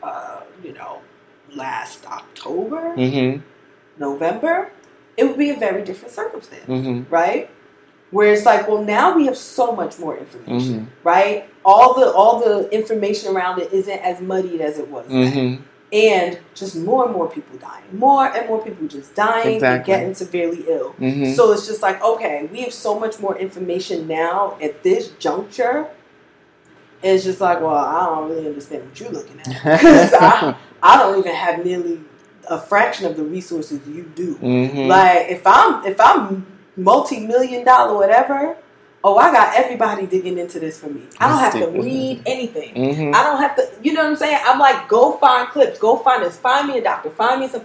uh, 0.03 0.41
you 0.63 0.73
know, 0.73 0.99
last 1.55 2.05
October, 2.07 2.93
Mhm, 2.97 3.41
November, 3.99 4.71
it 5.17 5.23
would 5.25 5.37
be 5.37 5.49
a 5.51 5.55
very 5.57 5.83
different 5.83 6.13
circumstance, 6.13 6.65
mhm, 6.67 7.05
right? 7.09 7.49
Where 8.11 8.31
it's 8.33 8.45
like, 8.45 8.67
well, 8.67 8.83
now 8.83 9.15
we 9.15 9.25
have 9.25 9.37
so 9.37 9.71
much 9.75 9.97
more 9.99 10.15
information, 10.17 10.81
mhm, 10.81 11.05
right? 11.05 11.45
All 11.65 11.93
the 11.95 12.11
all 12.11 12.39
the 12.39 12.69
information 12.71 13.35
around 13.35 13.59
it 13.59 13.71
isn't 13.73 13.99
as 14.03 14.21
muddied 14.21 14.61
as 14.61 14.77
it 14.77 14.87
was, 14.89 15.05
then. 15.07 15.31
mhm. 15.31 15.59
and 15.91 16.39
just 16.55 16.75
more 16.75 17.05
and 17.05 17.13
more 17.13 17.29
people 17.29 17.55
dying, 17.59 17.83
more 17.91 18.25
and 18.35 18.47
more 18.49 18.63
people 18.63 18.87
just 18.87 19.13
dying 19.15 19.63
and 19.63 19.85
getting 19.85 20.13
severely 20.15 20.63
ill. 20.67 20.95
Mhm. 20.99 21.35
So 21.35 21.51
it's 21.51 21.67
just 21.67 21.81
like, 21.83 22.03
okay, 22.03 22.49
we 22.51 22.61
have 22.61 22.73
so 22.73 22.99
much 22.99 23.19
more 23.19 23.37
information 23.37 24.07
now 24.07 24.57
at 24.61 24.81
this 24.83 25.09
juncture. 25.19 25.87
It's 27.03 27.23
just 27.23 27.41
like, 27.41 27.59
well, 27.61 27.75
I 27.75 28.05
don't 28.05 28.29
really 28.29 28.47
understand 28.47 28.85
what 28.85 28.99
you're 28.99 29.09
looking 29.11 29.39
at. 29.41 29.47
'Cause 29.81 30.13
I, 30.13 30.55
I 30.81 30.97
don't 30.97 31.19
even 31.19 31.35
have 31.35 31.63
nearly 31.65 32.01
a 32.49 32.59
fraction 32.59 33.05
of 33.05 33.15
the 33.17 33.23
resources 33.23 33.85
you 33.87 34.03
do. 34.15 34.35
Mhm. 34.35 34.87
Like 34.87 35.29
if 35.29 35.41
I'm 35.45 35.85
if 35.85 35.99
I'm 35.99 36.45
multi 36.75 37.25
million 37.25 37.63
dollar 37.63 37.95
whatever, 37.95 38.57
oh 39.03 39.17
I 39.17 39.31
got 39.31 39.55
everybody 39.55 40.05
digging 40.07 40.37
into 40.37 40.59
this 40.59 40.79
for 40.79 40.87
me. 40.89 41.03
I 41.19 41.27
don't 41.29 41.39
have 41.39 41.53
to 41.53 41.67
read 41.69 42.21
anything. 42.25 42.73
Mhm. 42.75 43.15
I 43.15 43.23
don't 43.23 43.37
have 43.39 43.55
to 43.57 43.67
you 43.81 43.93
know 43.93 44.01
what 44.03 44.09
I'm 44.09 44.15
saying? 44.17 44.39
I'm 44.45 44.59
like, 44.59 44.87
go 44.87 45.13
find 45.13 45.47
clips, 45.49 45.77
go 45.79 45.97
find 45.97 46.23
this, 46.23 46.37
find 46.37 46.67
me 46.67 46.77
a 46.79 46.83
doctor, 46.83 47.09
find 47.11 47.39
me 47.41 47.47
some 47.47 47.63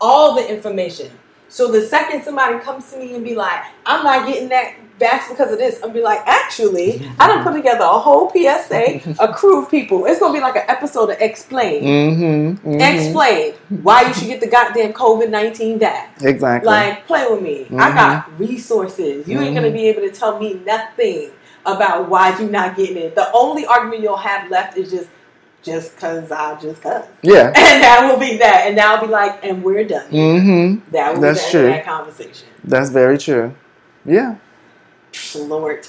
all 0.00 0.34
the 0.34 0.46
information. 0.50 1.10
So 1.48 1.70
the 1.70 1.82
second 1.82 2.22
somebody 2.24 2.58
comes 2.58 2.90
to 2.92 2.98
me 2.98 3.14
and 3.14 3.22
be 3.24 3.34
like, 3.34 3.60
I'm 3.86 4.02
not 4.04 4.26
getting 4.26 4.48
that 4.48 4.74
vax 5.00 5.28
because 5.28 5.50
of 5.52 5.58
this, 5.58 5.80
I'm 5.82 5.92
be 5.92 6.00
like, 6.02 6.20
actually, 6.26 7.10
I 7.18 7.26
done 7.28 7.42
put 7.42 7.54
together 7.54 7.84
a 7.84 7.98
whole 7.98 8.30
PSA, 8.30 9.16
a 9.20 9.32
crew 9.32 9.62
of 9.62 9.70
people. 9.70 10.06
It's 10.06 10.20
gonna 10.20 10.32
be 10.34 10.40
like 10.40 10.56
an 10.56 10.64
episode 10.68 11.10
of 11.10 11.20
Explain. 11.20 11.82
Mhm. 11.82 12.60
Mhm. 12.60 12.80
Explain 12.96 13.54
why 13.82 14.02
you 14.02 14.14
should 14.14 14.28
get 14.28 14.40
the 14.40 14.46
goddamn 14.48 14.92
COVID 14.92 15.28
nineteen 15.30 15.78
vax. 15.78 16.22
Exactly. 16.22 16.66
Like, 16.66 17.06
play 17.06 17.26
with 17.28 17.42
me. 17.42 17.66
I 17.78 17.90
Mhm. 17.90 17.94
got 17.94 18.38
resources. 18.38 19.26
You 19.26 19.40
ain't 19.40 19.54
gonna 19.54 19.68
Mhm. 19.68 19.72
be 19.74 19.88
able 19.88 20.02
to 20.02 20.10
tell 20.10 20.38
me 20.38 20.60
nothing 20.66 21.30
about 21.66 22.08
why 22.08 22.36
you 22.38 22.46
not 22.48 22.76
getting 22.76 22.96
it. 22.96 23.14
The 23.14 23.30
only 23.32 23.64
argument 23.66 24.02
you'll 24.02 24.16
have 24.16 24.50
left 24.50 24.76
is 24.76 24.90
just, 24.90 25.08
just 25.62 25.96
cause 25.96 26.30
I 26.32 26.56
just 26.60 26.82
cause. 26.82 27.04
yeah. 27.22 27.46
And 27.56 27.82
that 27.82 28.08
will 28.10 28.18
be 28.18 28.36
that. 28.38 28.64
And 28.66 28.76
that'll 28.76 29.06
be 29.06 29.12
like, 29.12 29.38
and 29.44 29.62
we're 29.62 29.84
done. 29.84 30.06
hmm 30.10 30.74
That 30.92 31.14
will 31.14 31.20
That's 31.22 31.38
be 31.40 31.44
end 31.44 31.50
true. 31.52 31.72
that 31.72 31.84
conversation. 31.86 32.48
That's 32.64 32.90
very 32.90 33.16
true. 33.18 33.54
Yeah. 34.04 34.34
Lord. 35.36 35.86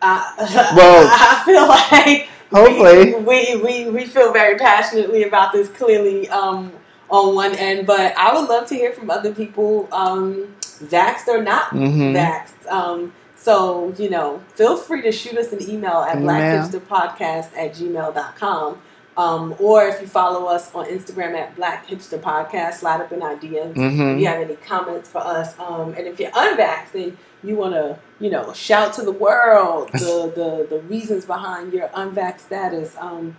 I, 0.00 0.72
Well, 0.76 1.08
I 1.10 1.42
feel 1.44 1.66
like 1.68 2.28
hopefully. 2.50 3.14
we, 3.22 3.56
we, 3.56 3.62
we, 3.62 3.90
we 3.90 4.06
feel 4.06 4.32
very 4.32 4.56
passionately 4.58 5.24
about 5.24 5.52
this 5.52 5.68
clearly 5.68 6.28
um, 6.28 6.72
on 7.10 7.34
one 7.34 7.54
end, 7.54 7.86
but 7.86 8.16
I 8.16 8.32
would 8.38 8.48
love 8.48 8.66
to 8.68 8.74
hear 8.74 8.92
from 8.92 9.10
other 9.10 9.34
people, 9.34 9.88
um, 9.92 10.54
vaxxed 10.60 11.26
or 11.28 11.42
not 11.42 11.70
hmm 11.70 12.14
vaxxed. 12.14 12.66
Um, 12.68 13.12
so, 13.36 13.94
you 13.98 14.10
know, 14.10 14.42
feel 14.54 14.76
free 14.76 15.00
to 15.02 15.12
shoot 15.12 15.36
us 15.38 15.52
an 15.52 15.62
email 15.68 15.98
at 16.08 16.18
Email. 16.18 16.28
blackhipsterpodcast 16.36 17.56
at 17.56 17.72
gmail.com. 17.74 18.78
Um, 19.18 19.56
or 19.58 19.84
if 19.88 20.00
you 20.00 20.06
follow 20.06 20.46
us 20.46 20.72
on 20.76 20.86
Instagram 20.86 21.34
at 21.34 21.56
Black 21.56 21.88
Hipster 21.88 22.20
Podcast, 22.20 22.74
slide 22.74 23.00
up 23.00 23.10
in 23.10 23.20
our 23.20 23.34
DMs 23.34 23.74
hmm 23.74 24.00
if 24.00 24.20
you 24.20 24.26
have 24.28 24.40
any 24.40 24.54
comments 24.54 25.08
for 25.08 25.18
us. 25.18 25.58
Um, 25.58 25.92
and 25.94 26.06
if 26.06 26.20
you're 26.20 26.30
unvaxxed 26.30 26.94
and 26.94 27.18
you 27.42 27.56
want 27.56 27.74
to, 27.74 27.98
you 28.20 28.30
know, 28.30 28.52
shout 28.52 28.92
to 28.94 29.02
the 29.02 29.10
world 29.10 29.90
the, 29.92 30.32
the, 30.36 30.66
the 30.70 30.82
reasons 30.82 31.24
behind 31.24 31.72
your 31.72 31.88
unvaxxed 31.88 32.40
status. 32.40 32.96
Um, 32.96 33.36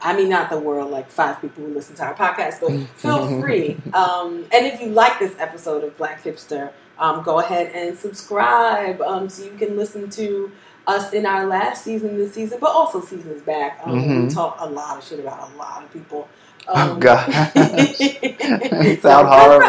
I 0.00 0.16
mean, 0.16 0.30
not 0.30 0.48
the 0.48 0.58
world, 0.58 0.90
like 0.90 1.10
five 1.10 1.38
people 1.42 1.64
who 1.64 1.74
listen 1.74 1.94
to 1.96 2.04
our 2.04 2.14
podcast, 2.14 2.60
but 2.60 2.88
feel 2.96 3.40
free. 3.42 3.76
Um, 3.92 4.46
and 4.50 4.64
if 4.64 4.80
you 4.80 4.88
like 4.88 5.18
this 5.18 5.34
episode 5.38 5.84
of 5.84 5.94
Black 5.98 6.24
Hipster, 6.24 6.72
um, 6.98 7.22
go 7.22 7.40
ahead 7.40 7.72
and 7.74 7.98
subscribe 7.98 9.02
um, 9.02 9.28
so 9.28 9.44
you 9.44 9.52
can 9.58 9.76
listen 9.76 10.08
to 10.10 10.50
us 10.86 11.12
in 11.12 11.26
our 11.26 11.46
last 11.46 11.84
season 11.84 12.16
this 12.16 12.32
season, 12.34 12.58
but 12.60 12.70
also 12.70 13.00
seasons 13.00 13.42
back. 13.42 13.80
Um, 13.84 13.92
We 13.96 14.00
Mhm. 14.26 14.34
talk 14.34 14.56
a 14.60 14.66
lot 14.68 14.98
of 14.98 15.04
shit 15.04 15.20
about 15.20 15.48
a 15.52 15.56
lot 15.56 15.82
of 15.82 15.92
people. 15.92 16.28
Oh, 16.68 16.92
Um, 16.92 17.00
God. 17.00 17.28
it 17.56 19.02
sound 19.02 19.28
horrible. 19.28 19.66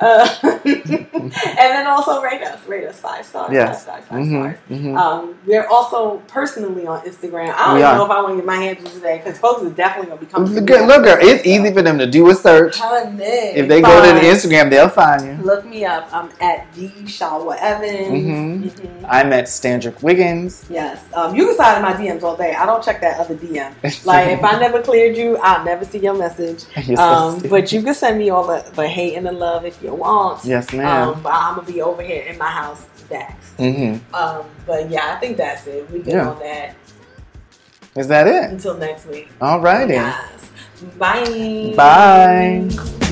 Uh, 0.00 0.28
and 0.64 1.70
then 1.72 1.86
also 1.86 2.22
rate 2.22 2.42
us, 2.42 2.64
rate 2.66 2.86
us 2.86 2.98
five 3.00 3.24
stars, 3.24 3.52
Yes. 3.52 3.84
five 3.84 4.02
stars, 4.04 4.04
five 4.08 4.18
hmm 4.26 4.40
stars. 4.42 4.58
hmm 4.68 4.96
Um, 4.96 5.34
we're 5.46 5.66
also 5.66 6.22
personally 6.28 6.86
on 6.86 7.00
Instagram. 7.02 7.52
I 7.54 7.66
don't 7.66 7.74
We 7.74 7.80
even 7.80 7.90
are. 7.92 7.96
know 7.98 8.04
if 8.04 8.10
I 8.10 8.20
want 8.22 8.32
to 8.32 8.36
get 8.36 8.46
my 8.46 8.56
hands 8.56 8.84
on 8.84 8.90
today 8.92 9.20
because 9.22 9.38
folks 9.38 9.62
are 9.62 9.70
definitely 9.70 10.08
gonna 10.10 10.20
be 10.20 10.26
coming. 10.26 10.54
to 10.54 10.60
Good, 10.60 10.86
look, 10.86 11.04
girl, 11.04 11.16
it's 11.20 11.42
this, 11.42 11.46
easy 11.46 11.72
for 11.72 11.82
them 11.82 11.98
to 11.98 12.06
do 12.06 12.28
a 12.30 12.34
search. 12.34 12.78
Honey, 12.78 13.22
If 13.24 13.68
they 13.68 13.80
go 13.82 13.94
to 14.04 14.12
the. 14.20 14.20
Instagram, 14.26 14.70
they'll 14.70 14.88
find 14.88 15.22
you. 15.24 15.44
look 15.44 15.64
me 15.64 15.84
up. 15.84 16.08
I'm 16.12 16.30
at 16.40 16.72
D 16.74 16.92
Shawa 17.04 17.56
Evans. 17.60 18.08
Mhm. 18.08 18.62
Mhm. 18.70 19.06
I'm 19.08 19.32
at 19.32 19.44
Standrick 19.46 20.02
Wiggins. 20.02 20.64
Yes, 20.70 21.00
um, 21.14 21.34
you 21.34 21.46
can 21.46 21.56
slide 21.56 21.76
in 21.76 21.82
my 21.82 21.92
DMs 21.94 22.22
all 22.22 22.36
day. 22.36 22.54
I 22.54 22.66
don't 22.66 22.82
check 22.82 23.00
that 23.00 23.20
other 23.20 23.34
DM. 23.34 23.72
Like 24.04 24.28
if 24.28 24.42
I 24.44 24.58
never 24.64 24.80
cleared 24.82 25.16
you, 25.16 25.36
I'll 25.38 25.64
never 25.64 25.84
see 25.84 25.98
your 26.04 26.14
message. 26.14 26.64
You're 26.86 27.00
Um, 27.00 27.32
stupid. 27.34 27.50
but 27.50 27.72
you 27.72 27.82
can 27.82 27.94
send 27.94 28.18
me 28.18 28.30
all 28.30 28.46
the, 28.46 28.64
the 28.74 28.86
hate 28.86 29.14
and 29.16 29.26
the 29.26 29.32
love 29.32 29.64
if 29.64 29.82
you 29.82 29.92
want. 29.94 30.44
yes, 30.44 30.72
ma'am. 30.72 31.08
Um, 31.08 31.22
but 31.22 31.32
I'm 31.32 31.56
gonna 31.56 31.66
be 31.66 31.82
over 31.82 32.02
here 32.02 32.22
in 32.24 32.38
my 32.38 32.50
house, 32.50 32.84
vaxxed. 33.10 33.56
hmm 33.58 34.14
Um, 34.14 34.44
but 34.66 34.88
yeah, 34.90 35.14
I 35.14 35.20
think 35.20 35.36
that's 35.36 35.66
it. 35.66 35.90
We 35.90 35.98
get 36.00 36.14
Yeah. 36.14 36.30
on 36.30 36.38
that 36.40 36.76
Is 37.96 38.08
that 38.08 38.26
it? 38.26 38.50
until 38.50 38.76
next 38.76 39.06
week. 39.06 39.28
All 39.40 39.60
righty. 39.60 39.98
Bye. 40.98 41.74
Bye. 41.76 43.03